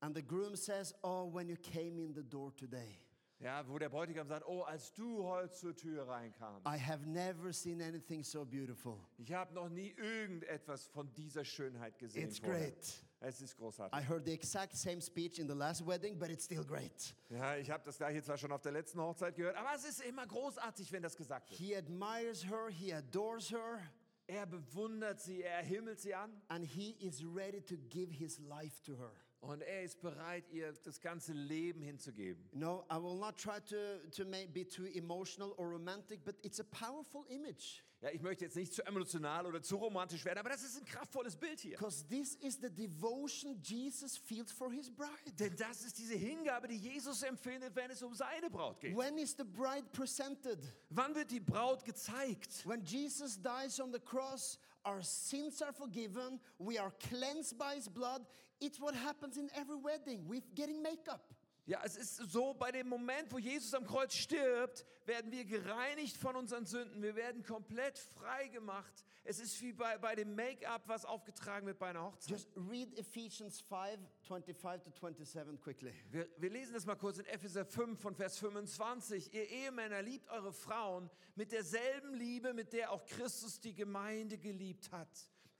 and 0.01 0.13
the 0.15 0.21
groom 0.21 0.55
says, 0.55 0.93
Oh, 1.03 1.25
when 1.31 1.47
you 1.47 1.55
came 1.55 1.97
in 1.97 2.13
the 2.13 2.24
door 2.24 2.51
today, 2.57 3.00
Ja, 3.39 3.68
wo 3.68 3.77
der 3.77 3.89
Bräutigam 3.89 4.27
sagt, 4.27 4.48
oh, 4.48 4.62
als 4.62 4.94
du 4.94 5.24
heute 5.24 5.54
zur 5.54 5.75
Tür 5.75 6.08
reinkamst, 6.08 6.65
I 6.65 6.80
have 6.80 7.06
never 7.06 7.51
seen 7.51 7.82
anything 7.82 8.24
so 8.24 8.46
beautiful. 8.46 8.98
ich 9.18 9.34
habe 9.34 9.54
noch 9.54 9.69
nie 9.69 9.93
irgendetwas 9.98 10.88
von 10.88 11.13
dieser 11.13 11.43
Schönheit 11.43 11.98
gesehen. 11.98 12.28
It's 12.28 12.39
vorher. 12.39 12.71
great. 12.71 13.06
Es 13.19 13.41
ist 13.41 13.58
großartig. 13.58 13.98
I 13.98 14.04
heard 14.08 14.26
the 14.26 14.34
exact 14.34 14.76
same 14.78 15.02
speech 15.02 15.39
in 15.39 15.48
the 15.48 15.56
last 15.56 15.86
wedding, 15.86 16.17
but 16.17 16.30
it's 16.30 16.45
still 16.45 16.63
great. 16.63 17.15
Ja, 17.30 17.58
ich 17.58 17.69
habe 17.69 17.84
das 17.84 17.98
gleiche 17.98 18.21
zwar 18.24 18.38
schon 18.38 18.52
auf 18.52 18.62
der 18.62 18.71
letzten 18.71 19.00
Hochzeit 19.02 19.36
gehört, 19.36 19.58
aber 19.58 19.74
es 19.76 19.84
ist 19.84 20.02
immer 20.02 20.26
großartig, 20.26 20.91
wenn 20.91 21.04
das 21.04 21.15
gesagt 21.15 21.50
wird. 21.50 21.60
He 21.60 21.76
admires 21.76 22.45
her, 22.45 22.69
he 22.69 22.93
adores 22.93 23.52
her, 23.52 23.80
Er 24.28 24.48
bewundert 24.48 25.21
sie, 25.21 25.43
er 25.43 25.62
himmelt 25.62 26.00
sie 26.00 26.15
an 26.15 26.32
and 26.48 26.65
he 26.65 26.95
is 27.00 27.24
ready 27.24 27.62
to 27.62 27.76
give 27.89 28.12
his 28.12 28.39
life 28.39 28.82
to 28.84 28.95
her. 28.98 29.12
Und 29.41 29.62
er 29.62 29.84
ist 29.84 30.02
bereit, 30.02 30.50
ihr 30.52 30.74
das 30.84 31.00
ganze 31.00 31.34
Leben 31.34 31.82
hinzugeben. 31.82 32.50
No, 32.52 32.86
I 32.91 32.95
will 32.95 33.17
not 33.17 33.38
try 33.38 33.60
to, 33.69 34.10
to 34.12 34.26
make, 34.26 34.54
be 34.54 34.67
too 34.67 34.86
emotional 34.86 35.54
or 35.58 35.69
romantic, 35.69 36.24
but 36.26 36.36
it's 36.43 36.60
a 36.60 36.63
powerful 36.63 37.26
image. 37.30 37.84
Ja, 38.02 38.12
ich 38.12 38.21
möchte 38.21 38.45
jetzt 38.45 38.56
nicht 38.56 38.74
zu 38.74 38.86
emotional 38.86 39.45
oder 39.45 39.62
zu 39.62 39.78
romantisch 39.78 40.26
werden, 40.26 40.39
aber 40.39 40.50
das 40.50 40.63
ist 40.63 40.78
ein 40.78 40.86
kraftvolles 40.86 41.36
Bild 41.36 41.60
hier. 41.60 41.78
Because 41.78 42.06
this 42.08 42.36
is 42.36 42.60
the 42.62 42.69
devotion 42.69 43.60
Jesus 43.63 44.17
feels 44.17 44.52
for 44.52 44.71
his 44.71 44.91
bride. 44.91 45.10
Denn 45.39 45.56
das 45.56 45.84
ist 45.84 45.98
diese 45.98 46.15
Hingabe, 46.15 46.67
die 46.67 46.78
Jesus 46.78 47.24
empfindet, 47.24 47.76
wenn 47.76 47.89
es 47.89 48.04
um 48.04 48.13
seine 48.13 48.50
Braut 48.50 48.80
geht. 48.80 48.95
When 48.95 49.17
is 49.17 49.36
the 49.38 49.43
bride 49.43 49.86
presented? 49.91 50.60
Wann 50.89 51.15
wird 51.15 51.32
die 51.32 51.39
Braut 51.39 51.84
gezeigt? 51.84 52.67
When 52.67 52.84
Jesus 52.84 53.41
dies 53.41 53.80
on 53.80 53.91
the 53.91 54.00
cross, 54.00 54.60
our 54.86 55.02
sins 55.02 55.62
are 55.62 55.74
forgiven, 55.74 56.39
we 56.60 56.80
are 56.80 56.91
cleansed 57.00 57.58
by 57.58 57.76
his 57.76 57.89
blood. 57.89 58.26
It's 58.60 58.80
what 58.80 58.96
happens 58.96 59.38
in 59.38 59.50
every 59.56 59.78
wedding. 59.78 60.26
We're 60.28 60.41
getting 60.56 60.82
makeup. 60.82 61.22
Ja, 61.68 61.82
es 61.84 61.96
ist 61.98 62.18
so, 62.32 62.54
bei 62.54 62.72
dem 62.72 62.88
Moment, 62.88 63.32
wo 63.32 63.39
Jesus 63.39 63.74
am 63.74 63.88
Kreuz 63.88 64.13
stirbt, 64.13 64.86
werden 65.06 65.32
wir 65.32 65.46
gereinigt 65.46 66.15
von 66.15 66.36
unseren 66.36 66.68
Sünden. 66.68 67.02
Wir 67.02 67.15
werden 67.15 67.44
komplett 67.44 67.98
frei 67.98 68.50
gemacht. 68.50 69.04
Es 69.24 69.39
ist 69.39 69.60
wie 69.63 69.74
bei, 69.74 69.98
bei 69.98 70.13
dem 70.13 70.36
Make-up, 70.36 70.84
was 70.86 71.06
aufgetragen 71.06 71.65
wird 71.65 71.80
bei 71.80 71.88
einer 71.88 72.04
Hochzeit. 72.04 72.30
Just 72.30 72.50
read 72.56 72.96
Ephesians 73.00 73.62
5 73.62 74.00
25 74.28 74.84
to 74.84 74.91
27 74.91 75.60
quickly. 75.60 75.91
Wir, 76.12 76.30
wir 76.38 76.52
lesen 76.52 76.74
das 76.74 76.86
mal 76.86 76.96
kurz 76.96 77.18
in 77.18 77.26
Epheser 77.26 77.65
5 77.65 78.00
von 78.00 78.13
Vers 78.13 78.38
25. 78.38 79.34
Ihr 79.34 79.50
Ehemänner 79.50 80.04
liebt 80.04 80.30
eure 80.30 80.54
Frauen 80.54 81.10
mit 81.34 81.52
derselben 81.52 82.13
Liebe, 82.13 82.54
mit 82.54 82.74
der 82.74 82.91
auch 82.91 83.04
Christus 83.08 83.60
die 83.60 83.74
Gemeinde 83.74 84.38
geliebt 84.38 84.91
hat. 84.91 85.10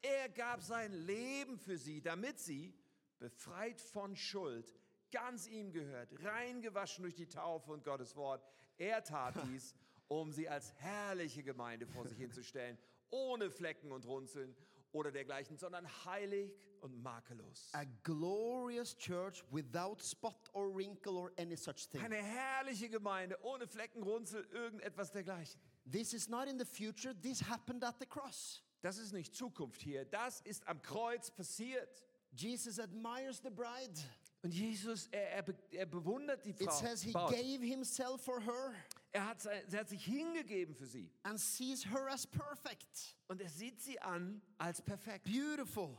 Er 0.04 0.30
gab 0.30 0.62
sein 0.62 0.94
Leben 0.94 1.58
für 1.58 1.80
sie, 1.80 2.00
damit 2.00 2.38
sie, 2.38 2.76
befreit 3.20 3.82
von 3.82 4.16
Schuld, 4.16 4.74
ganz 5.12 5.48
ihm 5.48 5.72
gehört, 5.72 6.10
reingewaschen 6.24 7.04
durch 7.04 7.16
die 7.16 7.28
Taufe 7.28 7.72
und 7.72 7.84
Gottes 7.84 8.16
Wort. 8.16 8.46
Er 8.78 9.04
tat 9.04 9.36
dies, 9.48 9.76
um 10.08 10.32
sie 10.32 10.50
als 10.50 10.74
herrliche 10.76 11.44
Gemeinde 11.44 11.88
vor 11.88 12.08
sich 12.08 12.18
hinzustellen, 12.18 12.78
ohne 13.10 13.50
Flecken 13.50 13.92
und 13.92 14.06
Runzeln 14.06 14.56
oder 14.92 15.12
dergleichen, 15.12 15.58
sondern 15.58 15.88
heilig 16.06 16.54
und 16.82 17.02
makellos. 17.02 17.70
A 17.74 17.84
glorious 18.04 18.96
church 18.98 19.44
without 19.52 20.02
spot 20.02 20.50
or 20.54 20.74
wrinkle 20.74 21.14
or 21.14 21.32
any 21.38 21.56
such 21.56 21.90
thing. 21.90 22.02
Eine 22.02 22.18
herrliche 22.18 22.90
Gemeinde 22.90 23.38
ohne 23.44 23.68
Flecken, 23.68 24.04
Runzel, 24.04 24.46
irgendetwas 24.52 25.12
dergleichen. 25.12 25.60
This 25.92 26.14
is 26.14 26.30
not 26.30 26.48
in 26.48 26.60
the 26.60 26.66
future, 26.66 27.14
this 27.22 27.42
happened 27.42 27.84
at 27.84 27.96
the 28.00 28.06
cross. 28.06 28.64
Das 28.82 28.98
ist 28.98 29.14
nicht 29.14 29.36
Zukunft 29.36 29.82
hier, 29.82 30.06
das 30.06 30.42
ist 30.42 30.68
am 30.68 30.82
Kreuz 30.82 31.32
passiert. 31.32 32.04
Jesus 32.36 32.80
admires 32.80 33.40
the 33.42 33.50
bride. 33.50 33.98
Und 34.44 34.54
Jesus, 34.54 35.08
er, 35.12 35.32
er, 35.32 35.44
er 35.72 35.86
bewundert 35.88 36.46
die 36.46 36.52
It 36.52 36.72
says 36.72 37.02
he 37.02 37.12
Braut. 37.12 37.32
gave 37.32 37.62
himself 37.66 38.22
for 38.22 38.40
her 38.42 38.74
Er, 39.12 39.26
hat, 39.28 39.46
er 39.46 39.80
hat 39.80 39.90
sich 39.90 40.04
hingegeben 40.06 40.76
für 40.76 40.86
sie. 40.86 41.10
and 41.24 41.40
sees 41.40 41.84
her 41.86 42.08
as 42.10 42.28
perfect, 42.28 43.16
Und 43.28 43.42
er 43.42 43.50
sieht 43.50 43.80
sie 43.82 43.98
an 44.02 44.42
als 44.60 44.82
perfekt. 44.82 45.24
beautiful. 45.24 45.98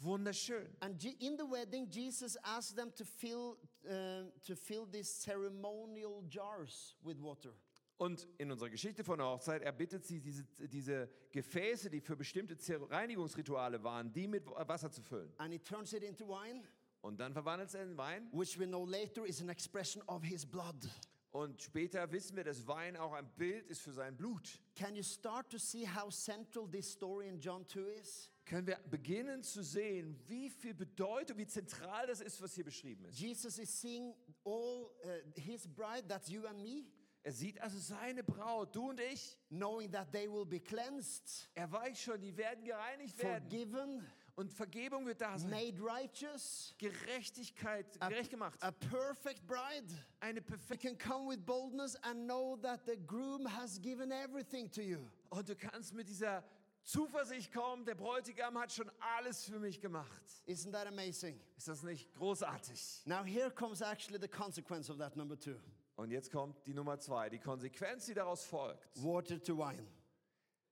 Wunderschön. 0.00 0.66
And 0.80 1.02
in 1.04 1.36
the 1.38 1.44
wedding, 1.44 1.88
Jesus 1.90 2.36
asked 2.42 2.76
them 2.76 2.90
to 2.96 3.04
fill, 3.04 3.56
uh, 3.88 4.24
to 4.44 4.54
fill 4.56 4.86
these 4.86 5.08
ceremonial 5.10 6.22
jars 6.28 6.94
with 7.02 7.18
water. 7.20 7.54
Und 7.98 8.28
in 8.36 8.50
unserer 8.50 8.68
Geschichte 8.68 9.04
von 9.04 9.18
der 9.18 9.26
Hochzeit, 9.26 9.62
er 9.62 9.72
bittet 9.72 10.04
sie, 10.04 10.20
diese, 10.20 10.44
diese 10.68 11.08
Gefäße, 11.32 11.88
die 11.88 12.00
für 12.00 12.14
bestimmte 12.14 12.56
Reinigungsrituale 12.90 13.82
waren, 13.82 14.12
die 14.12 14.28
mit 14.28 14.46
Wasser 14.46 14.90
zu 14.90 15.02
füllen. 15.02 15.32
And 15.38 15.52
he 15.52 15.58
turns 15.58 15.92
it 15.94 16.02
into 16.02 16.26
wine, 16.28 16.62
Und 17.00 17.18
dann 17.18 17.32
verwandelt 17.32 17.72
er 17.74 17.84
in 17.84 17.96
Wein. 17.96 18.28
which 18.32 18.58
we 18.58 18.66
know 18.66 18.84
later 18.84 19.24
is 19.24 19.40
an 19.40 19.48
expression 19.48 20.02
of 20.08 20.22
his 20.22 20.44
blood. 20.44 20.88
Und 21.30 21.62
später 21.62 22.10
wissen 22.12 22.36
wir, 22.36 22.44
dass 22.44 22.66
Wein 22.66 22.96
auch 22.96 23.12
ein 23.12 23.28
Bild 23.36 23.66
ist 23.66 23.80
für 23.80 23.92
sein 23.92 24.16
Blut. 24.16 24.58
Can 24.74 24.94
you 24.94 25.02
start 25.02 25.50
to 25.50 25.58
see 25.58 25.86
how 25.86 26.10
central 26.10 26.68
this 26.70 26.92
story 26.92 27.28
in 27.28 27.40
John 27.40 27.66
2 27.66 27.80
is? 28.00 28.30
können 28.46 28.66
wir 28.66 28.78
beginnen 28.88 29.42
zu 29.42 29.62
sehen, 29.62 30.16
wie 30.28 30.48
viel 30.48 30.72
Bedeutung, 30.72 31.36
wie 31.36 31.46
zentral 31.46 32.06
das 32.06 32.20
ist, 32.20 32.40
was 32.40 32.54
hier 32.54 32.64
beschrieben 32.64 33.04
ist. 33.04 33.18
Jesus 33.18 33.58
is 33.58 33.80
seeing 33.80 34.14
all 34.44 34.88
uh, 35.04 35.08
his 35.34 35.66
bride, 35.66 36.06
that's 36.08 36.28
you 36.28 36.46
and 36.46 36.62
me, 36.62 36.84
Er 37.26 37.32
sieht 37.32 37.60
also 37.60 37.76
seine 37.80 38.22
Braut, 38.22 38.72
du 38.76 38.90
und 38.90 39.00
ich. 39.00 39.36
knowing 39.50 39.90
that 39.90 40.12
they 40.12 40.28
will 40.30 40.46
be 40.46 40.60
cleansed, 40.60 41.48
Er 41.54 41.68
weiß 41.72 41.98
schon, 42.00 42.20
die 42.20 42.36
werden 42.36 42.62
gereinigt 42.64 43.20
werden. 43.20 43.42
forgiven, 43.42 44.06
Und 44.36 44.52
Vergebung 44.52 45.04
wird 45.06 45.20
da 45.20 45.36
sein. 45.36 45.50
made 45.50 45.76
righteous, 45.82 46.72
Gerechtigkeit, 46.78 47.86
a, 48.00 48.08
gerecht 48.08 48.30
gemacht. 48.30 48.62
a 48.62 48.70
perfect 48.70 49.44
bride. 49.46 49.86
Eine 50.20 50.38
You 50.38 50.44
perfekte. 50.46 50.94
can 50.94 50.96
come 50.98 51.28
with 51.28 51.44
boldness 51.44 51.96
and 52.04 52.26
know 52.28 52.56
that 52.62 52.86
the 52.86 52.96
groom 52.96 53.44
has 53.46 53.80
given 53.80 54.12
everything 54.12 54.70
to 54.70 54.80
you. 54.82 54.98
Und 55.30 55.48
du 55.48 55.56
kannst 55.56 55.94
mit 55.94 56.08
dieser 56.08 56.44
Zuversicht 56.84 57.52
kommen, 57.52 57.84
der 57.84 57.96
Bräutigam 57.96 58.56
hat 58.56 58.70
schon 58.72 58.88
alles 59.16 59.44
für 59.44 59.58
mich 59.58 59.80
gemacht. 59.80 60.22
Isn't 60.46 60.70
that 60.70 60.86
amazing? 60.86 61.40
Ist 61.56 61.66
das 61.66 61.82
nicht 61.82 62.14
großartig? 62.14 63.02
Now, 63.04 63.24
here 63.24 63.50
comes 63.50 63.80
actually 63.80 64.20
the 64.20 64.28
consequence 64.28 64.88
of 64.88 64.98
that 64.98 65.16
number 65.16 65.36
two 65.36 65.56
Und 65.96 66.10
jetzt 66.10 66.30
kommt 66.30 66.66
die 66.66 66.74
Nummer 66.74 66.98
zwei, 66.98 67.28
die 67.30 67.38
Konsequenz, 67.38 68.06
die 68.06 68.14
daraus 68.14 68.44
folgt. 68.44 69.02
water 69.02 69.42
to 69.42 69.56
wine. 69.56 69.86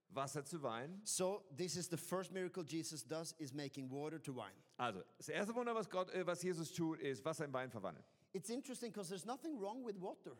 Wasser 0.09 0.45
zu 0.45 0.61
Wein. 0.61 1.01
So, 1.03 1.43
this 1.57 1.75
is 1.75 1.89
the 1.89 1.97
first 1.97 2.31
miracle 2.31 2.63
Jesus 2.63 3.03
does 3.03 3.33
is 3.37 3.53
making 3.53 3.89
water 3.89 4.17
to 4.21 4.33
wine. 4.33 4.53
Also, 4.77 5.03
das 5.17 5.27
erste 5.29 5.53
Wunder, 5.55 5.75
was, 5.75 5.89
Gott, 5.89 6.09
äh, 6.11 6.25
was 6.25 6.41
Jesus 6.41 6.71
tut, 6.71 6.99
ist 7.01 7.25
Wasser 7.25 7.43
in 7.43 7.51
Wein 7.53 7.69
verwandeln. 7.69 8.05
It's 8.31 8.49
interesting 8.49 8.91
because 8.91 9.09
there's 9.09 9.25
nothing 9.25 9.59
wrong 9.59 9.83
with 9.85 9.99
water. 9.99 10.37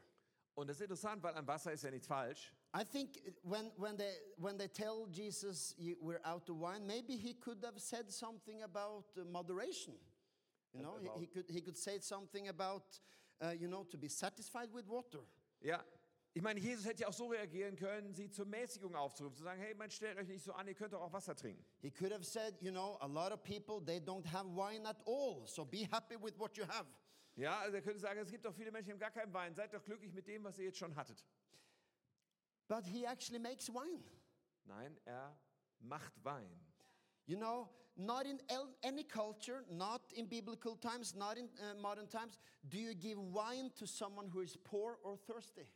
Und 0.56 0.67
das 0.69 0.78
ist 0.78 0.84
interessant, 0.84 1.21
weil 1.24 1.34
an 1.36 1.45
Wasser 1.45 1.74
ist 1.74 1.84
ja 1.84 1.91
nichts 1.91 2.08
falsch. 2.08 2.54
I 2.74 2.86
think 2.86 3.17
when, 3.43 3.69
when, 3.78 3.98
they, 3.98 4.13
when 4.38 4.58
they 4.58 4.69
tell 4.69 5.08
Jesus 5.12 5.76
"You- 5.78 5.98
we're 6.02 6.21
out 6.24 6.50
of 6.50 6.58
wine, 6.58 6.86
maybe 6.86 7.17
he 7.17 7.34
could 7.34 7.62
have 7.65 7.78
said 7.80 8.10
something 8.10 8.63
about 8.63 9.04
uh, 9.17 9.26
moderation. 9.26 9.95
You 10.74 10.82
know, 10.84 10.98
he, 11.00 11.10
he, 11.19 11.28
could, 11.28 11.50
he 11.50 11.62
could 11.62 11.78
say 11.78 12.00
something 12.00 12.48
about, 12.48 12.84
uh, 13.41 13.52
you 13.52 13.67
know, 13.67 13.84
to 13.84 13.98
be 13.98 14.10
satisfied 14.10 14.74
with 14.74 14.88
water. 14.88 15.26
Ja, 15.62 15.84
ich 16.34 16.41
meine, 16.41 16.60
Jesus 16.60 16.86
hätte 16.86 17.04
ja 17.04 17.08
auch 17.08 17.13
so 17.13 17.28
reagieren 17.28 17.78
können, 17.78 18.13
sie 18.13 18.30
zur 18.30 18.45
Mäßigung 18.45 18.93
aufzurufen, 18.93 19.38
zu 19.38 19.43
sagen, 19.43 19.62
hey, 19.62 19.74
man 19.74 19.89
stellt 19.89 20.17
euch 20.17 20.28
nicht 20.28 20.43
so 20.43 20.52
an, 20.52 20.67
ihr 20.67 20.76
könnt 20.76 20.91
doch 20.91 21.02
auch 21.02 21.13
Wasser 21.13 21.34
trinken. 21.34 21.65
He 21.82 21.89
could 21.89 22.12
have 22.12 22.26
said, 22.26 22.62
you 22.62 22.71
know, 22.71 22.98
a 23.00 23.08
lot 23.08 23.32
of 23.32 23.41
people, 23.41 23.80
they 23.80 24.00
don't 24.00 24.26
have 24.34 24.45
wine 24.50 24.86
at 24.86 24.98
all, 25.08 25.48
so 25.48 25.63
be 25.63 25.88
happy 25.89 26.15
with 26.21 26.38
what 26.38 26.58
you 26.58 26.65
have. 26.67 26.88
Ja, 27.36 27.60
also 27.60 27.76
er 27.76 27.82
könnte 27.82 28.00
sagen, 28.00 28.19
es 28.19 28.30
gibt 28.30 28.45
doch 28.45 28.54
viele 28.54 28.71
Menschen, 28.71 28.88
die 28.88 28.91
haben 28.93 29.00
gar 29.00 29.12
keinen 29.12 29.34
Wein. 29.34 29.54
Seid 29.54 29.74
doch 29.74 29.84
glücklich 29.84 30.13
mit 30.13 30.28
dem, 30.28 30.43
was 30.43 30.58
ihr 30.58 30.65
jetzt 30.65 30.78
schon 30.78 30.95
hattet. 30.95 31.26
But 32.67 32.86
he 32.86 33.06
actually 33.06 33.39
makes 33.39 33.69
wine. 33.69 34.04
Nein, 34.65 34.98
er 35.06 35.38
macht 35.80 36.13
Wein. 36.24 36.64
You 37.28 37.38
know, 37.38 37.70
not 37.98 38.26
in 38.26 38.40
any 38.84 39.04
culture, 39.04 39.64
not 39.72 40.02
in 40.16 40.28
biblical 40.28 40.76
times, 40.76 41.16
not 41.16 41.38
in 41.38 41.50
uh, 41.60 41.80
modern 41.82 42.08
times, 42.08 42.40
do 42.68 42.78
you 42.78 42.94
give 42.94 43.18
wine 43.18 43.72
to 43.80 43.88
someone 43.88 44.28
who 44.28 44.42
is 44.42 44.58
poor 44.64 44.98
or 45.04 45.18
thirsty. 45.18 45.68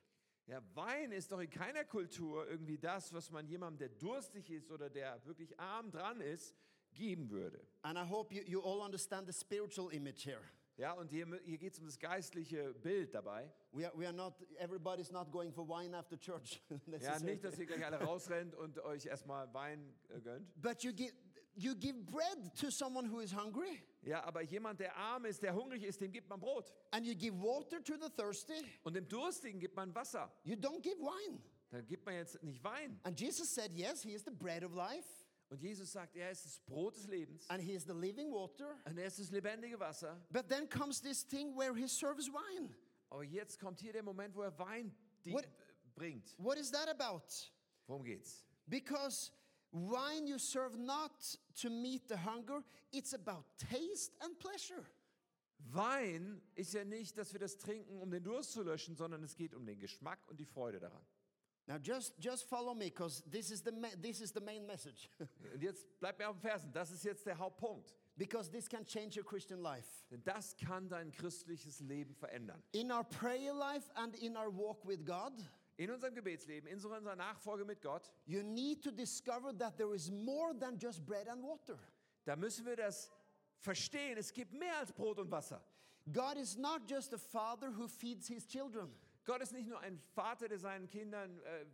Ja, 0.47 0.61
Wein 0.73 1.11
ist 1.11 1.31
doch 1.31 1.39
in 1.39 1.49
keiner 1.49 1.83
Kultur 1.83 2.47
irgendwie 2.49 2.79
das, 2.79 3.13
was 3.13 3.29
man 3.29 3.47
jemandem, 3.47 3.77
der 3.77 3.89
durstig 3.89 4.49
ist 4.49 4.71
oder 4.71 4.89
der 4.89 5.23
wirklich 5.25 5.59
arm 5.59 5.91
dran 5.91 6.21
ist, 6.21 6.55
geben 6.95 7.29
würde. 7.29 7.59
And 7.83 7.99
I 7.99 8.03
hope 8.03 8.33
you, 8.33 8.41
you 8.43 8.59
all 8.61 8.81
understand 8.81 9.27
the 9.27 9.33
spiritual 9.33 9.91
image 9.91 10.25
here. 10.25 10.41
Ja, 10.75 10.93
und 10.93 11.11
hier, 11.11 11.27
hier 11.43 11.57
geht 11.57 11.73
es 11.73 11.79
um 11.79 11.85
das 11.85 11.99
geistliche 11.99 12.73
Bild 12.73 13.13
dabei. 13.13 13.51
We 13.73 13.85
are, 13.85 13.95
we 13.99 14.07
are 14.07 14.15
not, 14.15 14.33
everybody's 14.57 15.11
not 15.11 15.29
going 15.29 15.51
for 15.51 15.67
wine 15.67 15.95
after 15.95 16.17
church. 16.17 16.63
Ja, 17.01 17.19
nicht, 17.19 17.43
dass 17.43 17.59
ihr 17.59 17.65
gleich 17.65 17.85
alle 17.85 17.99
rausrennt 17.99 18.55
und 18.55 18.79
euch 18.79 19.05
erstmal 19.05 19.53
Wein 19.53 19.93
äh, 20.07 20.21
gönnt. 20.21 20.49
But 20.61 20.81
you 20.81 20.93
give, 20.93 21.13
you 21.55 21.75
give 21.75 21.95
bread 22.05 22.53
to 22.55 22.69
someone 22.71 23.05
who 23.09 23.19
is 23.19 23.31
hungry, 23.33 23.81
Ja, 24.01 24.23
aber 24.23 24.41
jemand, 24.43 24.79
der 24.79 24.95
arm 24.95 25.25
ist, 25.25 25.41
der 25.43 25.53
hungrig 25.53 25.83
ist, 25.83 25.99
dem 25.99 26.11
gibt 26.11 26.29
man 26.29 26.39
Brot. 26.39 26.73
and 26.91 27.05
you 27.05 27.13
give 27.15 27.35
water 27.41 27.83
to 27.83 27.93
the 27.95 28.09
thirsty. 28.15 28.63
Und 28.83 28.93
dem 28.95 29.07
Durstigen 29.07 29.59
gibt 29.59 29.75
man 29.75 29.93
Wasser. 29.93 30.31
You 30.43 30.55
don't 30.55 30.81
give 30.81 30.97
wine. 30.99 31.41
Da 31.71 31.81
gibt 31.81 32.05
man 32.05 32.15
jetzt 32.15 32.41
nicht 32.43 32.63
Wein. 32.63 32.99
And 33.03 33.19
Jesus 33.19 33.53
said, 33.53 33.71
Yes, 33.73 34.01
He 34.01 34.13
is 34.13 34.23
the 34.23 34.31
bread 34.31 34.63
of 34.63 34.73
life, 34.73 35.05
Und 35.51 35.61
Jesus 35.61 35.91
sagt, 35.91 36.15
er 36.15 36.31
ist 36.31 36.45
das 36.45 36.59
Brot 36.59 36.95
des 36.95 37.07
Lebens. 37.07 37.45
and 37.49 37.61
He 37.61 37.73
is 37.73 37.83
the 37.83 37.93
living 37.93 38.31
water. 38.31 38.75
Und 38.85 38.97
er 38.97 39.05
ist 39.05 39.19
das 39.19 39.29
lebendige 39.31 39.79
Wasser. 39.79 40.19
But 40.31 40.47
then 40.47 40.67
comes 40.69 41.01
this 41.01 41.23
thing 41.27 41.55
where 41.55 41.75
He 41.75 41.87
serves 41.87 42.27
wine. 42.31 42.73
Aber 43.11 43.23
jetzt 43.23 43.59
kommt 43.59 43.79
hier 43.81 43.91
der 43.93 44.03
Moment, 44.03 44.35
wo 44.35 44.41
er 44.43 44.57
Wein 44.57 44.95
What- 45.25 45.47
bringt. 45.95 46.33
What 46.37 46.57
is 46.57 46.71
that 46.71 46.87
about? 46.87 47.23
Worum 47.87 48.03
geht's? 48.03 48.45
Because 48.67 49.31
wine 49.71 50.27
you 50.27 50.37
serve 50.37 50.77
not 50.77 51.11
to 51.61 51.69
meet 51.69 52.07
the 52.07 52.17
hunger, 52.17 52.63
it's 52.91 53.13
about 53.13 53.45
taste 53.57 54.15
and 54.21 54.37
pleasure. 54.39 54.85
Wein 55.71 56.41
ist 56.55 56.73
ja 56.73 56.83
nicht, 56.83 57.17
dass 57.17 57.33
wir 57.33 57.39
das 57.39 57.57
trinken, 57.57 58.01
um 58.01 58.09
den 58.09 58.23
Durst 58.23 58.53
zu 58.53 58.63
löschen, 58.63 58.95
sondern 58.95 59.23
es 59.23 59.35
geht 59.35 59.53
um 59.53 59.65
den 59.65 59.79
Geschmack 59.79 60.19
und 60.27 60.39
die 60.39 60.45
Freude 60.45 60.79
daran. 60.79 61.05
Now 61.67 61.77
just, 61.77 62.15
just 62.17 62.45
follow 62.45 62.73
me 62.73 62.85
because 62.85 63.21
this, 63.29 63.51
is 63.51 63.61
the 63.61 63.71
this 64.01 64.21
is 64.21 64.31
the 64.33 64.39
main 64.39 64.65
message. 64.65 65.07
Und 65.53 65.61
jetzt 65.61 65.85
bleibt 65.99 66.17
mir 66.17 66.27
auf 66.27 66.35
dem 66.37 66.41
Fersen. 66.41 66.71
Das 66.73 66.89
ist 66.89 67.03
jetzt 67.03 67.27
der 67.27 67.37
Hauptpunkt. 67.37 67.95
because 68.19 68.49
this 68.49 68.67
can 68.67 68.85
change 68.85 69.15
your 69.15 69.23
Christian 69.23 69.61
life. 69.61 69.87
Denn 70.11 70.21
das 70.23 70.55
kann 70.57 70.89
dein 70.89 71.11
christliches 71.11 71.79
Leben 71.79 72.13
verändern. 72.13 72.61
In 72.73 72.91
our 72.91 73.03
prayer 73.03 73.53
life 73.53 73.89
and 73.95 74.15
in 74.15 74.35
our 74.35 74.51
walk 74.51 74.85
with 74.85 75.03
God, 75.05 75.33
In 75.79 75.91
unserem 75.91 76.13
Gebetsleben, 76.13 76.67
in 76.67 76.75
unserer 76.75 77.15
Nachfolge 77.15 77.63
mit 77.63 77.81
Gott, 77.81 78.11
you 78.25 78.43
need 78.43 78.83
to 78.83 78.91
discover 78.91 79.57
that 79.57 79.77
there 79.77 79.95
is 79.95 80.11
more 80.11 80.53
than 80.53 80.77
just 80.77 81.05
bread 81.05 81.29
and 81.29 81.41
water. 81.41 81.79
da 82.25 82.35
müssen 82.35 82.65
wir 82.65 82.75
das 82.75 83.09
verstehen. 83.59 84.17
Es 84.17 84.33
gibt 84.33 84.51
mehr 84.51 84.77
als 84.77 84.91
Brot 84.91 85.19
und 85.19 85.31
Wasser. 85.31 85.63
God 86.11 86.35
is 86.35 86.57
not 86.57 86.81
just 86.85 87.13
a 87.13 87.17
father 87.17 87.71
who 87.71 87.87
feeds 87.87 88.27
his 88.27 88.45
children. 88.45 88.93
Gott 89.23 89.41
ist 89.41 89.53
nicht 89.53 89.69
nur 89.69 89.79
ein 89.79 89.97
Vater, 90.13 90.49
der 90.49 90.59
seinen 90.59 90.89
Kindern 90.89 91.39
äh, 91.43 91.65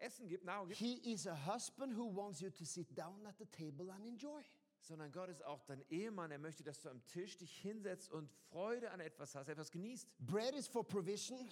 Essen 0.00 0.28
gibt, 0.28 0.44
Nahrung 0.44 0.68
gibt, 0.68 0.78
He 0.78 1.12
is 1.12 1.26
a 1.26 1.36
husband 1.46 1.94
who 1.94 2.10
wants 2.14 2.40
you 2.40 2.48
to 2.48 2.64
sit 2.64 2.96
down 2.96 3.26
at 3.26 3.36
the 3.38 3.46
table 3.46 3.92
and 3.92 4.06
enjoy. 4.06 4.42
sondern 4.80 5.12
Gott 5.12 5.28
ist 5.28 5.44
auch 5.44 5.62
dein 5.64 5.84
Ehemann. 5.90 6.30
Er 6.30 6.38
möchte, 6.38 6.64
dass 6.64 6.80
du 6.80 6.88
am 6.88 7.04
Tisch 7.06 7.36
dich 7.36 7.54
hinsetzt 7.58 8.10
und 8.10 8.30
Freude 8.50 8.90
an 8.92 9.00
etwas 9.00 9.34
hast, 9.34 9.48
etwas 9.48 9.70
genießt. 9.70 10.08
Bread 10.20 10.54
is 10.54 10.66
for 10.66 10.86
provision, 10.86 11.48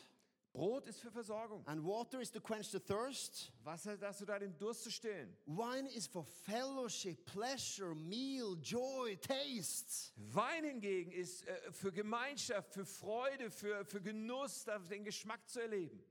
Brot 0.53 0.89
ist 0.89 1.01
für 1.01 1.11
Versorgung. 1.13 1.65
and 1.67 1.85
water 1.85 2.21
is 2.21 2.31
to 2.31 2.41
quench 2.41 2.71
the 2.71 2.81
thirst. 2.81 3.53
Wasser, 3.63 3.97
dass 3.97 4.19
du 4.19 4.25
da 4.25 4.39
den 4.39 4.57
Durst 4.59 4.83
zu 4.83 4.91
stillen. 4.91 5.37
Wine 5.47 5.89
is 5.89 6.07
for 6.09 6.25
fellowship, 6.25 7.25
pleasure, 7.25 7.95
meal, 7.95 8.57
joy, 8.61 9.17
taste. 9.17 10.13
Wein 10.17 10.65
hingegen 10.65 11.13
ist 11.13 11.47
äh, 11.47 11.73
für 11.73 11.93
Gemeinschaft, 11.93 12.73
für 12.73 12.85
Freude, 12.85 13.51
für, 13.51 13.85
für 13.85 14.01
Genuss, 14.01 14.65
den 14.91 15.05
Geschmack 15.05 15.49
zu 15.49 15.61
erleben. 15.61 16.03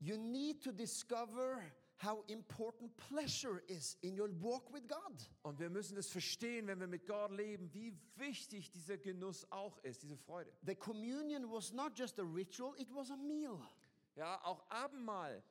You 0.00 0.16
need 0.16 0.62
to 0.62 0.72
discover 0.72 1.62
how 1.98 2.24
important 2.28 2.96
pleasure 2.96 3.62
is 3.68 3.96
in 4.02 4.18
your 4.18 4.28
walk 4.40 4.72
with 4.72 4.86
God. 4.88 5.28
Und 5.42 5.58
wir 5.58 5.70
müssen 5.70 5.96
es 5.96 6.10
verstehen, 6.10 6.66
wenn 6.66 6.80
wir 6.80 6.86
mit 6.86 7.06
Gott 7.06 7.30
leben, 7.30 7.72
wie 7.72 7.96
wichtig 8.16 8.70
dieser 8.70 8.98
Genuss 8.98 9.46
auch 9.50 9.78
ist, 9.78 10.02
diese 10.02 10.16
Freude. 10.16 10.52
The 10.66 10.74
communion 10.74 11.50
was 11.50 11.72
not 11.72 11.96
just 11.96 12.18
a 12.18 12.24
ritual, 12.24 12.74
it 12.78 12.88
was 12.94 13.10
a 13.10 13.16
meal. 13.16 13.60
Ja, 14.16 14.40
auch 14.44 14.64
Abendmahl 14.70 15.42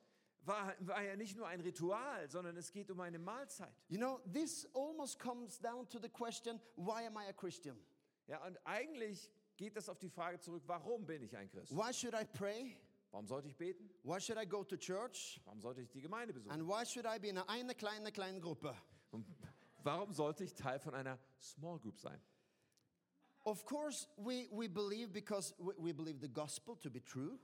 war, 0.46 0.74
war 0.80 1.02
ja 1.02 1.16
nicht 1.16 1.36
nur 1.36 1.46
ein 1.46 1.60
Ritual, 1.60 2.28
sondern 2.28 2.56
es 2.56 2.70
geht 2.70 2.90
um 2.90 3.00
eine 3.00 3.18
Mahlzeit. 3.18 3.74
You 3.88 3.98
know, 3.98 4.20
this 4.32 4.68
almost 4.74 5.18
comes 5.18 5.58
down 5.58 5.88
to 5.88 5.98
the 5.98 6.08
question 6.08 6.60
why 6.76 7.06
am 7.06 7.16
I 7.16 7.28
a 7.28 7.32
Christian? 7.32 7.76
Ja, 8.26 8.44
und 8.46 8.58
eigentlich 8.64 9.30
geht 9.56 9.76
das 9.76 9.88
auf 9.88 9.98
die 9.98 10.08
Frage 10.08 10.40
zurück, 10.40 10.62
warum 10.66 11.06
bin 11.06 11.22
ich 11.22 11.36
ein 11.36 11.48
Christ? 11.48 11.74
Why 11.74 11.92
should 11.92 12.14
I 12.14 12.24
pray? 12.24 12.76
Warum 13.14 13.28
sollte 13.28 13.46
ich 13.46 13.56
beten? 13.56 13.88
Why 14.02 14.18
should 14.18 14.42
I 14.42 14.44
go 14.44 14.64
to 14.64 14.76
church? 14.76 15.40
Warum 15.44 15.60
sollte 15.60 15.80
ich 15.80 15.88
die 15.88 16.00
Gemeinde 16.00 16.34
besuchen? 16.34 16.50
And 16.50 16.66
why 16.66 16.84
should 16.84 17.06
I 17.06 17.20
be 17.20 17.28
in 17.28 17.38
eine 17.38 17.72
kleine, 17.72 18.10
kleine 18.10 18.40
Gruppe? 18.40 18.74
Und 19.12 19.24
warum 19.84 20.12
sollte 20.12 20.42
ich 20.42 20.52
Teil 20.52 20.80
von 20.80 20.96
einer 20.96 21.16
Small 21.40 21.78
Group 21.78 22.00
sein? 22.00 22.20
Of 23.44 23.64
course, 23.66 24.08
we, 24.16 24.48
we 24.50 24.68
believe 24.68 25.12
because 25.12 25.54
we, 25.58 25.74
we 25.78 25.94
believe 25.94 26.18
the 26.20 26.28
gospel 26.28 26.74
to 26.80 26.90
be 26.90 27.00
true. 27.04 27.38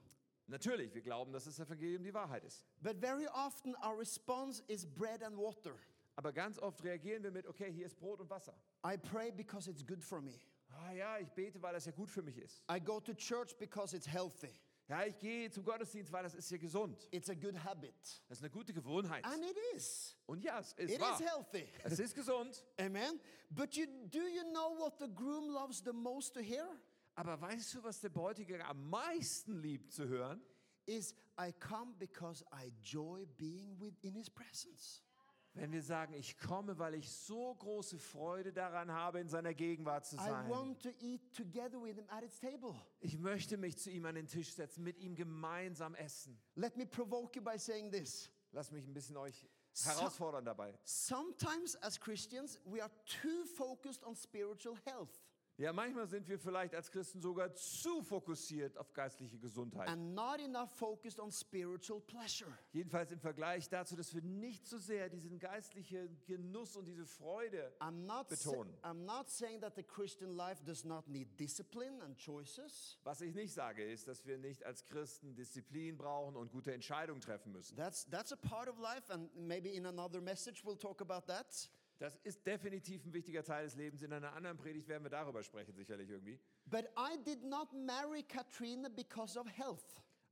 Natürlich, 0.49 0.93
wir 0.93 1.03
glauben, 1.03 1.33
dass 1.33 1.45
das 1.45 1.61
Evangelium 1.61 2.03
die 2.03 2.13
Wahrheit 2.13 2.43
ist. 2.43 2.67
But 2.83 2.97
very 2.97 3.29
often 3.29 3.77
our 3.77 3.97
response 3.97 4.65
is 4.67 4.85
bread 4.85 5.23
and 5.23 5.37
water. 5.37 5.77
Aber 6.17 6.33
ganz 6.33 6.59
oft 6.59 6.83
reagieren 6.83 7.23
wir 7.23 7.31
mit, 7.31 7.47
okay, 7.47 7.71
hier 7.73 7.87
ist 7.87 7.97
Brot 7.97 8.21
und 8.21 8.29
Wasser. 8.29 8.57
I 8.85 8.97
pray 8.97 9.31
because 9.31 9.71
it's 9.71 9.87
good 9.87 10.03
for 10.03 10.21
me. 10.21 10.41
Ah 10.67 10.91
ja, 10.91 11.19
ich 11.19 11.31
bete, 11.31 11.63
weil 11.63 11.75
das 11.75 11.85
ja 11.85 11.93
gut 11.93 12.11
für 12.11 12.23
mich 12.23 12.39
ist. 12.39 12.61
I 12.69 12.81
go 12.81 12.99
to 12.99 13.15
church 13.15 13.57
because 13.57 13.97
it's 13.97 14.09
healthy. 14.09 14.59
Ja, 14.91 15.05
ich 15.07 15.17
gehe 15.19 15.49
zum 15.53 15.63
Gottesdienst, 15.65 16.11
weil 16.11 16.25
das 16.25 16.35
ist 16.35 16.51
ja 16.51 16.57
gesund. 16.59 17.07
It's 17.13 17.31
a 17.31 17.35
good 17.35 17.55
habit. 17.63 17.95
Das 18.29 18.39
ist 18.39 18.43
eine 18.43 18.51
gute 18.51 18.73
Gewohnheit. 18.73 19.25
And 19.25 19.45
it 19.45 19.57
is. 19.77 20.17
Und 20.27 20.43
ja, 20.43 20.59
es 20.59 20.73
ist 20.73 20.95
It 20.95 21.01
wahr. 21.01 21.15
is 21.15 21.25
healthy. 21.25 21.69
Es 21.85 22.01
ist 22.01 22.13
gesund. 22.13 22.65
Amen. 22.81 23.21
But 23.51 23.77
you, 23.77 23.87
do 24.11 24.19
you 24.19 24.43
know 24.51 24.77
what 24.77 24.99
the 24.99 25.07
groom 25.15 25.49
loves 25.51 25.81
the 25.85 25.93
most 25.93 26.35
to 26.35 26.41
hear? 26.41 26.67
Aber 27.15 27.41
weißt 27.41 27.75
du, 27.75 27.85
was 27.85 28.01
der 28.01 28.09
Bräutigam 28.09 28.61
am 28.63 28.91
meisten 28.91 29.61
liebt 29.63 29.93
zu 29.93 30.09
hören? 30.09 30.43
Is 30.87 31.15
I 31.39 31.53
come 31.53 31.95
because 31.97 32.45
I 32.53 32.73
joy 32.83 33.27
being 33.37 33.79
with 33.81 33.95
in 34.03 34.13
his 34.13 34.29
presence. 34.29 35.05
Wenn 35.55 35.73
wir 35.73 35.83
sagen, 35.83 36.15
ich 36.15 36.39
komme, 36.39 36.79
weil 36.79 36.95
ich 36.95 37.11
so 37.11 37.55
große 37.57 37.99
Freude 37.99 38.53
daran 38.53 38.93
habe, 38.93 39.19
in 39.19 39.29
seiner 39.29 39.53
Gegenwart 39.53 40.07
zu 40.07 40.17
I 40.17 40.21
sein. 40.21 40.49
want 40.49 40.81
to 40.83 40.91
eat 41.01 41.35
together 41.35 41.83
with 41.83 41.97
him 41.97 42.07
at 42.09 42.23
its 42.23 42.39
table. 42.39 42.75
Ich 43.01 43.19
möchte 43.19 43.57
mich 43.57 43.77
zu 43.77 43.91
ihm 43.91 44.07
an 44.07 44.15
den 44.15 44.29
Tisch 44.29 44.55
setzen, 44.55 44.85
mit 44.85 44.99
ihm 44.99 45.17
gemeinsam 45.17 45.95
essen. 45.97 46.41
Let 46.55 46.77
me 46.77 46.87
provoke 46.87 47.37
you 47.37 47.43
by 47.43 47.59
saying 47.59 47.91
this. 47.91 48.31
Lass 48.53 48.71
mich 48.71 48.87
ein 48.87 48.95
bisschen 48.95 49.17
euch 49.17 49.49
herausfordernd 49.85 50.47
dabei. 50.47 50.79
Sometimes, 50.85 51.77
as 51.83 51.99
Christians, 51.99 52.59
we 52.65 52.81
are 52.81 52.91
too 53.05 53.45
focused 53.57 54.05
on 54.05 54.15
spiritual 54.15 54.77
health 54.85 55.21
Ja, 55.61 55.75
manchmal 55.75 56.07
sind 56.07 56.27
wir 56.27 56.39
vielleicht 56.39 56.75
als 56.75 56.91
Christen 56.91 57.21
sogar 57.21 57.53
zu 57.53 58.03
fokussiert 58.03 58.79
auf 58.79 58.95
geistliche 58.95 59.39
Gesundheit. 59.39 59.89
and 59.89 60.15
not 60.15 60.41
enough 60.41 60.71
focused 60.71 61.21
on 61.21 61.31
spiritual 61.31 62.01
pleasure. 62.01 62.51
Jedenfalls 62.73 63.13
im 63.13 63.21
Vergleich 63.21 63.69
dazu, 63.69 63.95
dass 63.95 64.15
wir 64.15 64.23
nicht 64.23 64.67
so 64.67 64.79
sehr 64.79 65.11
diesen 65.11 65.39
geistlichen 65.39 66.19
Genuss 66.25 66.77
und 66.77 66.87
diese 66.87 67.05
Freude 67.05 67.71
I'm 67.79 68.07
not, 68.07 68.31
sa- 68.31 68.51
betonen. 68.51 68.75
I'm 68.83 69.05
not 69.05 69.29
saying 69.29 69.61
that 69.61 69.75
the 69.77 69.83
Christian 69.83 70.31
life 70.35 70.65
does 70.65 70.83
not 70.87 71.07
need 71.09 71.39
discipline 71.39 72.01
and 72.03 72.17
choices. 72.17 72.99
Was 73.05 73.21
ich 73.21 73.35
nicht 73.35 73.53
sage, 73.53 73.85
ist, 73.85 74.09
dass 74.09 74.25
wir 74.25 74.39
nicht 74.39 74.65
als 74.65 74.87
Christen 74.87 75.35
Disziplin 75.35 75.99
brauchen 75.99 76.37
und 76.37 76.51
gute 76.53 76.73
Entscheidungen 76.73 77.21
treffen 77.21 77.53
müssen. 77.53 77.77
That's, 77.77 78.09
that's 78.09 78.33
a 78.33 78.37
part 78.37 78.67
of 78.67 78.79
life, 78.79 79.13
and 79.13 79.29
maybe 79.37 79.69
in 79.69 79.85
another 79.85 80.23
message 80.23 80.65
we'll 80.65 80.79
talk 80.79 81.03
about 81.03 81.27
that. 81.27 81.71
Das 82.01 82.17
ist 82.25 82.47
definitiv 82.47 83.05
ein 83.05 83.13
wichtiger 83.13 83.45
Teil 83.45 83.65
des 83.65 83.77
Lebens. 83.77 84.03
In 84.03 84.11
einer 84.13 84.33
anderen 84.33 84.57
Predigt 84.57 84.89
werden 84.89 85.03
wir 85.05 85.11
darüber 85.11 85.43
sprechen, 85.43 85.75
sicherlich 85.75 86.09
irgendwie. 86.09 86.41
But 86.65 86.87
I 86.97 87.23
did 87.23 87.45
not 87.45 87.73
marry 87.75 88.23
Katrina 88.23 88.89
because 88.89 89.39
of 89.39 89.47
health. 89.47 89.85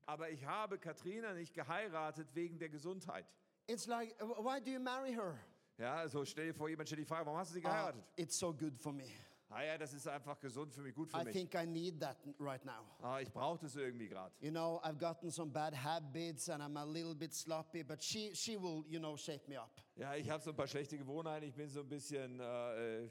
Aber 0.06 0.30
ich 0.30 0.42
habe 0.46 0.78
Katrina 0.78 1.34
nicht 1.34 1.52
geheiratet 1.52 2.34
wegen 2.34 2.58
der 2.58 2.70
Gesundheit. 2.70 3.26
It's 3.66 3.86
like, 3.86 4.16
uh, 4.22 4.42
why 4.42 4.58
do 4.64 4.70
you 4.70 4.80
marry 4.80 5.12
her? 5.12 5.38
Ja, 5.76 5.96
also 5.96 6.24
stell 6.24 6.46
dir 6.46 6.54
vor, 6.54 6.70
jemand 6.70 6.88
stellt 6.88 7.02
die 7.02 7.04
Frage, 7.04 7.26
warum 7.26 7.38
hast 7.38 7.50
du 7.50 7.54
sie 7.54 7.60
Uh, 7.60 7.64
geheiratet? 7.68 8.02
it's 8.16 8.38
so 8.38 8.50
good 8.52 8.74
for 8.78 8.92
me. 8.94 9.04
Ah 9.50 9.62
ja, 9.62 9.78
das 9.78 9.94
ist 9.94 10.06
einfach 10.06 10.38
gesund 10.38 10.74
für 10.74 10.82
mich, 10.82 10.94
gut 10.94 11.10
für 11.10 11.18
I 11.20 11.24
mich. 11.24 11.32
think 11.32 11.54
I 11.54 11.66
need 11.66 11.98
that 12.00 12.18
right 12.38 12.62
now. 12.64 12.84
Ah, 13.00 13.18
ich 13.20 13.32
brauche 13.32 13.58
das 13.58 13.76
irgendwie 13.76 14.08
gerade. 14.08 14.34
You 14.40 14.50
know, 14.50 14.78
I've 14.84 14.98
gotten 14.98 15.30
some 15.30 15.50
bad 15.50 15.74
habits 15.74 16.50
and 16.50 16.62
I'm 16.62 16.76
a 16.76 16.84
little 16.84 17.14
bit 17.14 17.32
sloppy, 17.32 17.82
but 17.82 18.02
she, 18.02 18.34
she 18.34 18.56
will, 18.58 18.84
you 18.86 18.98
know, 18.98 19.16
shape 19.16 19.48
me 19.48 19.58
up. 19.58 19.70
Ja, 19.96 20.14
ich 20.14 20.28
habe 20.28 20.42
so 20.42 20.50
ein 20.50 20.56
paar 20.56 20.66
schlechte 20.66 20.98
Gewohnheiten, 20.98 21.48
ich 21.48 21.54
bin 21.54 21.68
so 21.70 21.80
ein 21.80 21.88
bisschen 21.88 22.38
äh, 22.40 23.04
äh, 23.04 23.08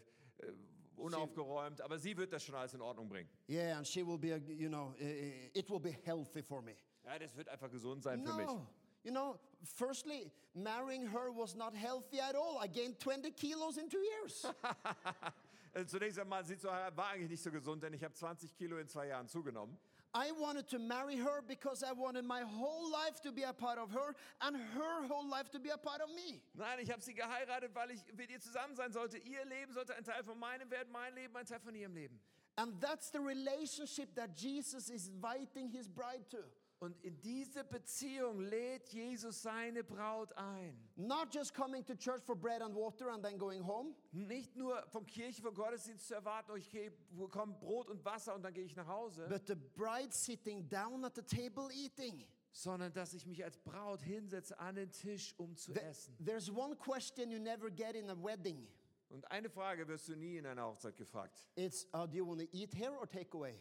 unaufgeräumt, 0.95 1.82
aber 1.82 1.97
sie 1.97 2.15
wird 2.15 2.32
das 2.32 2.43
schon 2.43 2.54
alles 2.56 2.73
in 2.73 2.82
Ordnung 2.82 3.10
bringen. 3.10 3.30
Yeah, 3.50 3.78
and 3.78 3.88
she 3.88 4.06
will 4.06 4.19
be, 4.19 4.34
a, 4.34 4.38
you 4.38 4.69
know, 4.69 4.93
it 5.00 5.67
will 5.69 5.80
be 5.80 5.91
healthy 6.04 6.43
for 6.43 6.62
me. 6.62 6.76
Ja, 7.04 7.17
das 7.17 7.36
wird 7.36 7.50
einfach 7.50 7.71
gesund 7.71 8.04
sein 8.04 8.23
für 8.23 8.34
mich. 8.34 8.45
No. 8.45 8.67
You 9.04 9.12
know, 9.12 9.39
firstly, 9.63 10.32
marrying 10.54 11.08
her 11.08 11.32
was 11.34 11.56
not 11.56 11.73
healthy 11.73 12.19
at 12.19 12.36
all. 12.36 12.60
I 12.62 12.67
gained 12.67 13.00
20 13.00 13.32
kilos 13.32 13.78
in 13.78 13.89
two 13.89 14.02
years. 14.02 14.45
Äh, 15.78 15.86
Zunächst 15.86 16.18
einmal, 16.18 16.44
sie 16.44 16.58
zu 16.58 16.72
heiraten 16.72 16.98
war 16.98 17.10
eigentlich 17.10 17.30
nicht 17.30 17.44
so 17.44 17.52
gesund, 17.52 17.84
denn 17.84 17.94
ich 17.94 18.04
habe 18.04 18.13
20 18.13 18.56
Kilo 18.56 18.78
in 18.80 18.88
zwei 18.88 19.08
Jahren 19.08 19.28
zugenommen. 19.28 19.78
I 20.16 20.32
wanted 20.40 20.68
to 20.70 20.80
marry 20.80 21.18
her 21.18 21.44
because 21.48 21.84
I 21.84 21.92
wanted 21.92 22.26
my 22.26 22.42
whole 22.42 22.90
life 22.90 23.22
to 23.22 23.32
be 23.32 23.44
a 23.44 23.54
part 23.54 23.78
of 23.78 23.92
her 23.92 24.16
and 24.40 24.58
her 24.58 25.08
whole 25.08 25.30
life 25.30 25.52
to 25.52 25.60
be 25.60 25.70
a 25.70 25.78
part 25.78 26.02
of 26.02 26.10
me. 26.16 26.42
Nein, 26.56 26.80
ich 26.82 26.90
habe 26.90 27.02
sie 27.02 27.13
geheiratet, 27.13 27.76
weil 27.76 27.92
ich 27.92 28.02
mit 28.16 28.32
ihr 28.32 28.40
zusammen 28.40 28.76
sein 28.76 28.92
sollte. 28.92 29.20
Ihr 29.20 29.46
Leben 29.46 29.72
sollte 29.74 29.96
ein 29.96 30.04
Teil 30.04 30.24
von 30.24 30.40
meinem 30.40 30.72
werden, 30.72 30.92
mein 30.92 31.13
Leben 31.13 31.36
ein 31.36 31.46
Teil 31.46 31.60
von 31.60 31.76
ihrem 31.76 31.94
Leben. 31.94 32.20
And 32.56 32.82
that's 32.82 33.12
the 33.12 33.20
relationship 33.20 34.16
that 34.16 34.32
Jesus 34.36 34.90
is 34.90 35.10
inviting 35.10 35.70
his 35.70 35.88
bride 35.88 36.28
to. 36.32 36.40
Und 36.80 36.96
in 37.04 37.20
diese 37.22 37.63
Beziehung 37.63 38.40
lädt 38.40 38.90
Jesus 38.90 39.42
seine 39.42 39.84
Braut 39.84 40.32
ein. 40.38 40.78
Not 40.96 41.34
just 41.34 41.54
coming 41.56 41.84
to 41.84 41.96
church 41.96 42.22
for 42.24 42.36
bread 42.36 42.62
and 42.62 42.76
water 42.76 43.10
and 43.12 43.24
then 43.24 43.38
going 43.40 43.66
home, 43.66 43.96
Nicht 44.12 44.56
nur 44.56 44.86
von 44.90 45.04
Kirche, 45.06 45.42
von 45.42 45.56
Gottesdienst 45.56 46.08
zu 46.08 46.13
erwarten, 46.13 46.52
oh, 46.52 46.56
ich 46.56 46.70
gehe- 46.70 46.92
bekomme 47.12 47.54
Brot 47.54 47.90
und 47.90 48.06
Wasser 48.06 48.36
und 48.36 48.44
dann 48.44 48.54
gehe 48.54 48.63
ich 48.66 48.76
nach 48.76 48.88
Hause, 48.88 49.26
but 49.28 49.48
the 49.48 49.56
bride 49.56 50.12
sitting 50.13 50.70
down 50.70 51.04
at 51.04 51.16
the 51.16 51.24
table 51.24 51.68
eating. 51.74 52.24
sondern 52.52 52.92
dass 52.94 53.13
ich 53.13 53.26
mich 53.26 53.44
als 53.44 53.58
Braut 53.58 54.02
hinsetze 54.02 54.58
an 54.60 54.76
den 54.76 54.92
Tisch, 54.92 55.34
um 55.38 55.56
zu 55.56 55.74
Th- 55.74 55.82
essen. 55.82 56.16
There's 56.24 56.50
one 56.50 56.76
question 56.76 57.32
you 57.32 57.40
never 57.40 57.70
get 57.72 57.96
in 57.96 58.10
a 58.10 58.16
wedding. 58.16 58.68
Und 59.10 59.30
eine 59.32 59.50
Frage 59.50 59.88
wirst 59.88 60.10
du 60.10 60.16
nie 60.16 60.38
in 60.38 60.46
einer 60.46 60.66
Hochzeit 60.66 60.96
gefragt. 60.98 61.48
It's, 61.56 61.86
uh, 61.94 62.06
do 62.06 62.18
you 62.18 62.28
want 62.28 62.42
to 62.42 62.48
eat 62.52 62.74
here 62.76 62.92
or 63.00 63.08
take 63.08 63.36
away? 63.36 63.58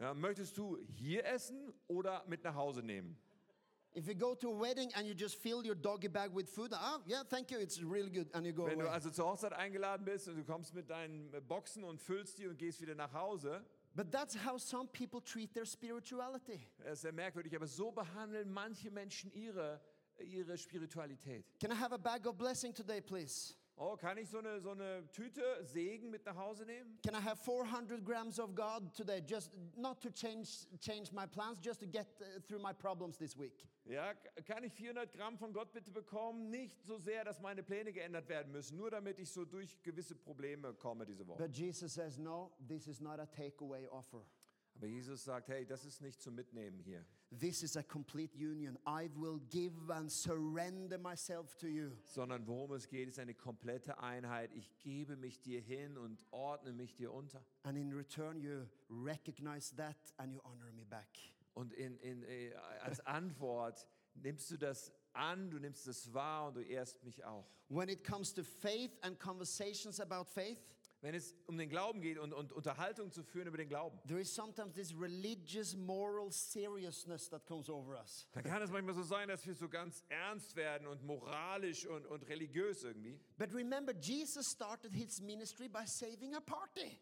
Ja, 0.00 0.14
möchtest 0.14 0.56
du 0.56 0.78
hier 0.96 1.24
essen 1.26 1.72
oder 1.86 2.24
mit 2.26 2.42
nach 2.42 2.54
Hause 2.54 2.82
nehmen? 2.82 3.16
If 3.94 4.06
you 4.06 4.14
go 4.14 4.34
to 4.36 4.48
a 4.50 4.60
wedding 4.60 4.90
and 4.94 5.06
you 5.06 5.14
just 5.14 5.34
fill 5.42 5.62
your 5.66 5.74
doggy 5.74 6.08
bag 6.08 6.32
with 6.34 6.48
food, 6.48 6.72
ah, 6.72 7.00
yeah, 7.08 7.24
thank 7.24 7.50
you, 7.50 7.58
it's 7.58 7.82
really 7.82 8.08
good, 8.10 8.32
and 8.34 8.46
you 8.46 8.52
go 8.52 8.64
Wenn 8.66 8.78
du 8.78 8.84
away. 8.86 8.94
also 8.94 9.10
zur 9.10 9.26
Hochzeit 9.26 9.52
eingeladen 9.52 10.04
bist 10.04 10.28
und 10.28 10.36
du 10.36 10.44
kommst 10.44 10.72
mit 10.74 10.88
deinen 10.88 11.34
äh, 11.34 11.40
Boxen 11.40 11.82
und 11.84 12.00
füllst 12.00 12.38
die 12.38 12.46
und 12.46 12.56
gehst 12.56 12.80
wieder 12.80 12.94
nach 12.94 13.12
Hause, 13.12 13.64
But 13.96 14.12
that's 14.12 14.36
how 14.46 14.58
some 14.60 14.88
people 14.88 15.20
treat 15.20 15.52
their 15.52 15.66
spirituality. 15.66 16.60
das 16.78 16.92
ist 16.94 17.00
sehr 17.02 17.12
merkwürdig, 17.12 17.54
aber 17.56 17.66
so 17.66 17.90
behandeln 17.90 18.48
manche 18.50 18.90
Menschen 18.92 19.32
ihre, 19.32 19.80
ihre 20.18 20.56
Spiritualität. 20.56 21.44
Can 21.60 21.72
I 21.72 21.74
have 21.74 21.92
a 21.92 21.98
bag 21.98 22.24
of 22.26 22.38
blessing 22.38 22.72
today, 22.72 23.00
please? 23.00 23.54
Oh, 23.82 23.96
kann 23.96 24.18
ich 24.18 24.28
so 24.28 24.36
eine, 24.36 24.60
so 24.60 24.72
eine 24.72 25.10
Tüte 25.10 25.42
Segen 25.64 26.10
mit 26.10 26.26
nach 26.26 26.36
Hause 26.36 26.66
nehmen? 26.66 26.98
Can 27.02 27.14
I 27.14 27.24
have 27.24 27.42
400 27.42 28.04
grams 28.04 28.38
of 28.38 28.54
God 28.54 28.94
today? 28.94 29.22
Just 29.26 29.52
not 29.74 30.02
to 30.02 30.10
change 30.10 30.66
change 30.78 31.10
my 31.12 31.26
plans, 31.26 31.58
just 31.64 31.80
to 31.80 31.86
get 31.86 32.06
uh, 32.20 32.40
through 32.46 32.60
my 32.60 32.74
problems 32.74 33.16
this 33.16 33.38
week. 33.38 33.66
Ja, 33.86 34.12
kann 34.46 34.64
ich 34.64 34.74
400 34.74 35.10
Gramm 35.10 35.38
von 35.38 35.54
Gott 35.54 35.72
bitte 35.72 35.90
bekommen? 35.90 36.50
Nicht 36.50 36.84
so 36.84 36.98
sehr, 36.98 37.24
dass 37.24 37.40
meine 37.40 37.62
Pläne 37.62 37.90
geändert 37.90 38.28
werden 38.28 38.52
müssen, 38.52 38.76
nur 38.76 38.90
damit 38.90 39.18
ich 39.18 39.30
so 39.30 39.46
durch 39.46 39.82
gewisse 39.82 40.14
Probleme 40.14 40.74
komme 40.74 41.06
diese 41.06 41.26
Woche. 41.26 41.38
But 41.38 41.56
Jesus 41.56 41.94
says, 41.94 42.18
no, 42.18 42.52
this 42.68 42.86
is 42.86 43.00
not 43.00 43.18
a 43.18 43.24
takeaway 43.24 43.88
offer. 43.88 44.26
Aber 44.74 44.86
Jesus 44.88 45.24
sagt, 45.24 45.48
hey, 45.48 45.64
das 45.64 45.86
ist 45.86 46.02
nicht 46.02 46.20
zum 46.20 46.34
Mitnehmen 46.34 46.80
hier, 46.80 47.06
This 47.38 47.62
is 47.62 47.76
a 47.76 47.82
complete 47.82 48.34
union. 48.34 48.76
I 48.84 49.08
will 49.14 49.40
give 49.50 49.72
and 49.90 50.10
surrender 50.10 50.98
myself 50.98 51.56
to 51.58 51.68
you. 51.68 51.92
sondern 52.04 52.46
worum 52.46 52.72
es 52.72 52.88
geht, 52.88 53.08
ist 53.08 53.20
eine 53.20 53.34
komplette 53.34 53.98
Einheit. 53.98 54.50
Ich 54.52 54.76
gebe 54.80 55.16
mich 55.16 55.40
dir 55.40 55.60
hin 55.60 55.96
und 55.96 56.24
ordne 56.32 56.72
mich 56.72 56.96
dir 56.96 57.12
unter. 57.12 57.40
And 57.62 57.78
in 57.78 57.92
return, 57.92 58.40
you 58.40 58.66
recognize 58.88 59.72
that 59.76 59.96
and 60.18 60.32
you 60.32 60.40
honor 60.44 60.72
me 60.72 60.84
back. 60.84 61.06
Und 61.54 61.72
in, 61.72 61.96
in, 61.98 62.24
äh, 62.24 62.52
als 62.82 63.00
Antwort 63.06 63.86
nimmst 64.14 64.50
du 64.50 64.56
das 64.56 64.92
an, 65.12 65.50
du 65.50 65.58
nimmst 65.58 65.86
es 65.86 66.12
wahr 66.12 66.48
und 66.48 66.54
du 66.56 66.62
ehrst 66.62 67.04
mich 67.04 67.24
auch. 67.24 67.46
When 67.68 67.88
it 67.88 68.02
comes 68.02 68.34
to 68.34 68.42
faith 68.42 68.98
and 69.02 69.18
conversations 69.20 70.00
about 70.00 70.24
faith, 70.24 70.58
Wenn 71.02 71.14
es 71.14 71.34
um 71.46 71.56
den 71.56 71.70
Glauben 71.70 72.02
geht 72.02 72.18
und, 72.18 72.34
und 72.34 72.52
Unterhaltung 72.52 73.10
zu 73.10 73.22
führen 73.22 73.48
über 73.48 73.56
den 73.56 73.68
Glauben, 73.68 73.98
there 74.06 74.20
is 74.20 74.34
sometimes 74.34 74.74
this 74.74 74.94
religious, 74.94 75.74
moral 75.74 76.30
seriousness 76.30 77.28
that 77.30 77.46
comes 77.46 77.70
over 77.70 77.98
us. 77.98 78.28
dann 78.32 78.44
kann 78.44 78.60
es 78.60 78.70
manchmal 78.70 78.94
so 78.94 79.02
sein, 79.02 79.28
dass 79.28 79.46
wir 79.46 79.54
so 79.54 79.68
ganz 79.68 80.04
ernst 80.08 80.56
werden 80.56 80.86
und 80.86 81.02
moralisch 81.02 81.86
und, 81.86 82.06
und 82.06 82.28
religiös 82.28 82.84
irgendwie. 82.84 83.18
But 83.38 83.54
remember, 83.54 83.94
Jesus 83.94 84.50
started 84.50 84.92
his 84.92 85.20
ministry 85.22 85.68
by 85.68 85.86
saving 85.86 86.34
a 86.34 86.40
party. 86.40 87.00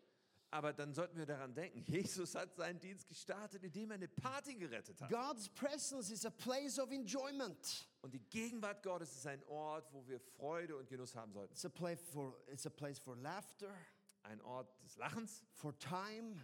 Aber 0.51 0.73
dann 0.73 0.95
sollten 0.95 1.19
wir 1.19 1.27
daran 1.27 1.55
denken, 1.55 1.83
Jesus 1.87 2.35
hat 2.35 2.55
seinen 2.57 2.81
Dienst 2.81 3.07
gestartet, 3.07 3.63
indem 3.63 3.91
er 3.91 3.95
eine 3.97 4.09
Party 4.09 4.55
gerettet 4.55 5.01
hat. 5.01 5.11
God's 5.11 5.49
presence 5.51 6.11
is 6.11 6.25
a 6.25 6.31
place 6.31 6.79
of 6.79 6.91
enjoyment. 6.91 7.87
Und 8.01 8.15
die 8.15 8.21
Gegenwart 8.31 8.83
Gottes 8.83 9.15
ist 9.15 9.27
ein 9.27 9.43
Ort, 9.45 9.93
wo 9.93 10.07
wir 10.07 10.21
Freude 10.21 10.77
und 10.77 10.89
Genuss 10.89 11.15
haben 11.15 11.33
sollten. 11.33 11.53
It's 11.53 11.65
a 11.65 11.69
place 11.69 12.01
for 12.01 12.39
it's 12.47 12.67
a 12.67 12.71
place 12.71 12.99
for 12.99 13.17
laughter, 13.17 13.75
Ein 14.23 14.41
Ort 14.43 14.69
des 14.85 14.97
Lachens, 14.97 15.45
for 15.53 15.79
time, 15.79 16.41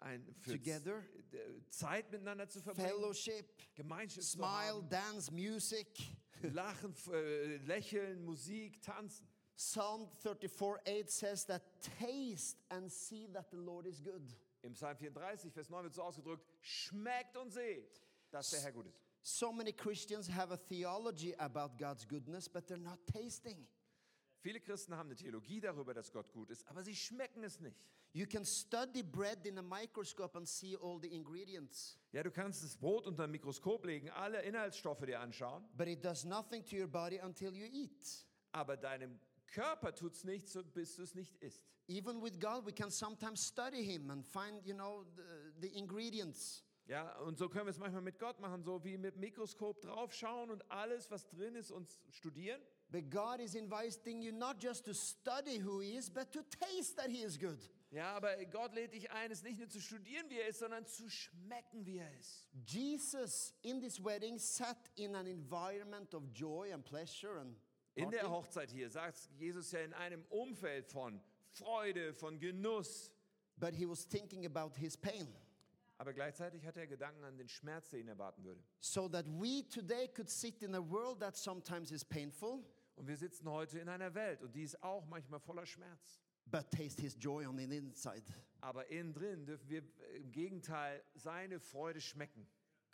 ein 0.00 0.26
für 0.40 0.52
Together. 0.52 1.02
Zeit 1.70 2.10
miteinander 2.12 2.48
zu 2.48 2.60
verbringen, 2.60 2.88
fellowship, 2.88 3.74
Gemeinschaft 3.74 4.26
zu 4.26 4.36
smile, 4.36 4.48
haben, 4.48 4.88
dance, 4.88 5.32
music. 5.32 5.88
Lachen, 6.42 6.94
äh, 7.12 7.56
Lächeln, 7.58 8.22
Musik, 8.24 8.82
Tanzen. 8.82 9.26
Psalm 9.56 10.06
34 10.22 10.80
8 10.84 11.10
says 11.10 11.44
that 11.46 11.62
taste 11.98 12.58
and 12.70 12.90
see 12.90 13.26
that 13.32 13.50
the 13.50 13.56
Lord 13.56 13.86
is 13.86 14.00
good. 14.02 14.22
Im 14.62 14.74
Psalm 14.74 14.96
34, 14.96 15.50
Vers 15.52 15.70
9 15.70 15.84
wird 15.84 15.94
so 15.94 16.02
ausgedrückt, 16.02 16.44
schmeckt 16.60 17.36
und 17.36 17.50
seht, 17.50 18.02
dass 18.30 18.50
der 18.50 18.60
Herr 18.60 18.72
gut 18.72 18.86
ist. 18.86 19.00
So 19.22 19.50
many 19.52 19.72
Christians 19.72 20.28
have 20.28 20.52
a 20.52 20.56
theology 20.56 21.34
about 21.38 21.76
God's 21.78 22.06
goodness, 22.06 22.48
but 22.48 22.66
they're 22.68 22.76
not 22.76 22.98
tasting. 23.06 23.66
Viele 24.40 24.60
Christen 24.60 24.94
haben 24.94 25.08
eine 25.08 25.16
Theologie 25.16 25.60
darüber, 25.60 25.94
dass 25.94 26.12
Gott 26.12 26.30
gut 26.32 26.50
ist, 26.50 26.66
aber 26.68 26.82
sie 26.84 26.94
schmecken 26.94 27.42
es 27.42 27.58
nicht. 27.58 27.76
You 28.12 28.26
can 28.26 28.44
study 28.44 29.02
bread 29.02 29.44
in 29.46 29.58
a 29.58 29.62
microscope 29.62 30.36
and 30.36 30.46
see 30.48 30.76
all 30.76 31.00
the 31.00 31.08
ingredients, 31.12 31.98
Ja, 32.12 32.22
du 32.22 32.30
kannst 32.30 32.62
das 32.62 32.76
Brot 32.76 33.06
unter 33.06 33.24
ein 33.24 33.30
Mikroskop 33.30 33.84
legen, 33.84 34.10
alle 34.10 34.42
Inhaltsstoffe 34.42 35.04
dir 35.04 35.20
anschauen, 35.20 35.64
but 35.76 35.88
it 35.88 36.04
does 36.04 36.24
nothing 36.24 36.64
to 36.64 36.76
your 36.76 36.86
body 36.86 37.18
until 37.20 37.54
you 37.54 37.66
eat. 37.66 38.26
aber 38.52 38.76
deinem 38.76 39.18
Körper 39.46 39.94
tut 39.94 40.14
es 40.14 40.24
nichts, 40.24 40.52
so 40.52 40.62
bis 40.62 40.96
du 40.96 41.02
es 41.02 41.14
nicht 41.14 41.34
isst. 41.42 41.64
Even 41.88 42.20
with 42.22 42.40
God, 42.40 42.66
we 42.66 42.72
can 42.72 42.90
sometimes 42.90 43.46
study 43.46 43.82
Him 43.82 44.10
and 44.10 44.24
find, 44.26 44.64
you 44.66 44.74
know, 44.74 45.04
the, 45.16 45.68
the 45.68 45.78
ingredients. 45.78 46.62
Ja, 46.88 47.16
und 47.18 47.36
so 47.36 47.48
können 47.48 47.66
wir 47.66 47.70
es 47.70 47.78
manchmal 47.78 48.02
mit 48.02 48.18
Gott 48.18 48.38
machen, 48.38 48.62
so 48.62 48.82
wie 48.84 48.96
mit 48.96 49.16
Mikroskop 49.16 49.80
draufschauen 49.80 50.50
und 50.50 50.70
alles, 50.70 51.10
was 51.10 51.26
drin 51.26 51.56
ist, 51.56 51.72
uns 51.72 52.00
studieren. 52.10 52.60
But 52.90 53.10
God 53.10 53.40
is 53.40 53.56
inviting 53.56 54.22
you 54.22 54.32
not 54.32 54.62
just 54.62 54.84
to 54.86 54.94
study 54.94 55.58
who 55.58 55.80
He 55.80 55.96
is, 55.96 56.08
but 56.08 56.30
to 56.32 56.42
taste 56.42 56.96
that 56.96 57.10
He 57.10 57.22
is 57.24 57.38
good. 57.38 57.58
Ja, 57.90 58.16
aber 58.16 58.36
Gott 58.46 58.74
lädt 58.74 58.94
dich 58.94 59.10
ein, 59.10 59.30
es 59.30 59.42
nicht 59.42 59.58
nur 59.58 59.68
zu 59.68 59.80
studieren, 59.80 60.28
wie 60.28 60.38
er 60.38 60.48
ist, 60.48 60.58
sondern 60.58 60.86
zu 60.86 61.08
schmecken, 61.08 61.86
wie 61.86 61.98
er 61.98 62.18
ist. 62.18 62.48
Jesus 62.66 63.54
in 63.62 63.80
this 63.80 64.02
wedding 64.04 64.38
sat 64.38 64.90
in 64.96 65.14
an 65.16 65.26
environment 65.26 66.14
of 66.14 66.22
joy 66.32 66.72
and 66.72 66.84
pleasure 66.84 67.40
and 67.40 67.56
In 67.96 68.10
der. 68.10 68.30
Hochzeit 68.30 68.70
hier 68.70 68.88
sagt 68.90 69.28
Jesus 69.38 69.72
ja 69.72 69.80
in 69.80 69.92
einem 69.94 70.24
Umfeld 70.28 70.86
von 70.86 71.20
Freude, 71.50 72.14
von 72.14 72.38
Genuss. 72.38 73.10
but 73.58 73.74
he 73.74 73.86
was 73.88 74.06
thinking 74.06 74.44
about 74.46 74.76
his 74.78 74.96
pain. 74.96 75.26
Aber 75.98 76.12
gleichzeitig 76.12 76.66
hat 76.66 76.76
er 76.76 76.86
Gedanken 76.86 77.24
an 77.24 77.38
den 77.38 77.48
Schmerz, 77.48 77.88
den 77.88 78.00
ihn 78.00 78.08
erwarten 78.08 78.44
würde. 78.44 78.62
So 78.80 79.08
that 79.08 79.24
we 79.26 79.66
today 79.68 80.06
could 80.08 80.28
sit 80.28 80.62
in 80.62 80.74
a 80.74 80.80
world 80.90 81.20
that 81.20 81.36
sometimes 81.36 81.90
is 81.90 82.04
painful, 82.04 82.62
Und 82.96 83.06
wir 83.08 83.16
sitzen 83.16 83.48
heute 83.50 83.78
in 83.78 83.88
einer 83.88 84.14
Welt 84.14 84.42
und 84.42 84.54
die 84.54 84.62
ist 84.62 84.82
auch 84.82 85.06
manchmal 85.06 85.40
voller 85.40 85.64
Schmerz. 85.64 86.20
but 86.50 86.70
taste 86.70 87.00
his 87.00 87.16
joy 87.18 87.46
on 87.46 87.56
the 87.56 87.64
inside. 87.64 88.22
Aber 88.60 88.86
innen 88.90 89.14
drin 89.14 89.46
dürfen 89.46 89.68
wir 89.70 89.82
im 90.14 90.30
Gegenteil 90.32 91.02
seine 91.14 91.58
Freude 91.60 92.00
schmecken. 92.00 92.46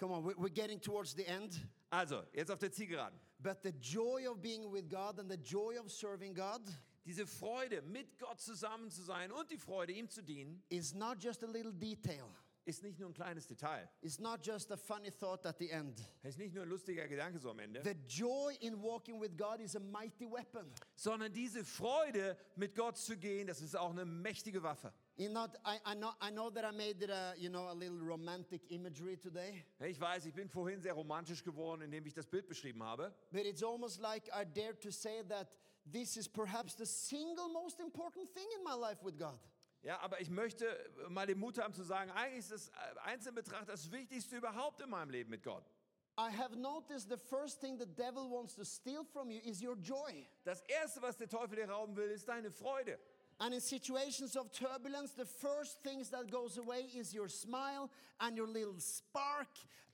Come 0.02 0.14
on, 0.14 0.24
we- 0.24 0.34
we're 0.34 0.48
getting 0.52 0.80
towards 0.80 1.14
the 1.14 1.24
end. 1.24 1.54
Also, 1.90 2.24
jetzt 2.32 2.50
auf 2.50 2.58
der 2.58 2.72
Zielgeraden. 2.72 3.16
But 3.38 3.62
the 3.62 3.70
joy 3.70 4.26
of 4.28 4.40
being 4.42 4.68
with 4.72 4.88
God 4.88 5.20
and 5.20 5.30
the 5.30 5.36
joy 5.38 5.78
of 5.78 5.92
serving 5.92 6.34
God 6.34 6.60
Diese 7.04 7.24
Freude, 7.24 7.82
mit 7.82 8.18
Gott 8.18 8.40
zusammen 8.40 8.90
zu 8.90 9.02
sein 9.02 9.30
und 9.30 9.48
die 9.50 9.58
Freude, 9.58 9.92
ihm 9.92 10.08
zu 10.08 10.20
dienen, 10.22 10.60
is 10.70 10.92
not 10.92 11.22
just 11.22 11.44
a 11.44 11.46
little 11.46 11.72
detail. 11.72 12.26
ist 12.64 12.82
nicht 12.82 12.98
nur 12.98 13.08
ein 13.10 13.14
kleines 13.14 13.46
Detail. 13.46 13.88
It's 14.02 14.18
not 14.20 14.44
just 14.44 14.70
a 14.72 14.76
funny 14.76 15.10
thought 15.10 15.44
at 15.46 15.58
the 15.58 15.68
end. 15.70 16.00
Es 16.22 16.30
ist 16.34 16.38
nicht 16.38 16.54
nur 16.54 16.62
ein 16.64 16.68
lustiger 16.68 17.06
Gedanke 17.08 17.38
so 17.40 17.50
am 17.50 17.58
Ende, 17.60 17.80
The 17.84 17.96
joy 18.08 18.56
in 18.60 18.80
walking 18.82 19.20
with 19.20 19.36
God 19.36 19.60
is 19.60 19.74
a 19.76 19.80
mighty 19.80 20.26
weapon. 20.30 20.72
sondern 20.96 21.32
diese 21.32 21.64
Freude, 21.64 22.36
mit 22.56 22.74
Gott 22.76 22.96
zu 22.96 23.16
gehen, 23.16 23.46
das 23.48 23.60
ist 23.60 23.76
auch 23.76 23.90
eine 23.90 24.04
mächtige 24.04 24.62
Waffe. 24.62 24.92
You 25.22 25.28
know, 25.28 25.46
I, 25.64 25.78
I, 25.86 25.94
know, 25.94 26.10
I 26.20 26.30
know 26.30 26.50
that 26.50 26.64
I 26.64 26.72
made 26.72 27.00
it 27.00 27.08
a, 27.10 27.34
you 27.38 27.48
know, 27.48 27.68
a 27.70 27.74
little 27.74 27.98
romantic 27.98 28.60
imagery 28.70 29.16
today, 29.16 29.64
Ich 29.78 30.00
weiß, 30.00 30.26
ich 30.26 30.34
bin 30.34 30.48
vorhin 30.48 30.80
sehr 30.80 30.94
romantisch 30.94 31.44
geworden, 31.44 31.82
indem 31.82 32.04
ich 32.06 32.12
das 32.12 32.26
Bild 32.26 32.48
beschrieben 32.48 32.82
habe. 32.82 33.14
but 33.30 33.46
it's 33.46 33.62
almost 33.62 34.00
like 34.00 34.28
I 34.34 34.44
dare 34.44 34.74
to 34.80 34.90
say 34.90 35.22
that 35.28 35.56
this 35.86 36.16
is 36.16 36.26
perhaps 36.26 36.74
the 36.74 36.86
single 36.86 37.48
most 37.52 37.78
important 37.78 38.34
thing 38.34 38.48
in 38.58 38.64
my 38.64 38.74
life 38.74 39.00
with 39.04 39.16
God. 39.16 39.38
Ja, 39.84 40.00
aber 40.00 40.20
ich 40.20 40.28
möchte 40.28 40.66
mal 41.08 41.26
den 41.26 41.38
Mut 41.38 41.56
haben 41.56 41.72
zu 41.72 41.84
sagen, 41.84 42.10
eigentlich 42.10 42.40
ist 42.40 42.50
das 42.50 42.68
äh, 42.70 42.72
einzeln 43.04 43.36
betrachtet 43.36 43.68
das 43.68 43.92
Wichtigste 43.92 44.36
überhaupt 44.36 44.80
in 44.80 44.90
meinem 44.90 45.10
Leben 45.10 45.30
mit 45.30 45.44
Gott. 45.44 45.70
I 46.18 46.30
have 46.36 46.56
noticed 46.56 47.08
the 47.08 47.16
first 47.16 47.60
thing 47.60 47.78
the 47.78 47.86
devil 47.86 48.28
wants 48.28 48.56
to 48.56 48.64
steal 48.64 49.04
from 49.04 49.30
you 49.30 49.40
is 49.44 49.62
your 49.62 49.76
joy. 49.76 50.26
Das 50.42 50.62
Erste, 50.62 51.00
was 51.00 51.16
der 51.16 51.28
Teufel 51.28 51.56
dir 51.56 51.70
rauben 51.70 51.94
will, 51.96 52.10
ist 52.10 52.28
deine 52.28 52.50
Freude. 52.50 52.98
And 53.40 53.54
in 53.54 53.60
situations 53.60 54.36
of 54.36 54.52
turbulence, 54.52 55.12
the 55.12 55.24
first 55.24 55.82
things 55.82 56.10
that 56.10 56.30
goes 56.30 56.58
away 56.58 56.86
is 56.96 57.12
your 57.12 57.28
smile 57.28 57.90
and 58.20 58.36
your 58.36 58.46
little 58.46 58.78
spark 58.78 59.48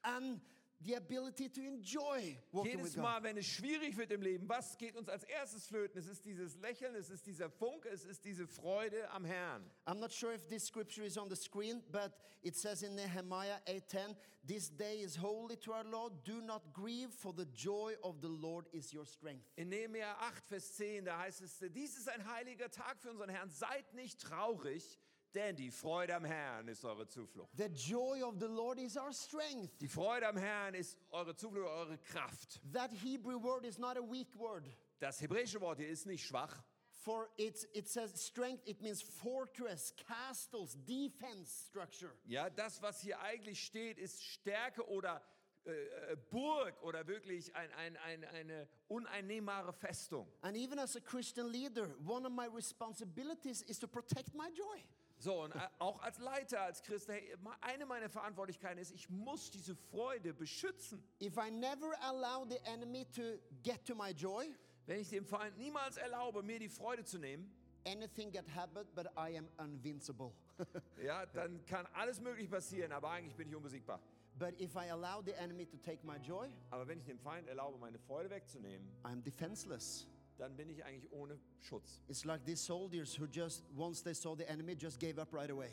and 0.04 0.40
the 0.80 0.94
ability 0.94 1.48
to 1.48 1.60
enjoy 1.60 2.38
Jedes 2.52 2.82
with 2.82 2.94
God. 2.94 3.02
Mal, 3.02 3.22
wenn 3.22 3.36
es 3.36 3.46
schwierig 3.46 3.96
wird 3.96 4.12
im 4.12 4.22
Leben, 4.22 4.48
was 4.48 4.76
geht 4.78 4.96
uns 4.96 5.08
als 5.08 5.24
erstes 5.24 5.66
flöten? 5.66 5.98
Es 5.98 6.06
ist 6.06 6.24
dieses 6.24 6.56
Lächeln, 6.56 6.94
es 6.94 7.10
ist 7.10 7.26
dieser 7.26 7.50
Funke, 7.50 7.88
es 7.88 8.04
ist 8.04 8.24
diese 8.24 8.46
Freude 8.46 9.10
am 9.10 9.24
Herrn. 9.24 9.68
I'm 9.86 9.98
not 9.98 10.12
sure 10.12 10.32
if 10.32 10.46
this 10.46 10.66
scripture 10.66 11.04
is 11.04 11.16
on 11.16 11.28
the 11.28 11.36
screen, 11.36 11.82
but 11.90 12.12
it 12.42 12.56
says 12.56 12.82
in 12.82 12.94
Nehemiah 12.94 13.60
8:10, 13.66 14.16
"This 14.46 14.70
day 14.70 15.00
is 15.02 15.16
holy 15.16 15.56
to 15.56 15.72
our 15.72 15.84
Lord. 15.84 16.24
Do 16.24 16.40
not 16.40 16.72
grieve, 16.72 17.12
for 17.12 17.32
the 17.34 17.46
joy 17.46 17.96
of 18.02 18.20
the 18.20 18.28
Lord 18.28 18.68
is 18.72 18.92
your 18.92 19.04
strength." 19.04 19.50
In 19.56 19.70
Nehemiah 19.70 20.14
8, 20.20 20.46
Vers 20.46 20.76
10, 20.76 21.04
da 21.04 21.18
heißt 21.18 21.40
es, 21.40 21.58
dies 21.72 21.98
ist 21.98 22.08
ein 22.08 22.24
heiliger 22.24 22.70
Tag 22.70 23.00
für 23.00 23.10
unseren 23.10 23.30
Herrn. 23.30 23.50
Seid 23.50 23.92
nicht 23.94 24.20
traurig, 24.20 24.98
denn 25.38 25.54
die 25.54 25.70
Freude 25.70 26.16
am 26.16 26.24
Herrn 26.24 26.66
ist 26.66 26.84
eure 26.84 27.06
Zuflucht. 27.06 27.56
The 27.56 27.66
joy 27.66 28.22
of 28.22 28.34
the 28.40 28.46
Lord 28.46 28.78
is 28.78 28.96
our 28.96 29.12
strength. 29.12 29.80
Die 29.80 29.86
Freude 29.86 30.26
am 30.26 30.36
Herrn 30.36 30.74
ist 30.74 30.98
eure 31.10 31.36
Zuflucht, 31.36 31.68
eure 31.68 31.98
Kraft. 31.98 32.60
That 32.72 32.90
Hebrew 32.92 33.40
word 33.40 33.64
is 33.64 33.78
not 33.78 33.96
a 33.96 34.02
weak 34.02 34.36
word. 34.36 34.64
Das 34.98 35.20
hebräische 35.20 35.60
Wort 35.60 35.78
hier 35.78 35.88
ist 35.88 36.06
nicht 36.06 36.26
schwach, 36.26 36.60
For 37.04 37.28
it, 37.36 37.64
it 37.72 37.88
says 37.88 38.12
strength, 38.20 38.62
it 38.66 38.82
means 38.82 39.00
fortress, 39.00 39.94
castles, 40.08 40.76
defense 40.84 41.66
structure. 41.68 42.12
Ja, 42.26 42.50
das, 42.50 42.82
was 42.82 43.00
hier 43.00 43.20
eigentlich 43.20 43.64
steht, 43.64 43.98
ist 43.98 44.22
Stärke 44.22 44.86
oder 44.88 45.22
äh, 45.64 45.70
äh, 45.70 46.16
Burg 46.30 46.82
oder 46.82 47.06
wirklich 47.06 47.54
ein, 47.54 47.70
ein, 47.74 47.96
ein, 47.98 48.24
eine 48.24 48.68
uneinnehmbare 48.88 49.72
Festung. 49.72 50.26
And 50.42 50.56
even 50.56 50.80
as 50.80 50.96
a 50.96 51.00
Christian 51.00 51.52
leader, 51.52 51.94
one 52.04 52.26
of 52.26 52.32
my 52.32 52.46
responsibilities 52.46 53.62
is 53.62 53.78
to 53.78 53.86
protect 53.86 54.34
my 54.34 54.50
joy. 54.50 54.82
So, 55.18 55.42
und 55.42 55.54
äh, 55.54 55.58
auch 55.78 56.00
als 56.00 56.18
Leiter, 56.18 56.62
als 56.62 56.82
Christ, 56.82 57.08
hey, 57.08 57.36
eine 57.60 57.86
meiner 57.86 58.08
Verantwortlichkeiten 58.08 58.78
ist, 58.78 58.92
ich 58.92 59.10
muss 59.10 59.50
diese 59.50 59.74
Freude 59.74 60.32
beschützen. 60.32 61.02
If 61.20 61.36
I 61.36 61.50
never 61.50 61.92
allow 62.02 62.46
the 62.48 62.58
enemy 62.64 63.04
to 63.16 63.22
get 63.62 63.84
to 63.86 63.94
my 63.94 64.10
joy, 64.10 64.54
Wenn 64.86 65.00
ich 65.00 65.10
dem 65.10 65.26
Feind 65.26 65.58
niemals 65.58 65.96
erlaube, 65.98 66.42
mir 66.42 66.58
die 66.58 66.68
Freude 66.68 67.04
zu 67.04 67.18
nehmen, 67.18 67.50
anything 67.86 68.32
can 68.32 68.46
happen, 68.54 68.86
but 68.94 69.06
I 69.16 69.36
am 69.36 69.48
invincible. 69.58 70.32
ja, 71.04 71.26
dann 71.26 71.64
kann 71.66 71.86
alles 71.94 72.20
möglich 72.20 72.48
passieren, 72.50 72.92
aber 72.92 73.10
eigentlich 73.10 73.36
bin 73.36 73.48
ich 73.48 73.54
unbesiegbar. 73.54 74.00
but 74.38 74.54
if 74.60 74.76
I 74.76 74.88
allow 74.90 75.20
the 75.20 75.34
enemy 75.34 75.66
to 75.66 75.76
take 75.78 76.04
my 76.04 76.16
joy, 76.18 76.48
Aber 76.70 76.86
wenn 76.86 77.00
ich 77.00 77.06
dem 77.06 77.18
Feind 77.18 77.48
erlaube, 77.48 77.76
meine 77.78 77.98
Freude 77.98 78.30
wegzunehmen, 78.30 78.88
I'm 79.02 79.20
defenseless. 79.22 80.06
Dann 80.38 80.56
bin 80.56 80.70
ich 80.70 80.84
eigentlich 80.84 81.10
ohne 81.12 81.38
Schutz. 81.60 82.00
It's 82.08 82.24
like 82.24 82.44
these 82.44 82.62
soldiers 82.62 83.18
who 83.18 83.26
just, 83.26 83.64
once 83.76 84.02
they 84.02 84.14
saw 84.14 84.34
the 84.36 84.48
enemy, 84.48 84.74
just 84.74 84.98
gave 84.98 85.20
up 85.20 85.32
right 85.34 85.50
away. 85.50 85.70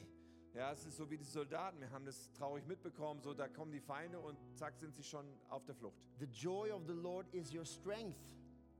Ja, 0.54 0.72
es 0.72 0.86
ist 0.86 0.96
so 0.96 1.10
wie 1.10 1.18
die 1.18 1.26
Soldaten. 1.26 1.82
Wir 1.82 1.92
haben 1.92 2.06
das 2.06 2.32
traurig 2.32 2.66
mitbekommen. 2.66 3.22
So, 3.22 3.34
da 3.34 3.48
kommen 3.48 3.72
die 3.72 3.82
Feinde 3.82 4.20
und 4.20 4.38
zack 4.56 4.78
sind 4.78 4.96
sie 4.96 5.04
schon 5.04 5.26
auf 5.50 5.66
der 5.66 5.76
Flucht. 5.76 5.98
The 6.20 6.26
joy 6.26 6.72
of 6.72 6.84
the 6.88 6.94
Lord 6.94 7.28
is 7.34 7.54
your 7.54 7.66
strength. 7.66 8.16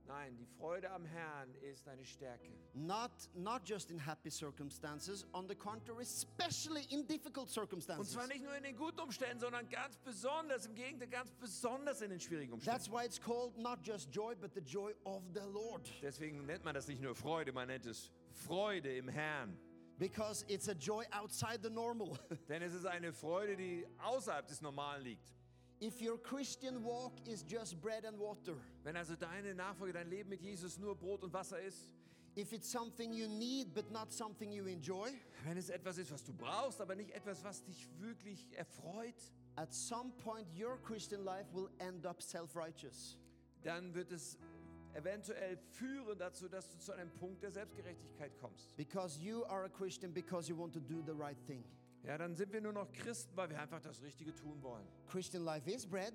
Nein, 0.06 0.36
die 0.36 0.46
Freude 0.46 0.90
am 0.90 1.04
Herrn 1.04 1.54
ist 1.56 1.86
deine 1.86 2.04
Stärke. 2.04 2.48
Not, 2.74 3.10
not 3.34 3.68
just 3.68 3.90
in 3.90 3.98
happy 3.98 4.30
circumstances, 4.30 5.26
on 5.32 5.48
the 5.48 5.54
contrary, 5.54 6.02
especially 6.02 6.84
in 6.90 7.06
difficult 7.06 7.48
Und 7.48 7.50
circumstances. 7.50 8.12
zwar 8.12 8.26
nicht 8.28 8.42
nur 8.44 8.54
in 8.56 8.62
den 8.62 8.76
guten 8.76 9.00
Umständen, 9.00 9.40
sondern 9.40 9.68
ganz 9.68 9.96
besonders, 9.98 10.66
im 10.66 10.74
Gegenteil, 10.74 11.08
ganz 11.08 11.32
besonders 11.32 12.02
in 12.02 12.10
den 12.10 12.20
schwierigen 12.20 12.52
Umständen. 12.52 12.78
That's 12.78 12.90
why 12.90 13.04
it's 13.04 13.20
called 13.20 13.56
not 13.58 13.80
just 13.82 14.10
joy, 14.14 14.34
but 14.36 14.54
the 14.54 14.60
joy 14.60 14.94
of 15.04 15.22
the 15.34 15.40
Lord. 15.52 15.90
Deswegen 16.02 16.46
nennt 16.46 16.64
man 16.64 16.74
das 16.74 16.86
nicht 16.86 17.02
nur 17.02 17.14
Freude, 17.14 17.52
man 17.52 17.66
nennt 17.66 17.86
es 17.86 18.12
Freude 18.32 18.96
im 18.96 19.08
Herrn. 19.08 19.58
Because 19.98 20.44
it's 20.46 20.68
a 20.68 20.74
joy 20.74 21.04
outside 21.10 21.60
the 21.62 21.70
normal. 21.70 22.18
Denn 22.48 22.62
es 22.62 22.74
ist 22.74 22.84
eine 22.84 23.12
Freude, 23.12 23.56
die 23.56 23.86
außerhalb 23.98 24.46
des 24.46 24.60
Normalen 24.60 25.02
liegt. 25.02 25.34
If 25.80 26.00
your 26.00 26.18
Christian 26.18 26.82
walk 26.82 27.12
is 27.26 27.42
just 27.42 27.80
bread 27.80 28.04
and 28.04 28.18
water, 28.18 28.56
Wenn 28.82 28.96
also 28.96 29.14
deine 29.16 29.54
Nachfolge, 29.54 29.92
dein 29.92 30.08
Leben 30.08 30.30
mit 30.30 30.40
Jesus 30.40 30.78
nur 30.78 30.94
Brot 30.96 31.22
und 31.22 31.32
Wasser 31.32 31.60
ist, 31.60 31.94
if 32.36 32.52
it's 32.52 32.70
something 32.70 33.12
you 33.12 33.28
need 33.28 33.74
but 33.74 33.90
not 33.90 34.12
something 34.12 34.52
you 34.52 34.66
enjoy, 34.66 35.10
wenn 35.44 35.56
es 35.56 35.70
etwas 35.70 35.98
ist, 35.98 36.10
was 36.12 36.24
du 36.24 36.32
brauchst, 36.32 36.80
aber 36.80 36.94
nicht 36.94 37.10
etwas, 37.10 37.42
was 37.44 37.62
dich 37.64 37.88
wirklich 37.98 38.52
erfreut, 38.56 39.14
at 39.56 39.72
some 39.72 40.12
point 40.24 40.46
your 40.58 40.78
Christian 40.82 41.24
life 41.24 41.46
will 41.52 41.68
end 41.78 42.06
up 42.06 42.22
self 42.22 42.54
righteous. 42.54 43.16
dann 43.62 43.94
wird 43.94 44.12
es 44.12 44.38
eventuell 44.94 45.58
führen 45.72 46.18
dazu, 46.18 46.48
dass 46.48 46.70
du 46.70 46.78
zu 46.78 46.92
einem 46.92 47.10
Punkt 47.12 47.42
der 47.42 47.50
Selbstgerechtigkeit 47.50 48.36
kommst. 48.38 48.74
Because 48.76 49.20
you 49.20 49.44
are 49.44 49.64
a 49.64 49.68
Christian 49.68 50.12
because 50.12 50.48
you 50.48 50.56
want 50.56 50.72
to 50.72 50.80
do 50.80 51.02
the 51.04 51.12
right 51.12 51.38
thing. 51.46 51.64
Ja, 52.06 52.16
dann 52.16 52.34
sind 52.36 52.52
wir 52.52 52.60
nur 52.60 52.72
noch 52.72 52.90
Christen, 52.92 53.36
weil 53.36 53.50
wir 53.50 53.60
einfach 53.60 53.80
das 53.80 54.00
Richtige 54.02 54.32
tun 54.34 54.62
wollen. 54.62 54.86
Christian 55.08 55.44
life 55.44 55.68
is 55.70 55.84
bread, 55.86 56.14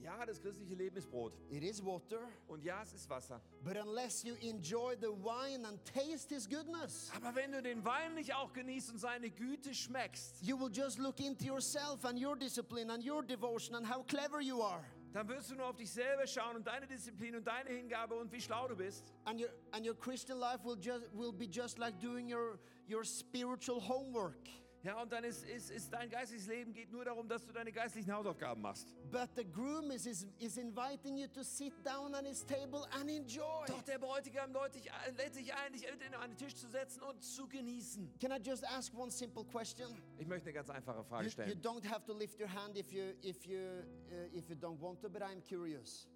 Ja, 0.00 0.24
das 0.26 0.40
christliche 0.40 0.74
Leben 0.74 0.96
ist 0.96 1.08
Brot. 1.10 1.32
it 1.50 1.62
is 1.62 1.84
water, 1.84 2.20
Und 2.48 2.64
ja, 2.64 2.82
es 2.82 2.92
ist 2.92 3.08
Wasser. 3.08 3.40
but 3.64 3.76
unless 3.76 4.22
you 4.24 4.34
enjoy 4.42 4.96
the 5.00 5.08
wine 5.08 5.64
and 5.66 5.78
taste 5.84 6.28
his 6.34 6.48
goodness, 6.48 7.10
Aber 7.16 7.34
wenn 7.36 7.52
du 7.52 7.62
den 7.62 7.84
Wein 7.84 8.14
nicht 8.14 8.34
auch 8.34 8.52
genießt 8.52 8.90
und 8.92 8.98
seine 8.98 9.30
Güte 9.30 9.72
schmeckst, 9.74 10.42
you 10.42 10.58
will 10.58 10.70
just 10.72 10.98
look 10.98 11.20
into 11.20 11.44
yourself 11.44 12.04
and 12.04 12.18
your 12.20 12.36
discipline 12.36 12.90
and 12.92 13.04
your 13.04 13.22
devotion 13.24 13.74
and 13.76 13.88
how 13.88 14.04
clever 14.06 14.40
you 14.40 14.60
are. 14.62 14.84
dann 15.12 15.26
wirst 15.28 15.50
du 15.50 15.54
nur 15.54 15.66
auf 15.66 15.76
dich 15.76 15.90
selber 15.90 16.26
schauen 16.26 16.56
und 16.56 16.66
deine 16.66 16.86
Disziplin 16.86 17.34
und 17.36 17.44
deine 17.46 17.70
Hingabe 17.70 18.14
und 18.16 18.30
wie 18.32 18.40
schlau 18.40 18.66
du 18.68 18.76
bist. 18.76 19.04
And 19.24 19.40
your, 19.40 19.48
and 19.72 19.86
your 19.86 19.94
Christian 19.96 20.38
life 20.38 20.64
will, 20.64 20.76
just, 20.80 21.04
will 21.14 21.32
be 21.32 21.46
just 21.46 21.78
like 21.78 21.98
doing 22.00 22.28
your, 22.32 22.58
your 22.88 23.04
spiritual 23.04 23.80
homework. 23.80 24.48
Ja, 24.84 25.02
und 25.02 25.10
dann 25.12 25.24
ist, 25.24 25.44
ist, 25.44 25.70
ist 25.70 25.92
dein 25.92 26.08
geistliches 26.08 26.46
Leben 26.46 26.72
geht 26.72 26.90
nur 26.92 27.04
darum, 27.04 27.28
dass 27.28 27.44
du 27.44 27.52
deine 27.52 27.72
geistlichen 27.72 28.12
Hausaufgaben 28.12 28.62
machst. 28.62 28.94
But 29.10 29.30
the 29.34 29.44
groom 29.44 29.90
is, 29.90 30.06
is, 30.06 30.26
is 30.38 30.56
inviting 30.56 31.16
you 31.16 31.26
to 31.28 31.42
sit 31.42 31.72
down 31.84 32.14
at 32.14 32.24
his 32.24 32.44
table 32.46 32.86
and 32.92 33.10
enjoy. 33.10 33.66
Doch 33.66 33.82
der 33.82 33.98
Bräutigam 33.98 34.52
lädt 34.52 34.74
dich 34.76 34.92
ein, 34.92 35.16
lädt 35.16 35.34
dich 35.34 35.52
ein, 35.52 35.72
dich 35.72 35.88
an 35.90 36.30
den 36.30 36.36
Tisch 36.36 36.54
zu 36.54 36.68
setzen 36.68 37.02
und 37.02 37.22
zu 37.24 37.48
genießen. 37.48 38.08
Can 38.20 38.30
I 38.30 38.36
just 38.36 38.64
ask 38.64 38.94
one 38.96 39.10
simple 39.10 39.44
question? 39.44 40.00
Ich 40.18 40.26
möchte 40.28 40.46
eine 40.46 40.54
ganz 40.54 40.70
einfache 40.70 41.02
Frage 41.04 41.24
You, 41.24 41.26
you 41.26 41.32
stellen. 41.32 41.62
don't 41.62 41.84
have 41.88 42.04
to 42.06 42.12
lift 42.12 42.38
your 42.40 42.48
hand 42.48 42.76
if 42.76 42.92
you, 42.92 43.14
if, 43.22 43.44
you, 43.46 43.58
uh, 43.58 44.36
if 44.36 44.48
you 44.48 44.54
don't 44.54 44.80
want 44.80 45.00
to, 45.00 45.08
but 45.08 45.22
I'm 45.22 45.42
curious. 45.42 46.06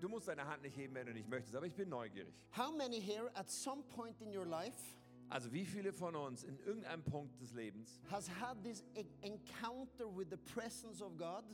Du 0.00 0.08
musst 0.08 0.26
deine 0.28 0.44
Hand 0.44 0.62
nicht 0.62 0.76
heben, 0.76 0.94
wenn 0.94 1.06
du 1.06 1.12
nicht 1.12 1.28
möchtest, 1.28 1.54
aber 1.54 1.66
ich 1.66 1.74
bin 1.74 1.88
neugierig. 1.88 2.34
How 2.56 2.72
many 2.76 3.00
here 3.00 3.30
at 3.34 3.50
some 3.50 3.82
point 3.84 4.20
in 4.20 4.36
your 4.36 4.46
life 4.46 4.96
Also 5.32 5.50
wie 5.50 5.64
viele 5.64 5.92
von 5.94 6.14
uns 6.14 6.44
in 6.44 6.58
irgendeinem 6.58 7.02
Punkt 7.02 7.40
des 7.40 7.52
Lebens 7.54 8.00
has 8.10 8.28
had 8.28 8.62
this 8.62 8.84
e- 8.94 9.06
encounter 9.22 10.04
with 10.14 10.28
the 10.30 10.36
presence 10.36 11.00
of 11.00 11.16
God 11.16 11.44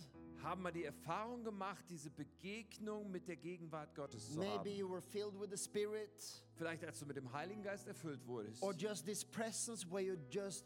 haben 0.42 0.62
mal 0.62 0.72
die 0.72 0.82
Erfahrung 0.84 1.44
gemacht, 1.44 1.84
diese 1.88 2.10
Begegnung 2.10 3.08
mit 3.10 3.28
der 3.28 3.36
Gegenwart 3.36 3.94
Gottes 3.94 4.32
zu 4.32 4.38
Maybe 4.38 4.50
haben. 4.70 4.76
you 4.76 4.88
were 4.90 5.00
filled 5.00 5.38
with 5.40 5.50
the 5.50 5.56
Spirit, 5.56 6.10
Vielleicht 6.56 6.84
als 6.84 6.98
du 6.98 7.06
mit 7.06 7.16
dem 7.16 7.32
Heiligen 7.32 7.62
Geist 7.62 7.86
erfüllt 7.86 8.26
wurdest. 8.26 8.62
or 8.64 8.72
just 8.74 9.04
this 9.06 9.24
presence 9.24 9.86
where 9.88 10.02
you 10.04 10.16
just 10.28 10.64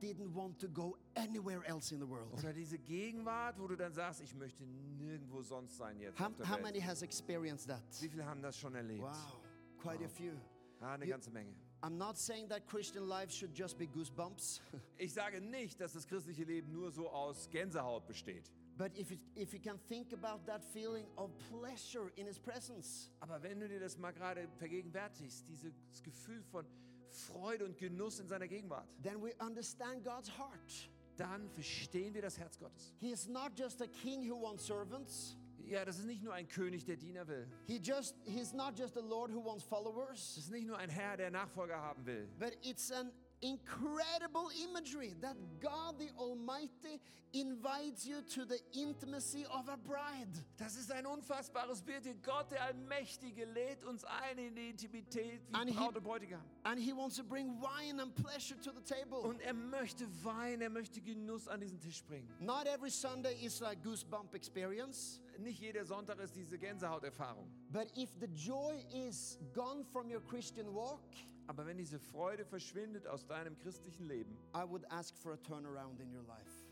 didn't 0.00 0.32
want 0.34 0.60
to 0.60 0.68
go 0.68 0.96
anywhere 1.16 1.64
else 1.66 1.92
in 1.92 2.00
the 2.00 2.06
world. 2.08 2.32
Oder 2.38 2.52
diese 2.52 2.78
Gegenwart, 2.78 3.58
wo 3.58 3.66
du 3.66 3.76
dann 3.76 3.92
sagst, 3.92 4.20
ich 4.20 4.32
möchte 4.34 4.64
nirgendwo 4.64 5.42
sonst 5.42 5.76
sein 5.76 5.98
jetzt 5.98 6.20
How, 6.20 6.30
how 6.48 6.60
many 6.62 6.80
has 6.80 7.02
experienced 7.02 7.66
that? 7.68 7.82
Wie 8.00 8.08
viele 8.08 8.24
haben 8.26 8.42
das 8.42 8.56
schon 8.58 8.74
erlebt? 8.76 9.02
Wow, 9.02 9.40
quite 9.80 10.04
a 10.04 10.08
few. 10.08 10.32
Ja, 10.80 10.92
eine 10.92 11.04
You- 11.04 11.10
ganze 11.10 11.30
Menge. 11.30 11.54
I'm 11.82 11.98
not 11.98 12.16
saying 12.18 12.48
that 12.48 12.66
Christian 12.66 13.06
life 13.08 13.30
should 13.30 13.54
just 13.54 13.78
be 13.78 13.86
goosebumps, 13.86 14.60
Ich 14.98 15.12
sage 15.12 15.40
nicht, 15.40 15.78
dass 15.80 15.92
das 15.92 16.06
christliche 16.06 16.44
Leben 16.44 16.72
nur 16.72 16.90
so 16.90 17.08
aus 17.10 17.48
Gänsehaut 17.50 18.06
besteht. 18.06 18.50
but 18.78 18.90
if 18.98 19.10
you, 19.10 19.18
if 19.34 19.52
you 19.54 19.60
can 19.60 19.78
think 19.88 20.12
about 20.12 20.44
that 20.46 20.62
feeling 20.72 21.06
of 21.16 21.30
pleasure 21.50 22.10
in 22.16 22.26
His 22.26 22.38
presence, 22.38 23.10
Aber 23.20 23.42
wenn 23.42 23.60
du 23.60 23.68
dir 23.68 23.80
das 23.80 23.96
mal 23.98 24.12
gerade 24.12 24.48
vergegenwärtigst, 24.58 25.46
dieses 25.48 25.72
Gefühl 26.02 26.42
von 26.42 26.64
Freude 27.10 27.64
und 27.64 27.76
Genuss 27.78 28.20
in 28.20 28.26
seiner 28.28 28.48
Gegenwart, 28.48 28.88
then 29.02 29.22
we 29.22 29.32
understand 29.38 30.02
God's 30.04 30.30
heart. 30.38 30.88
dann 31.16 31.48
verstehen 31.50 32.12
wir 32.14 32.22
das 32.22 32.38
Herz 32.38 32.58
Gottes. 32.58 32.92
He 32.98 33.10
is 33.12 33.26
not 33.28 33.52
just 33.56 33.80
a 33.80 33.86
king 33.86 34.22
who 34.28 34.34
wants 34.40 34.66
servants. 34.66 35.36
Ja, 35.66 35.84
das 35.84 35.98
ist 35.98 36.06
nicht 36.06 36.22
nur 36.22 36.32
ein 36.32 36.46
König, 36.48 36.84
der 36.84 36.96
Diener 36.96 37.26
will. 37.26 37.46
He 37.66 37.78
just 37.82 38.14
he's 38.24 38.52
not 38.52 38.78
just 38.78 38.96
a 38.96 39.00
lord 39.00 39.30
who 39.32 39.44
wants 39.44 39.64
Das 39.64 39.70
followers, 39.70 40.36
ist 40.38 40.50
nicht 40.50 40.66
nur 40.66 40.78
ein 40.78 40.88
Herr, 40.88 41.16
der 41.16 41.30
Nachfolger 41.30 41.76
haben 41.76 42.04
will. 42.06 42.28
but 42.38 42.56
it's 42.62 42.90
an 42.92 43.10
incredible 43.42 44.48
imagery 44.64 45.14
that 45.20 45.36
God 45.60 45.98
the 45.98 46.10
Almighty 46.18 47.00
invites 47.32 48.06
you 48.06 48.22
to 48.22 48.44
the 48.46 48.58
intimacy 48.72 49.44
of 49.46 49.68
a 49.68 49.76
bride. 49.76 50.32
Das 50.56 50.76
ist 50.76 50.90
ein 50.90 51.04
unfassbares 51.06 51.82
Bild. 51.82 52.04
Gott, 52.22 52.50
der 52.50 52.62
Allmächtige, 52.62 53.44
lädt 53.44 53.84
uns 53.84 54.04
ein 54.04 54.38
in 54.38 54.54
die 54.54 54.70
Intimität 54.70 55.40
And 55.52 55.68
wie 55.68 55.72
he- 55.72 55.78
Braut 55.78 55.96
und 55.96 56.04
Bräutigam. 56.04 56.40
And 56.62 56.78
he 56.80 56.92
wants 56.92 57.16
to 57.16 57.24
bring 57.24 57.60
wine 57.60 58.00
and 58.00 58.14
pleasure 58.14 58.58
to 58.60 58.70
the 58.72 58.82
table. 58.82 59.18
Und 59.18 59.40
er 59.40 59.52
möchte 59.54 60.06
Wein, 60.24 60.60
er 60.60 60.70
möchte 60.70 61.00
Genuss 61.00 61.46
an 61.48 61.60
diesen 61.60 61.80
Tisch 61.80 62.02
bringen. 62.04 62.28
Not 62.40 62.66
every 62.66 62.90
Sunday 62.90 63.34
is 63.44 63.60
like 63.60 63.82
goosebump 63.82 64.34
experience, 64.34 65.20
Nicht 65.38 65.60
jeder 65.60 65.84
Sonntag 65.84 66.18
ist 66.20 66.34
diese 66.34 66.58
Gänsehauterfahrung. 66.58 67.48
but 67.70 67.86
if 67.96 68.10
the 68.20 68.26
joy 68.34 68.84
is 68.92 69.38
gone 69.54 69.84
from 69.84 70.10
your 70.10 70.20
Christian 70.22 70.72
walk, 70.74 71.00
Aber 71.48 71.64
wenn 71.64 71.76
diese 71.78 71.98
Freude 72.00 72.44
verschwindet 72.44 73.06
aus 73.06 73.24
deinem 73.24 73.56
christlichen 73.58 74.06
Leben, 74.06 74.36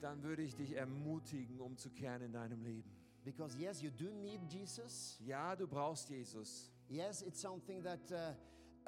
dann 0.01 0.23
würde 0.23 0.43
ich 0.43 0.55
dich 0.57 0.73
ermutigen, 0.77 1.61
umzukehren 1.61 2.23
in 2.23 2.33
deinem 2.33 2.63
Leben. 2.63 2.91
Because 3.25 3.57
yes, 3.59 3.81
you 3.81 3.91
do 3.91 4.11
need 4.13 4.41
Jesus. 4.51 5.17
Ja, 5.25 5.55
du 5.57 5.67
brauchst 5.67 6.11
Jesus. 6.11 6.71
Yes, 6.89 7.23
it's 7.23 7.41
something 7.41 7.83
that 7.83 8.01
uh, 8.11 8.35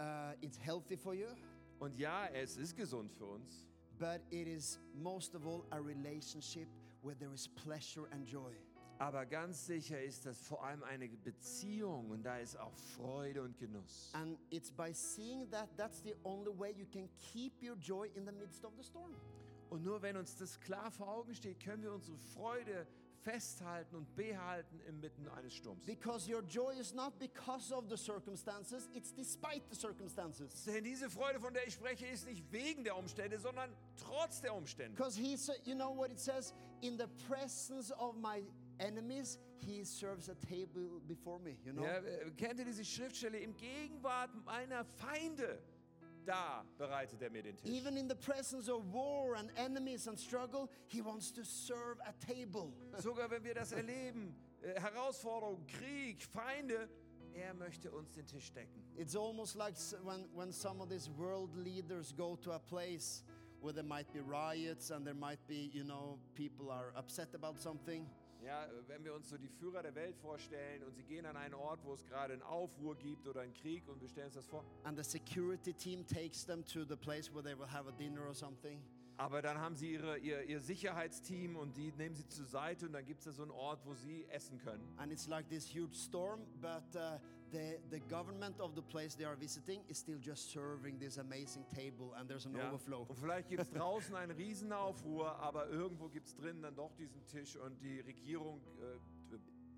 uh, 0.03 0.35
it's 0.41 0.59
healthy 0.59 0.97
for 0.97 1.14
you, 1.14 1.29
Und 1.79 1.97
ja, 1.99 2.27
es 2.33 2.57
ist 2.57 2.77
gesund 2.77 3.12
für 3.12 3.27
uns. 3.27 3.66
but 3.99 4.20
it 4.31 4.47
is 4.47 4.79
most 4.95 5.35
of 5.35 5.47
all 5.47 5.64
a 5.70 5.79
relationship 5.79 6.68
where 7.03 7.14
there 7.16 7.33
is 7.33 7.49
pleasure 7.49 8.07
and 8.11 8.27
joy. 8.27 8.53
Aber 8.99 9.26
ganz 9.26 9.66
sicher 9.66 10.03
ist 10.03 10.24
das 10.24 10.40
vor 10.40 10.64
allem 10.64 10.82
eine 10.84 11.09
Beziehung 11.09 12.11
und 12.11 12.22
da 12.22 12.38
ist 12.38 12.59
auch 12.59 12.74
Freude 12.97 13.42
und 13.42 13.59
Genuss. 13.59 14.11
And 14.14 14.38
it's 14.51 14.70
by 14.70 14.92
seeing 14.92 15.51
that 15.51 15.68
that's 15.76 16.03
the 16.03 16.14
only 16.24 16.59
way 16.59 16.72
you 16.72 16.86
can 16.86 17.09
keep 17.18 17.62
your 17.62 17.76
joy 17.76 18.09
in 18.14 18.24
the 18.24 18.32
midst 18.32 18.64
of 18.64 18.72
the 18.76 18.82
storm. 18.82 19.14
Und 19.68 19.82
nur 19.82 20.01
wenn 20.01 20.16
uns 20.16 20.36
das 20.36 20.59
klar 20.61 20.90
vor 20.90 21.09
Augen 21.09 21.34
steht, 21.34 21.61
können 21.61 21.82
wir 21.82 21.92
unsere 21.92 22.16
Freude 22.16 22.86
festhalten 23.26 23.97
und 23.97 24.14
behalten 24.14 24.80
inmitten 24.86 25.28
eines 25.28 25.53
Sturms. 25.53 25.84
Because 25.84 26.30
your 26.32 26.42
joy 26.42 26.72
is 26.78 26.94
not 26.94 27.18
because 27.18 27.74
of 27.74 27.88
the 27.88 27.97
circumstances, 27.97 28.88
it's 28.94 29.12
despite 29.12 29.62
the 29.68 29.76
circumstances. 29.76 30.64
Denn 30.64 30.84
diese 30.84 31.11
Freude, 31.11 31.40
von 31.40 31.53
der 31.53 31.66
ich 31.66 31.74
spreche, 31.74 32.07
ist 32.07 32.26
nicht 32.26 32.51
wegen 32.53 32.84
der 32.84 32.97
Umstände, 32.97 33.38
sondern 33.38 33.74
trotz 33.97 34.40
der 34.40 34.55
Umstände. 34.55 34.97
Because 34.97 35.18
he 35.18 35.36
said, 35.36 35.61
you 35.66 35.74
know 35.74 35.94
what 35.94 36.11
it 36.11 36.20
says? 36.20 36.55
In 36.82 36.97
the 36.97 37.09
presence 37.26 37.90
of 37.92 38.14
my 38.16 38.44
enemies, 38.81 39.39
he 39.57 39.85
serves 39.85 40.29
a 40.29 40.35
table 40.47 41.01
before 41.07 41.39
me, 41.39 41.57
you 41.64 41.72
know? 41.72 41.83
Ja, 41.83 41.99
äh, 41.99 42.31
kennt 42.37 42.59
ihr 42.59 42.64
diese 42.64 42.85
Schriftstelle? 42.85 43.39
Im 43.39 43.55
Gegenwart 43.57 44.31
meiner 44.45 44.85
Feinde, 44.85 45.59
da 46.24 46.64
bereitet 46.77 47.22
er 47.22 47.31
mir 47.31 47.43
den 47.43 47.57
Tisch. 47.57 47.70
Even 47.70 47.97
in 47.97 48.09
the 48.09 48.14
presence 48.14 48.68
of 48.68 48.83
war 48.93 49.37
and 49.37 49.51
enemies 49.57 50.07
and 50.09 50.18
struggle, 50.18 50.68
he 50.87 51.01
wants 51.01 51.33
to 51.33 51.43
serve 51.45 51.99
a 52.07 52.12
table. 52.27 52.72
Sogar 52.99 53.31
wenn 53.31 53.45
wir 53.45 53.55
das 53.55 53.72
erleben, 53.72 54.35
äh, 54.62 54.81
Herausforderungen, 54.81 55.66
Krieg, 55.66 56.22
Feinde, 56.24 56.89
er 57.35 57.55
möchte 57.55 57.91
uns 57.91 58.12
den 58.12 58.27
Tisch 58.27 58.53
decken. 58.53 58.83
It's 58.97 59.14
almost 59.14 59.57
like 59.57 59.77
when, 60.03 60.27
when 60.35 60.53
some 60.53 60.81
of 60.81 60.89
these 60.89 61.11
world 61.11 61.55
leaders 61.55 62.12
go 62.12 62.37
to 62.37 62.53
a 62.53 62.59
place 62.59 63.22
where 63.61 63.72
there 63.72 63.85
might 63.85 64.11
be 64.12 64.20
riots 64.20 64.91
and 64.91 65.07
there 65.07 65.14
might 65.14 65.45
be, 65.47 65.70
you 65.72 65.85
know, 65.85 66.18
people 66.35 66.70
are 66.70 66.93
upset 66.97 67.35
about 67.35 67.59
something. 67.59 68.07
Ja, 68.47 68.64
wenn 68.86 69.05
wir 69.05 69.12
uns 69.12 69.28
so 69.28 69.36
die 69.36 69.49
Führer 69.49 69.82
der 69.82 69.97
Welt 69.97 70.16
vorstellen 70.18 70.84
und 70.84 70.94
sie 70.94 71.03
gehen 71.03 71.26
an 71.26 71.36
einen 71.36 71.55
Ort, 71.55 71.80
wo 71.82 71.94
es 71.94 72.07
gerade 72.07 72.32
einen 72.32 72.42
Aufruhr 72.42 72.94
gibt 72.94 73.26
oder 73.26 73.40
einen 73.40 73.53
Krieg 73.55 73.88
und 73.88 74.01
wir 74.01 74.09
stellen 74.09 74.26
uns 74.26 74.36
das 74.36 74.47
vor. 74.47 74.64
And 74.84 74.97
the 74.97 75.03
security 75.03 75.72
team 75.72 76.07
takes 76.07 76.47
them 76.47 76.64
to 76.66 76.84
the 76.84 76.94
place 76.94 77.28
where 77.34 77.42
they 77.42 77.59
will 77.59 77.68
have 77.68 77.88
a 77.88 77.92
dinner 77.92 78.24
or 78.24 78.34
something. 78.34 78.80
Aber 79.16 79.42
dann 79.42 79.59
haben 79.59 79.74
sie 79.74 79.94
ihre, 79.94 80.18
ihr, 80.18 80.44
ihr 80.44 80.61
Sicherheitsteam 80.61 81.57
und 81.57 81.76
die 81.76 81.90
nehmen 81.92 82.14
sie 82.14 82.28
zur 82.28 82.47
Seite 82.47 82.86
und 82.86 82.92
dann 82.92 83.05
gibt 83.05 83.18
es 83.20 83.24
da 83.24 83.32
so 83.32 83.42
einen 83.42 83.51
Ort, 83.51 83.84
wo 83.84 83.94
sie 83.94 84.24
essen 84.28 84.59
können. 84.59 84.86
And 84.97 85.11
it's 85.11 85.26
like 85.26 85.49
this 85.49 85.66
huge 85.66 85.97
storm, 85.97 86.47
but 86.61 86.84
uh, 86.94 87.18
the, 87.53 87.78
the 87.90 88.01
government 88.09 88.61
of 88.61 88.74
the 88.74 88.82
place 88.82 89.14
they 89.16 89.24
are 89.24 89.36
visiting 89.36 89.82
is 89.88 89.99
still 89.99 90.18
just 90.20 90.51
serving 90.53 90.99
this 90.99 91.18
amazing 91.18 91.64
table 91.74 92.12
and 92.18 92.28
there's 92.28 92.47
an 92.47 92.55
Ja. 92.55 92.68
overflow. 92.68 93.05
Und 93.09 93.16
vielleicht 93.18 93.49
gibt 93.49 93.62
es 93.62 93.70
draußen 93.70 94.14
einen 94.14 94.32
Riesenaufruhr, 94.36 95.36
aber 95.40 95.68
irgendwo 95.68 96.09
gibt 96.09 96.26
es 96.26 96.34
drinnen 96.34 96.62
dann 96.62 96.74
doch 96.74 96.92
diesen 96.97 97.24
Tisch 97.26 97.57
und 97.57 97.80
die 97.82 98.01
Regierung 98.01 98.61
äh, 98.80 98.99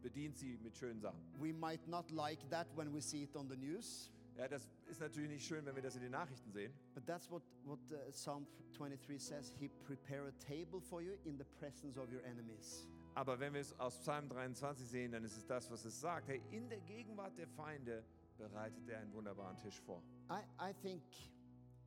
bedient 0.02 0.36
sie 0.38 0.56
mit 0.62 0.76
schönen 0.76 1.00
Sachen. 1.00 1.18
We 1.40 1.52
might 1.52 1.86
not 1.88 2.10
like 2.10 2.38
that 2.50 2.66
when 2.76 2.92
we 2.94 3.00
see 3.00 3.22
it 3.24 3.36
on 3.36 3.48
the 3.48 3.56
news, 3.56 4.10
Ja, 4.36 4.46
das 4.46 4.68
ist 4.86 5.00
natürlich 5.00 5.28
nicht 5.30 5.44
schön, 5.44 5.66
wenn 5.66 5.74
wir 5.74 5.82
das 5.82 5.96
in 5.96 6.02
den 6.02 6.12
Nachrichten 6.12 6.52
sehen. 6.52 6.72
but 6.94 7.04
that's 7.06 7.28
what, 7.28 7.42
what 7.64 7.80
uh, 7.90 7.96
Psalm 8.12 8.46
23 8.76 9.18
says. 9.18 9.52
He 9.58 9.68
prepare 9.84 10.28
a 10.28 10.32
table 10.38 10.80
for 10.80 11.02
you 11.02 11.14
in 11.24 11.36
the 11.36 11.44
presence 11.58 11.96
of 11.98 12.08
your 12.12 12.22
enemies. 12.24 12.86
Aber 13.18 13.40
wenn 13.40 13.52
wir 13.52 13.60
es 13.62 13.76
aus 13.80 13.98
Psalm 13.98 14.28
23 14.28 14.86
sehen, 14.86 15.10
dann 15.10 15.24
ist 15.24 15.36
es 15.36 15.44
das, 15.44 15.68
was 15.72 15.84
es 15.84 16.00
sagt. 16.00 16.28
Hey, 16.28 16.40
in 16.52 16.68
der 16.68 16.78
Gegenwart 16.78 17.36
der 17.36 17.48
Feinde 17.48 18.04
bereitet 18.36 18.88
er 18.88 19.00
einen 19.00 19.12
wunderbaren 19.12 19.56
Tisch 19.56 19.80
vor. 19.80 20.00
I, 20.30 20.70
I 20.70 20.72
think, 20.82 21.02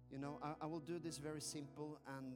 you 0.09 0.17
know, 0.17 0.41
I, 0.43 0.61
I 0.61 0.69
will 0.69 0.81
do 0.81 0.99
this 0.99 1.17
very 1.17 1.39
simple 1.39 1.97
and 2.05 2.35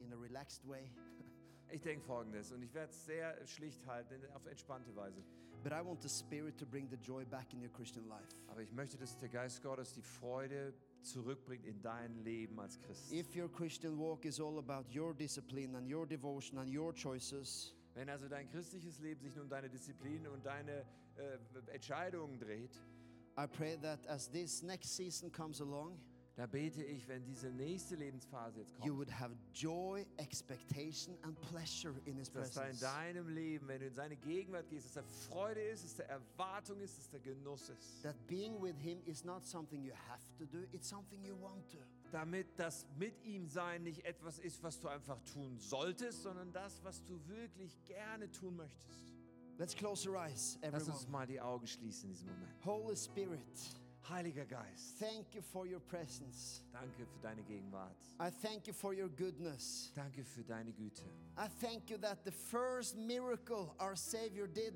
in 0.00 0.10
a 0.14 0.16
relaxed 0.16 0.66
way, 0.66 0.90
Ich 1.70 1.82
denke 1.82 2.02
folgendes 2.06 2.52
und 2.52 2.62
ich 2.62 2.72
werde 2.72 2.90
es 2.90 3.04
sehr 3.04 3.46
schlicht 3.46 3.86
halten, 3.86 4.22
auf 4.32 4.46
entspannte 4.46 4.96
Weise. 4.96 5.22
but 5.62 5.72
I 5.74 5.82
want 5.82 6.00
the 6.00 6.08
Spirit 6.08 6.56
to 6.58 6.64
bring 6.64 6.88
the 6.88 6.96
joy 6.96 7.26
back 7.26 7.52
in 7.52 7.60
your 7.60 7.70
Christian 7.70 8.08
life. 8.08 8.34
Aber 8.48 8.62
ich 8.62 8.72
möchte, 8.72 8.96
dass 8.96 9.14
der 9.18 9.28
Geist 9.28 9.62
Gottes 9.62 9.92
die 9.92 10.00
Freude 10.00 10.72
zurückbringt 11.02 11.66
in 11.66 11.82
dein 11.82 12.16
Leben 12.24 12.58
als 12.58 12.80
Christ. 12.80 13.12
If 13.12 13.36
your 13.36 13.50
Christian 13.52 13.98
walk 13.98 14.24
is 14.24 14.40
all 14.40 14.58
about 14.58 14.88
your 14.90 15.12
discipline 15.12 15.76
and 15.76 15.86
your 15.86 16.06
devotion 16.06 16.56
and 16.56 16.74
your 16.74 16.94
choices, 16.94 17.74
Wenn 17.94 18.08
also 18.08 18.28
dein 18.28 18.48
christliches 18.48 18.98
Leben 19.00 19.20
sich 19.20 19.34
nun 19.34 19.44
um 19.44 19.50
deine 19.50 19.68
Disziplin 19.68 20.26
und 20.26 20.44
deine 20.46 20.84
äh, 21.16 21.38
Entscheidungen 21.72 22.38
dreht, 22.38 22.80
I 23.38 23.46
pray 23.46 23.76
that 23.78 24.06
as 24.08 24.30
this 24.30 24.62
next 24.62 24.94
season 24.96 25.30
comes 25.30 25.60
along, 25.60 25.98
da 26.34 26.46
bete 26.46 26.82
ich, 26.82 27.06
wenn 27.08 27.22
diese 27.24 27.50
nächste 27.50 27.94
Lebensphase 27.94 28.60
jetzt 28.60 28.72
you 28.78 28.94
kommt, 28.94 28.98
would 28.98 29.10
have 29.20 29.34
joy, 29.52 30.06
expectation, 30.16 31.16
and 31.22 31.38
pleasure 31.42 31.94
in 32.06 32.16
His 32.16 32.30
dass 32.30 32.52
da 32.52 32.62
in 32.62 32.68
presence. 32.70 32.80
deinem 32.80 33.28
Leben, 33.28 33.68
wenn 33.68 33.80
du 33.80 33.86
in 33.86 33.94
seine 33.94 34.16
Gegenwart 34.16 34.66
gehst, 34.70 34.86
dass 34.86 34.94
da 34.94 35.02
Freude 35.30 35.60
ist, 35.60 35.84
dass 35.84 35.96
da 35.96 36.04
Erwartung 36.04 36.80
ist, 36.80 36.96
dass 36.96 37.10
da 37.10 37.18
Genuss 37.18 37.68
ist. 37.68 38.02
That 38.02 38.16
being 38.26 38.60
with 38.62 38.76
Him 38.78 39.02
is 39.04 39.24
not 39.24 39.44
something 39.44 39.82
you 39.82 39.92
have 40.08 40.22
to 40.38 40.46
do, 40.46 40.64
it's 40.72 40.88
something 40.88 41.22
you 41.22 41.38
want 41.38 41.68
to. 41.70 41.78
Damit 42.12 42.46
das 42.58 42.86
mit 42.98 43.24
ihm 43.24 43.46
sein 43.48 43.82
nicht 43.84 44.04
etwas 44.04 44.38
ist, 44.38 44.62
was 44.62 44.78
du 44.78 44.86
einfach 44.88 45.18
tun 45.32 45.58
solltest, 45.58 46.22
sondern 46.22 46.52
das, 46.52 46.84
was 46.84 47.02
du 47.04 47.18
wirklich 47.26 47.82
gerne 47.86 48.30
tun 48.30 48.54
möchtest. 48.56 49.14
Let's 49.58 49.74
close 49.74 50.08
our 50.08 50.16
eyes, 50.16 50.58
Lass 50.62 50.74
everyone. 50.74 50.92
uns 50.92 51.08
mal 51.08 51.26
die 51.26 51.40
Augen 51.40 51.66
schließen 51.66 52.10
in 52.10 52.12
diesem 52.14 52.28
Moment. 52.28 52.64
Holy 52.64 52.96
Spirit, 52.96 53.40
Heiliger 54.08 54.44
Geist, 54.44 54.98
thank 54.98 55.34
you 55.34 55.40
for 55.40 55.64
your 55.66 55.80
presence. 55.80 56.62
danke 56.72 57.06
für 57.06 57.18
deine 57.22 57.42
Gegenwart. 57.44 57.96
I 58.20 58.30
thank 58.42 58.66
you 58.66 58.74
for 58.74 58.92
your 58.92 59.08
goodness. 59.08 59.90
Danke 59.94 60.22
für 60.24 60.42
deine 60.44 60.72
Güte. 60.72 61.02
I 61.38 61.48
thank 61.60 61.88
you 61.88 61.96
that 61.98 62.24
the 62.24 62.32
first 62.32 62.96
miracle 62.96 63.74
our 63.80 63.96
Savior 63.96 64.46
did 64.46 64.74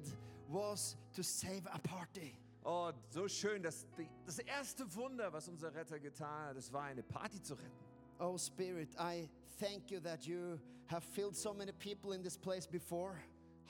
was 0.48 0.96
to 1.14 1.22
save 1.22 1.66
a 1.66 1.78
party. 1.80 2.38
Oh, 2.68 2.90
so 3.10 3.28
schön, 3.28 3.62
dass 3.62 3.86
die, 3.96 4.08
das 4.24 4.40
erste 4.40 4.92
Wunder, 4.96 5.32
was 5.32 5.46
unser 5.48 5.72
Retter 5.72 6.00
getan 6.00 6.46
hat, 6.48 6.56
das 6.56 6.72
war 6.72 6.82
eine 6.82 7.02
Party 7.04 7.40
zu 7.40 7.54
retten. 7.54 7.84
Oh 8.18 8.36
Spirit, 8.36 8.88
I 8.98 9.28
thank 9.60 9.88
you 9.92 10.00
that 10.00 10.24
you 10.26 10.58
have 10.88 11.04
filled 11.04 11.36
so 11.36 11.54
many 11.54 11.70
people 11.72 12.12
in 12.12 12.24
this 12.24 12.36
place 12.36 12.66
before. 12.66 13.14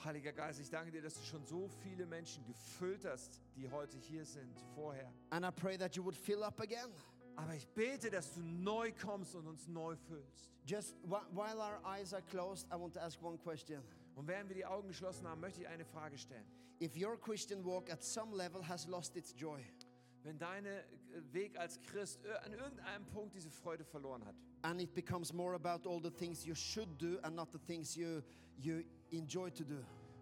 Heiliger 0.03 0.33
Geist, 0.33 0.61
ich 0.61 0.71
danke 0.71 0.93
dir, 0.93 1.03
dass 1.03 1.15
du 1.15 1.25
schon 1.25 1.45
so 1.45 1.69
viele 1.83 2.07
Menschen 2.07 2.43
gefüllt 2.47 3.05
hast, 3.05 3.39
die 3.55 3.69
heute 3.71 3.99
hier 3.99 4.25
sind, 4.25 4.59
vorher. 4.75 5.13
And 5.31 5.45
I 5.45 5.51
pray 5.51 5.77
that 5.77 5.95
you 5.95 6.03
would 6.03 6.17
fill 6.17 6.43
up 6.43 6.59
again. 6.61 6.89
Aber 7.37 7.55
ich 7.55 7.69
bete, 7.69 8.09
dass 8.11 8.33
du 8.33 8.41
neu 8.41 8.93
kommst 8.93 9.35
und 9.35 9.47
uns 9.47 9.69
neu 9.69 9.95
füllst. 10.09 10.51
Just 10.65 10.97
whi- 11.05 11.21
while 11.33 11.59
our 11.61 11.79
eyes 11.85 12.15
are 12.15 12.23
closed, 12.31 12.67
I 12.73 12.77
want 12.77 12.95
to 12.95 13.01
ask 13.01 13.23
one 13.23 13.37
question. 13.37 13.83
Und 14.17 14.27
während 14.27 14.49
wir 14.49 14.57
die 14.57 14.67
Augen 14.67 14.89
geschlossen 14.89 15.29
haben, 15.29 15.41
möchte 15.41 15.61
ich 15.61 15.69
eine 15.69 15.85
Frage 15.85 16.19
stellen. 16.19 16.45
If 16.83 16.97
your 16.97 17.17
Christian 17.21 17.65
walk 17.65 17.91
at 17.91 18.03
some 18.03 18.35
level 18.37 18.67
has 18.67 18.87
lost 18.89 19.17
its 19.17 19.33
joy, 19.39 19.63
Wenn 20.25 20.39
dein 20.39 20.67
Weg 21.31 21.57
als 21.59 21.81
Christ 21.83 22.21
ir- 22.25 22.43
an 22.43 22.53
irgendeinem 22.53 23.07
Punkt 23.07 23.35
diese 23.37 23.49
Freude 23.51 23.85
verloren 23.85 24.25
hat 24.25 24.35
and 24.63 24.81
it 24.83 24.93
becomes 24.93 25.33
more 25.33 25.55
about 25.55 25.89
all 25.89 26.01
the 26.03 26.11
things 26.11 26.45
you 26.45 26.55
should 26.55 26.89
do 27.01 27.19
and 27.23 27.37
not 27.37 27.53
the 27.53 27.59
things 27.61 27.95
you, 27.95 28.21
you 28.59 28.83
enjoy 29.13 29.49
to 29.51 29.63
do, 29.63 29.77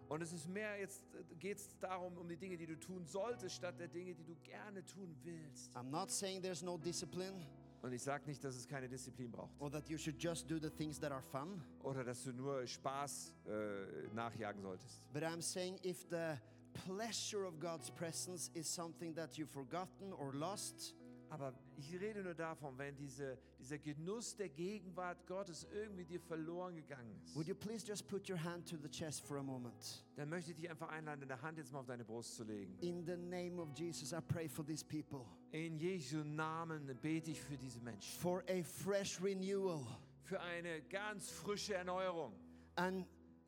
und 0.07 0.21
es 0.21 0.31
ist 0.31 0.47
mehr, 0.47 0.77
jetzt 0.79 1.03
geht 1.39 1.57
es 1.57 1.79
darum, 1.79 2.15
um 2.17 2.27
die 2.29 2.37
Dinge, 2.37 2.55
die 2.55 2.67
du 2.67 2.77
tun 2.79 3.03
solltest, 3.05 3.55
statt 3.55 3.79
der 3.79 3.87
Dinge, 3.87 4.13
die 4.13 4.23
du 4.23 4.35
gerne 4.43 4.85
tun 4.85 5.15
willst. 5.23 5.75
I'm 5.75 5.89
not 5.89 6.11
saying 6.11 6.43
there's 6.43 6.61
no 6.61 6.77
discipline 6.77 7.43
Und 7.81 7.93
ich 7.93 8.01
sage 8.01 8.25
nicht, 8.25 8.43
dass 8.43 8.55
es 8.55 8.67
keine 8.67 8.87
Disziplin 8.89 9.31
braucht 9.31 9.53
or 9.59 9.69
that 9.71 9.87
you 9.89 9.97
should 9.97 10.21
just 10.21 10.49
do 10.49 10.57
the 10.59 10.69
things 10.69 10.99
that 10.99 11.11
are 11.11 11.21
fun, 11.21 11.61
oder 11.83 12.03
dass 12.03 12.23
du 12.23 12.31
nur 12.33 12.65
Spaß 12.65 13.33
äh, 13.47 14.13
nachjagen 14.15 14.61
solltest. 14.61 15.03
but 15.13 15.23
I'm 15.23 15.41
saying 15.41 15.77
if 15.83 16.05
the 16.09 16.37
pleasure 16.85 17.45
of 17.45 17.59
God's 17.59 17.89
presence 17.91 18.49
is 18.53 18.67
something 18.67 19.13
that 19.15 19.37
you've 19.37 19.51
forgotten 19.51 20.11
or 20.13 20.33
lost, 20.33 20.95
Aber 21.35 21.53
ich 21.75 21.99
rede 21.99 22.23
nur 22.23 22.33
davon, 22.33 22.77
wenn 22.77 22.95
diese, 22.95 23.37
dieser 23.59 23.77
Genuss 23.77 24.37
der 24.37 24.47
Gegenwart 24.47 25.27
Gottes 25.27 25.67
irgendwie 25.73 26.05
dir 26.05 26.21
verloren 26.21 26.75
gegangen 26.77 27.19
ist, 27.23 27.35
would 27.35 27.45
you 27.45 27.55
please 27.55 27.85
just 27.85 28.07
put 28.07 28.29
your 28.29 28.41
hand 28.41 28.65
to 28.69 28.77
the 28.77 28.89
chest 28.89 29.25
for 29.27 29.37
a 29.37 29.43
moment? 29.43 30.05
dann 30.15 30.29
möchte 30.29 30.51
ich 30.51 30.57
dich 30.57 30.69
einfach 30.69 30.87
einladen, 30.87 31.27
deine 31.27 31.41
Hand 31.41 31.57
jetzt 31.57 31.73
mal 31.73 31.79
auf 31.79 31.85
deine 31.85 32.05
Brust 32.05 32.35
zu 32.35 32.45
legen. 32.45 32.77
In 32.79 33.05
the 33.05 33.17
name 33.17 33.61
of 33.61 33.67
Jesus, 33.77 34.13
I 34.13 34.21
pray 34.25 34.47
for 34.47 34.65
these 34.65 34.85
people 34.85 35.25
In 35.51 35.77
Jesu 35.77 36.23
Namen 36.23 36.85
bete 37.01 37.31
ich 37.31 37.41
für 37.41 37.57
diese 37.57 37.81
Menschen, 37.81 38.17
for 38.21 38.41
a 38.47 38.63
fresh 38.63 39.21
renewal 39.21 39.85
für 40.23 40.39
eine 40.39 40.81
ganz 40.83 41.29
frische 41.31 41.73
Erneuerung, 41.73 42.31
and 42.77 43.05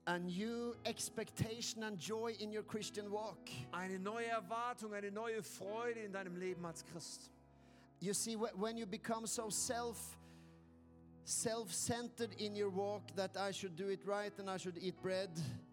a 0.08 0.20
new 0.20 0.74
expectation 0.86 1.84
and 1.84 1.98
joy 2.00 2.34
in 2.40 2.52
your 2.52 2.64
Christian 2.64 3.10
walk. 3.12 3.40
eine 3.72 3.98
neue 3.98 4.28
Erwartung, 4.28 4.94
eine 4.94 5.10
neue 5.12 5.42
Freude 5.42 6.02
in 6.02 6.12
deinem 6.12 6.36
Leben 6.36 6.66
als 6.66 6.84
Christ. 6.86 7.32
You 8.00 8.14
see, 8.14 8.36
when 8.36 8.78
you 8.78 8.86
become 8.86 9.26
so 9.26 9.50
self 9.50 9.98
self-centered 11.24 12.34
in 12.40 12.56
your 12.56 12.70
walk 12.70 13.02
that 13.18 13.36
I 13.36 13.52
should 13.52 13.76
do 13.76 13.90
it 13.90 14.00
right 14.06 14.32
and 14.40 14.50
I 14.50 14.56
should 14.56 14.78
eat 14.78 15.02
bread, 15.02 15.30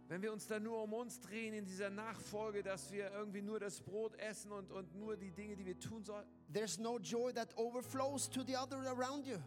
Wenn 0.09 0.21
wir 0.21 0.33
uns 0.33 0.47
dann 0.47 0.63
nur 0.63 0.83
um 0.83 0.93
uns 0.93 1.19
drehen 1.19 1.55
in 1.55 1.65
dieser 1.65 1.89
Nachfolge, 1.89 2.63
dass 2.63 2.93
wir 2.93 3.11
irgendwie 3.13 3.41
nur 3.41 3.59
das 3.59 3.81
Brot 3.81 4.15
essen 4.19 4.53
und, 4.53 4.71
und 4.71 4.95
nur 4.95 5.17
die 5.17 5.31
Dinge, 5.31 5.57
die 5.57 5.65
wir 5.65 5.79
tun 5.79 6.05
sollten, 6.05 6.29
there's 6.53 6.79
no 6.79 6.99
joy 6.99 7.33
that 7.33 7.49
overflows 7.57 8.29
to 8.29 8.43
the 8.43 8.55
other 8.55 8.79
around 8.87 9.27
you. 9.27 9.39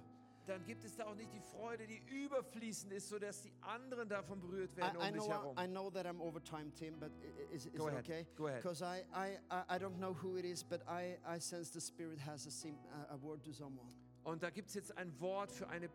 Dann 0.48 0.66
gibt 0.66 0.84
es 0.84 0.96
da 0.96 1.06
auch 1.06 1.16
nicht 1.16 1.34
die 1.34 1.40
Freude, 1.42 1.86
die 1.88 2.02
überfließend 2.08 2.94
ist, 2.94 3.10
sodass 3.10 3.42
die 3.42 3.52
anderen 3.62 4.08
davon 4.10 4.40
berührt 4.40 4.72
I, 4.74 4.78
werden 4.78 5.02
I 5.02 5.08
um 5.08 5.14
dich 5.14 5.24
know 5.24 5.30
herum. 5.32 5.58
I, 5.58 5.64
I 5.64 5.68
know 5.68 5.90
that 5.92 6.06
I'm 6.06 6.20
over 6.22 6.42
time, 6.44 6.72
Tim, 6.76 7.00
but 7.00 7.12
i- 7.22 7.26
i- 7.52 7.56
is, 7.56 7.66
is 7.66 7.74
Go 7.74 7.88
it 7.88 7.94
ahead. 7.94 8.04
okay? 8.06 8.28
Go 8.36 8.48
ahead. 8.48 8.62
Because 8.62 8.82
I, 8.84 9.04
I, 9.14 9.38
I 9.50 9.76
I 9.76 9.80
don't 9.80 9.98
know 10.00 10.14
who 10.14 10.38
it 10.38 10.46
is, 10.46 10.64
but 10.64 10.82
I, 10.88 11.18
I 11.26 11.40
sense 11.40 11.72
the 11.72 11.82
Spirit 11.82 12.20
has 12.20 12.46
a, 12.48 12.52
sim, 12.52 12.76
a, 13.12 13.16
word 13.18 13.44
to 13.44 13.54
someone. 13.54 13.88
Und 14.24 14.44
da 14.44 14.50
gibt 14.50 14.68
es 14.68 14.74
jetzt 14.76 14.98
ein 14.98 15.14
Wort 15.22 15.52
für 15.54 15.70
eine 15.70 15.90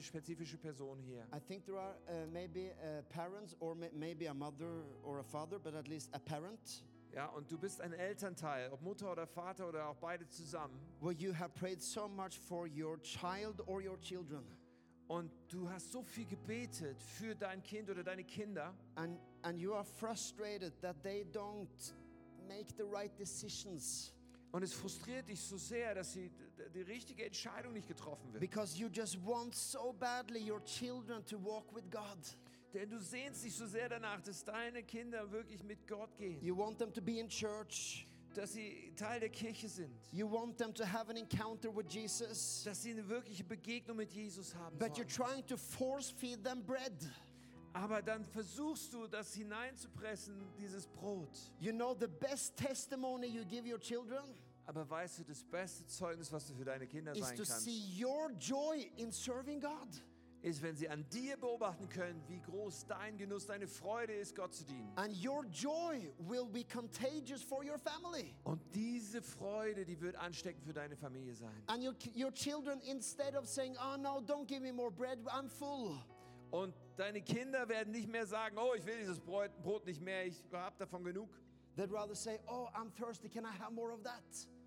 spezifische 0.00 0.56
Person 0.56 0.98
hier. 0.98 1.26
I 1.34 1.40
think 1.46 1.66
there 1.66 1.78
are 1.78 1.94
uh, 2.08 2.26
maybe 2.32 2.70
uh, 2.82 3.02
parents 3.10 3.54
or 3.60 3.74
may, 3.74 3.90
maybe 3.92 4.28
a 4.28 4.34
mother 4.34 4.84
or 5.04 5.18
a 5.18 5.22
father, 5.24 5.58
but 5.58 5.74
at 5.74 5.86
least 5.86 6.08
a 6.14 6.18
parent, 6.18 6.82
Ja, 7.16 7.28
und 7.28 7.50
du 7.50 7.56
bist 7.56 7.80
ein 7.80 7.94
Elternteil, 7.94 8.70
ob 8.70 8.82
Mutter 8.82 9.10
oder 9.10 9.26
Vater 9.26 9.66
oder 9.68 9.88
auch 9.88 9.96
beide 9.96 10.28
zusammen. 10.28 10.78
where 11.00 11.14
you 11.14 11.32
have 11.32 11.48
prayed 11.54 11.80
so 11.82 12.06
much 12.06 12.38
for 12.38 12.66
your 12.66 13.00
child 13.00 13.66
or 13.66 13.80
your 13.80 13.98
children. 14.00 14.44
Und 15.08 15.30
du 15.48 15.66
hast 15.70 15.92
so 15.92 16.02
viel 16.02 16.26
gebetet 16.26 17.02
für 17.02 17.34
dein 17.34 17.62
Kind 17.62 17.88
oder 17.88 18.02
deine 18.04 18.22
Kinder. 18.22 18.74
And, 18.96 19.18
and 19.42 19.58
you 19.58 19.72
are 19.72 19.84
frustrated 19.84 20.78
that 20.82 21.02
they 21.02 21.24
don't 21.32 21.94
make 22.46 22.66
the 22.76 22.84
right 22.84 23.12
decisions 23.18 24.12
Und 24.52 24.62
es 24.62 24.74
frustriert 24.74 25.26
dich 25.28 25.40
so 25.40 25.56
sehr, 25.56 25.94
dass 25.94 26.12
sie 26.12 26.30
die 26.74 26.82
richtige 26.82 27.24
Entscheidung 27.24 27.72
nicht 27.72 27.88
getroffen 27.88 28.30
wird. 28.32 28.40
because 28.40 28.76
you 28.78 28.88
just 28.88 29.16
want 29.24 29.54
so 29.54 29.92
badly 29.98 30.40
your 30.40 30.62
children 30.64 31.24
to 31.24 31.38
walk 31.42 31.74
with 31.74 31.84
God. 31.90 32.18
Denn 32.76 32.90
du 32.90 33.00
sehnst 33.00 33.42
dich 33.42 33.54
so 33.54 33.66
sehr 33.66 33.88
danach, 33.88 34.20
dass 34.20 34.44
deine 34.44 34.82
Kinder 34.82 35.32
wirklich 35.32 35.64
mit 35.64 35.88
Gott 35.88 36.14
gehen. 36.14 36.44
You 36.44 36.54
want 36.54 36.78
them 36.78 36.92
to 36.92 37.00
be 37.00 37.18
in 37.18 37.26
church. 37.26 38.06
Dass 38.34 38.52
sie 38.52 38.92
Teil 38.94 39.20
der 39.20 39.30
Kirche 39.30 39.66
sind. 39.66 39.90
You 40.12 40.30
want 40.30 40.58
them 40.58 40.74
to 40.74 40.84
have 40.84 41.08
an 41.08 41.16
encounter 41.16 41.74
with 41.74 41.86
Jesus. 41.88 42.64
Dass 42.64 42.82
sie 42.82 42.90
eine 42.90 43.08
wirkliche 43.08 43.44
Begegnung 43.44 43.96
mit 43.96 44.12
Jesus 44.12 44.54
haben 44.54 44.76
But 44.78 44.98
you're 44.98 45.06
trying 45.06 45.46
to 45.46 45.56
force 45.56 46.10
feed 46.10 46.44
them 46.44 46.62
bread. 46.66 46.92
Aber 47.72 48.02
dann 48.02 48.26
versuchst 48.26 48.92
du, 48.92 49.06
das 49.06 49.32
hineinzupressen, 49.32 50.34
dieses 50.58 50.86
Brot. 50.86 51.30
You 51.58 51.72
know 51.72 51.96
the 51.98 52.08
best 52.08 52.58
testimony 52.58 53.26
you 53.26 53.46
give 53.46 53.66
your 53.66 53.80
children 53.80 54.34
Aber 54.66 54.88
weißt 54.90 55.20
du, 55.20 55.24
das 55.24 55.42
beste 55.42 55.86
Zeugnis, 55.86 56.30
was 56.30 56.46
du 56.46 56.54
für 56.54 56.64
deine 56.66 56.86
Kinder 56.86 57.12
is 57.12 57.20
sein 57.20 57.36
to 57.38 57.44
kannst, 57.44 57.64
see 57.64 58.04
your 58.04 58.30
joy 58.32 58.86
in 58.98 59.10
serving 59.10 59.60
God. 59.60 59.88
Ist, 60.46 60.62
wenn 60.62 60.76
sie 60.76 60.88
an 60.88 61.04
dir 61.10 61.36
beobachten 61.36 61.88
können, 61.88 62.22
wie 62.28 62.40
groß 62.40 62.86
dein 62.86 63.18
Genuss, 63.18 63.46
deine 63.46 63.66
Freude 63.66 64.12
ist, 64.12 64.36
Gott 64.36 64.54
zu 64.54 64.64
dienen. 64.64 64.92
And 64.94 65.12
your 65.12 65.44
joy 65.46 66.12
will 66.18 66.46
be 66.46 66.62
contagious 66.64 67.42
for 67.42 67.64
your 67.64 67.78
family. 67.78 68.32
Und 68.44 68.60
diese 68.72 69.20
Freude, 69.20 69.84
die 69.84 70.00
wird 70.00 70.14
ansteckend 70.14 70.64
für 70.64 70.72
deine 70.72 70.96
Familie 70.96 71.34
sein. 71.34 71.50
And 71.66 71.82
your, 71.82 71.94
your 72.14 72.32
children, 72.32 72.80
instead 72.82 73.34
of 73.34 73.46
saying, 73.48 73.76
Oh 73.76 73.96
no, 73.96 74.20
don't 74.20 74.46
give 74.46 74.60
me 74.60 74.72
more 74.72 74.90
bread, 74.92 75.18
I'm 75.26 75.48
full. 75.48 75.98
Und 76.52 76.74
deine 76.96 77.20
Kinder 77.22 77.68
werden 77.68 77.92
nicht 77.92 78.08
mehr 78.08 78.24
sagen, 78.24 78.56
oh, 78.56 78.72
ich 78.76 78.86
will 78.86 78.98
dieses 78.98 79.18
Brot, 79.18 79.50
nicht 79.84 80.00
mehr, 80.00 80.26
ich 80.26 80.40
habe 80.52 80.76
davon 80.78 81.02
genug. 81.02 81.28
They'd 81.76 81.92
rather 81.92 82.14
say, 82.14 82.38
Oh, 82.46 82.68
I'm 82.72 82.92
thirsty, 82.92 83.28
can 83.28 83.44
I 83.44 83.52
have 83.58 83.72
more 83.72 83.92
of 83.92 84.04
that? 84.04 84.22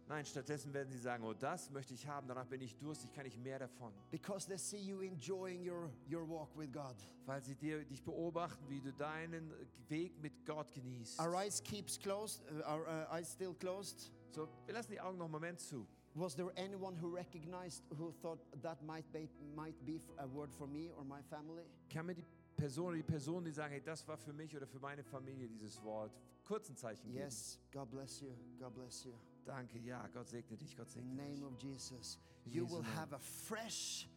Nein, 0.09 0.25
stattdessen 0.25 0.73
werden 0.73 0.89
sie 0.89 0.97
sagen, 0.97 1.23
oh, 1.23 1.35
das 1.35 1.69
möchte 1.69 1.93
ich 1.93 2.07
haben, 2.07 2.27
danach 2.27 2.47
bin 2.47 2.61
ich 2.61 2.75
durstig, 2.75 3.13
kann 3.13 3.27
ich 3.27 3.37
mehr 3.37 3.59
davon. 3.59 3.93
Because 4.09 4.47
they 4.47 4.57
see 4.57 4.79
you 4.79 5.01
enjoying 5.01 5.61
your, 5.63 5.91
your 6.11 6.27
walk 6.27 6.49
with 6.57 6.71
God. 6.71 6.95
Weil 7.27 7.43
sie 7.43 7.53
dir, 7.53 7.85
dich 7.85 8.03
beobachten, 8.03 8.67
wie 8.67 8.81
du 8.81 8.91
deinen 8.91 9.53
Weg 9.87 10.19
mit 10.19 10.43
Gott 10.47 10.73
genießt. 10.73 11.19
Our 11.19 11.35
eyes 11.35 11.61
keeps 11.61 11.99
closed, 11.99 12.41
uh, 12.51 12.67
our 12.67 12.87
uh, 12.87 13.13
eyes 13.13 13.31
still 13.31 13.53
closed. 13.53 14.11
So, 14.31 14.47
wir 14.65 14.73
lassen 14.73 14.91
die 14.93 14.99
Augen 14.99 15.19
noch 15.19 15.25
einen 15.25 15.31
Moment 15.31 15.59
zu. 15.59 15.85
Was 16.15 16.35
there 16.35 16.51
anyone 16.57 16.97
who 16.99 17.15
recognized, 17.15 17.83
who 17.95 18.11
thought 18.19 18.39
that 18.63 18.81
might 18.81 19.05
be, 19.11 19.29
might 19.55 19.75
be 19.85 20.01
a 20.17 20.27
word 20.27 20.51
for 20.51 20.65
me 20.65 20.89
or 20.97 21.03
my 21.03 21.21
family? 21.29 21.65
Kann 21.87 22.07
mir 22.07 22.15
die 22.15 22.25
Person 22.55 22.95
die 22.95 23.03
Person, 23.03 23.45
die 23.45 23.51
sagen, 23.51 23.73
hey, 23.73 23.81
das 23.81 24.07
war 24.07 24.17
für 24.17 24.33
mich 24.33 24.57
oder 24.57 24.65
für 24.65 24.79
meine 24.79 25.03
Familie 25.03 25.47
dieses 25.47 25.81
Wort, 25.83 26.11
kurz 26.43 26.67
ein 26.67 26.75
Zeichen 26.75 27.11
geben? 27.11 27.23
Yes, 27.25 27.59
God 27.71 27.91
bless 27.91 28.21
you. 28.21 28.31
God 28.59 28.73
bless 28.73 29.05
you. 29.05 29.13
Danke, 29.45 29.79
ja, 29.79 30.05
Gott 30.13 30.27
segne 30.27 30.57
dich, 30.57 30.75
Gott 30.77 30.89
segne 30.89 31.13
name 31.15 31.35
dich. 31.35 31.43
of 31.43 31.57
Jesus, 31.61 32.19
In 32.45 32.51
you 32.53 32.65
will 32.69 32.83
have 32.95 33.13
a 33.13 33.19
fresh 33.19 34.07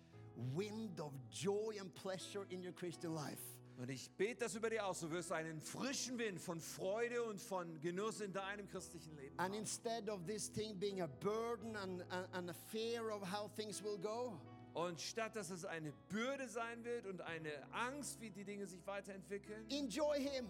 wind 0.54 1.00
of 1.00 1.12
joy 1.30 1.78
and 1.80 1.92
pleasure 1.94 2.44
in 2.50 2.62
your 2.62 2.72
Christian 2.72 3.14
life. 3.14 3.40
Und 3.78 3.88
ich 3.90 4.10
bete 4.16 4.40
das 4.44 4.54
über 4.54 4.68
dir 4.68 4.84
aus. 4.86 5.00
Du 5.00 5.10
wirst 5.10 5.32
einen 5.32 5.60
frischen 5.60 6.18
Wind 6.18 6.38
von 6.38 6.60
Freude 6.60 7.22
und 7.24 7.40
von 7.40 7.80
Genuss 7.80 8.20
in 8.20 8.32
deinem 8.32 8.68
christlichen 8.68 9.16
Leben 9.16 9.34
And 9.38 9.54
haben. 9.54 9.60
instead 9.60 10.08
of 10.10 10.24
this 10.26 10.50
thing 10.52 10.78
being 10.78 11.00
a 11.00 11.06
burden 11.06 11.74
and, 11.76 12.04
and, 12.32 12.50
a 12.50 12.52
fear 12.52 13.10
of 13.10 13.22
how 13.22 13.50
things 13.56 13.82
will 13.82 13.96
go, 13.98 14.38
Und 14.74 15.00
statt 15.00 15.34
dass 15.36 15.50
es 15.50 15.64
eine 15.64 15.92
Bürde 16.10 16.48
sein 16.48 16.84
wird 16.84 17.06
und 17.06 17.20
eine 17.22 17.50
Angst, 17.72 18.20
wie 18.20 18.30
die 18.30 18.44
Dinge 18.44 18.66
sich 18.66 18.86
weiterentwickeln, 18.86 19.66
enjoy 19.70 20.18
Him. 20.20 20.46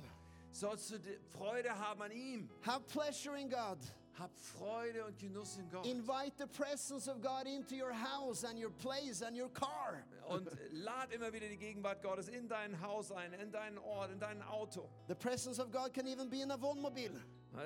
sollst 0.50 0.90
du 0.90 0.98
Freude 1.30 1.76
haben 1.78 2.02
an 2.02 2.10
ihm. 2.12 2.48
Have 2.66 2.84
pleasure 2.88 3.38
in 3.40 3.48
God. 3.48 3.78
Hab 4.18 4.30
Freude 4.36 5.06
und 5.06 5.18
Genuss 5.18 5.56
in 5.56 5.70
Gott. 5.70 5.86
Invite 5.86 6.36
the 6.36 6.46
presence 6.46 7.08
of 7.08 7.22
God 7.22 7.46
into 7.46 7.74
your 7.74 7.92
house 7.92 8.44
and 8.44 8.58
your 8.58 8.70
place 8.70 9.22
and 9.22 9.34
your 9.34 9.48
car. 9.48 10.04
Und 10.28 10.48
lad 10.72 11.10
immer 11.12 11.32
wieder 11.32 11.48
die 11.48 11.56
Gegenwart 11.56 12.02
Gottes 12.02 12.28
in 12.28 12.46
dein 12.46 12.78
Haus 12.80 13.10
ein, 13.10 13.32
in 13.32 13.50
deinen 13.50 13.78
Ort, 13.78 14.10
in 14.12 14.20
dein 14.20 14.42
Auto. 14.42 14.88
The 15.08 15.14
presence 15.14 15.58
of 15.58 15.70
God 15.70 15.94
can 15.94 16.06
even 16.06 16.28
be 16.28 16.42
in 16.42 16.50
a 16.50 16.56
Wohnmobil. 16.56 17.12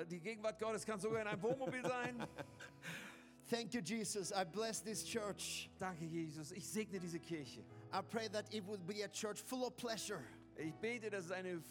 Die 0.09 0.19
Gegenwart 0.19 0.57
Gottes 0.59 0.85
kann 0.85 0.99
sogar 0.99 1.21
in 1.21 1.27
einem 1.27 1.41
Wohnmobil 1.41 1.81
sein. 1.83 2.25
Thank 3.49 3.73
you, 3.73 3.81
Jesus. 3.81 4.33
I 4.33 4.43
bless 4.43 4.81
this 4.81 5.03
church. 5.03 5.69
Danke, 5.79 6.05
Jesus. 6.05 6.51
Ich 6.51 6.65
segne 6.65 6.99
diese 6.99 7.19
Kirche. 7.19 7.63
I 7.93 8.01
pray 8.01 8.27
that 8.29 8.53
it 8.53 8.65
would 8.65 8.85
be 8.85 9.03
a 9.03 9.07
church 9.07 9.39
full 9.41 9.65
of 9.65 9.77
pleasure. 9.77 10.23
Ich 10.57 10.73
bete, 10.81 11.09
dass 11.09 11.25
es 11.25 11.31
eine, 11.31 11.61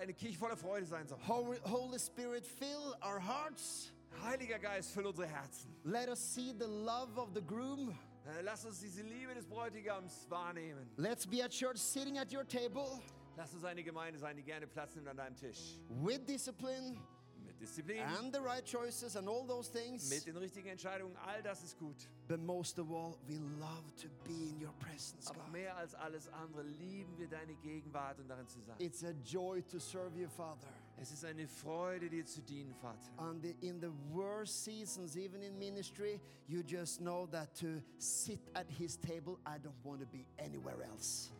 eine 0.00 0.12
Kirche 0.12 0.38
voller 0.38 0.56
Freude 0.56 0.84
sein 0.84 1.06
soll. 1.06 1.18
Holy, 1.26 1.58
Holy 1.64 1.98
Spirit, 1.98 2.46
fill 2.46 2.94
our 3.02 3.20
hearts. 3.20 3.92
Heiliger 4.22 4.58
Geist, 4.58 4.92
füll 4.92 5.06
unsere 5.06 5.26
Herzen. 5.28 5.74
Let 5.84 6.08
us 6.08 6.18
see 6.34 6.52
the 6.58 6.66
love 6.66 7.16
of 7.18 7.30
the 7.34 7.40
groom. 7.42 7.90
Äh, 8.26 8.42
Lass 8.42 8.64
uns 8.64 8.80
diese 8.80 9.02
Liebe 9.02 9.34
des 9.34 9.46
Bräutigams 9.46 10.26
wahrnehmen. 10.28 10.88
Let's 10.96 11.26
be 11.26 11.42
a 11.44 11.48
church 11.48 11.78
sitting 11.78 12.18
at 12.18 12.32
your 12.32 12.46
table, 12.46 13.00
Lass 13.36 13.52
uns 13.54 13.64
eine 13.64 13.82
Gemeinde 13.82 14.18
sein, 14.18 14.36
die 14.36 14.42
gerne 14.42 14.66
Platz 14.66 14.94
nimmt 14.94 15.08
an 15.08 15.16
deinem 15.16 15.36
Tisch. 15.36 15.78
with 16.02 16.24
discipline 16.26 16.96
Mit 17.44 17.58
Disziplin, 17.60 17.98
and 18.00 18.32
the 18.32 18.40
right 18.40 18.64
choices 18.64 19.16
and 19.16 19.28
all 19.28 19.44
those 19.46 19.68
things. 19.72 20.08
mit 20.10 20.24
den 20.26 20.36
richtigen 20.36 20.68
Entscheidungen, 20.68 21.16
all 21.16 21.42
das 21.42 21.64
ist 21.64 21.76
gut. 21.78 21.96
But 22.28 22.38
most 22.40 22.78
of 22.78 22.92
all, 22.92 23.16
we 23.26 23.38
love 23.58 23.82
to 24.00 24.08
be 24.24 24.50
in 24.50 24.60
your 24.64 24.72
presence, 24.78 25.28
Aber 25.28 25.40
God. 25.42 25.52
mehr 25.52 25.76
als 25.76 25.94
alles 25.96 26.28
andere 26.28 26.62
lieben 26.62 27.16
wir 27.18 27.26
deine 27.28 27.54
Gegenwart 27.56 28.20
und 28.20 28.28
darin 28.28 28.46
zu 28.46 28.60
sein. 28.60 28.76
It's 28.78 29.02
a 29.02 29.10
joy 29.24 29.62
to 29.62 29.80
serve 29.80 30.16
you, 30.16 30.28
Father. 30.28 30.68
Es 31.02 31.10
ist 31.10 31.24
eine 31.24 31.48
Freude, 31.48 32.08
dir 32.08 32.24
zu 32.24 32.40
dienen, 32.42 32.72
Vater. 32.76 33.10
And 33.16 33.44
in 33.60 33.80
the 33.80 33.90
worst 34.12 34.62
seasons, 34.62 35.16
even 35.16 35.42
in 35.42 35.58
ministry, 35.58 36.20
you 36.46 36.62
just 36.62 37.00
know 37.00 37.26
that 37.32 37.52
to 37.56 37.82
sit 37.98 38.38
at 38.54 38.70
His 38.70 38.96
table, 38.98 39.40
I 39.44 39.58
don't 39.58 39.74
want 39.82 40.00
to 40.00 40.06
be 40.06 40.24
anywhere 40.38 40.80
else. 40.84 41.32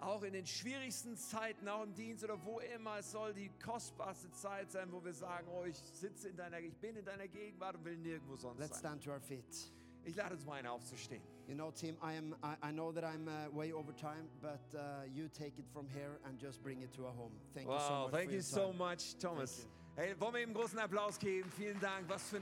Auch 0.00 0.22
in 0.22 0.32
den 0.32 0.46
schwierigsten 0.46 1.18
Zeiten, 1.18 1.68
auch 1.68 1.82
im 1.82 1.92
Dienst 1.94 2.24
oder 2.24 2.42
wo 2.42 2.60
immer, 2.60 2.96
es 3.00 3.10
soll 3.10 3.34
die 3.34 3.50
kostbarste 3.62 4.30
Zeit 4.30 4.70
sein, 4.70 4.90
wo 4.90 5.04
wir 5.04 5.12
sagen, 5.12 5.46
oh, 5.52 5.66
ich 5.66 5.76
sitze 5.76 6.30
in 6.30 6.36
deiner, 6.36 6.58
ich 6.58 6.74
bin 6.78 6.96
in 6.96 7.04
deiner 7.04 7.28
Gegenwart 7.28 7.76
und 7.76 7.84
will 7.84 7.98
nirgendwo 7.98 8.36
sonst 8.36 8.58
Let's 8.58 8.80
sein. 8.80 8.98
stand 8.98 9.04
to 9.04 9.10
our 9.10 9.20
feet. 9.20 9.70
Ich 10.02 10.16
lade 10.16 10.34
uns 10.34 10.46
mal 10.46 10.54
ein, 10.54 10.66
aufzustehen. 10.66 11.22
You 11.50 11.56
know, 11.56 11.72
Tim, 11.74 11.96
I 12.00 12.12
am. 12.12 12.36
I, 12.44 12.54
I 12.62 12.70
know 12.70 12.92
that 12.92 13.02
I'm 13.02 13.26
uh, 13.26 13.50
way 13.50 13.72
over 13.72 13.90
time, 13.90 14.28
but 14.40 14.60
uh, 14.72 15.02
you 15.12 15.28
take 15.36 15.58
it 15.58 15.64
from 15.74 15.88
here 15.92 16.20
and 16.24 16.38
just 16.38 16.62
bring 16.62 16.80
it 16.80 16.94
to 16.94 17.06
a 17.06 17.10
home. 17.10 17.32
Thank 17.56 17.66
you 17.66 17.72
so 17.76 17.90
Wow, 17.90 18.02
much. 18.04 18.12
thank 18.12 18.28
for 18.28 18.34
you 18.36 18.40
so 18.42 18.72
much, 18.72 19.18
Thomas. 19.18 19.66
Thank 19.96 20.10
Hey, 20.10 20.14
wollen 20.20 20.34
wir 20.34 20.40
ihm 20.42 20.50
einen 20.50 20.54
großen 20.54 20.78
Applaus 20.78 21.18
geben? 21.18 21.50
Vielen 21.56 21.80
Dank. 21.80 22.08
Was 22.08 22.28
für 22.30 22.38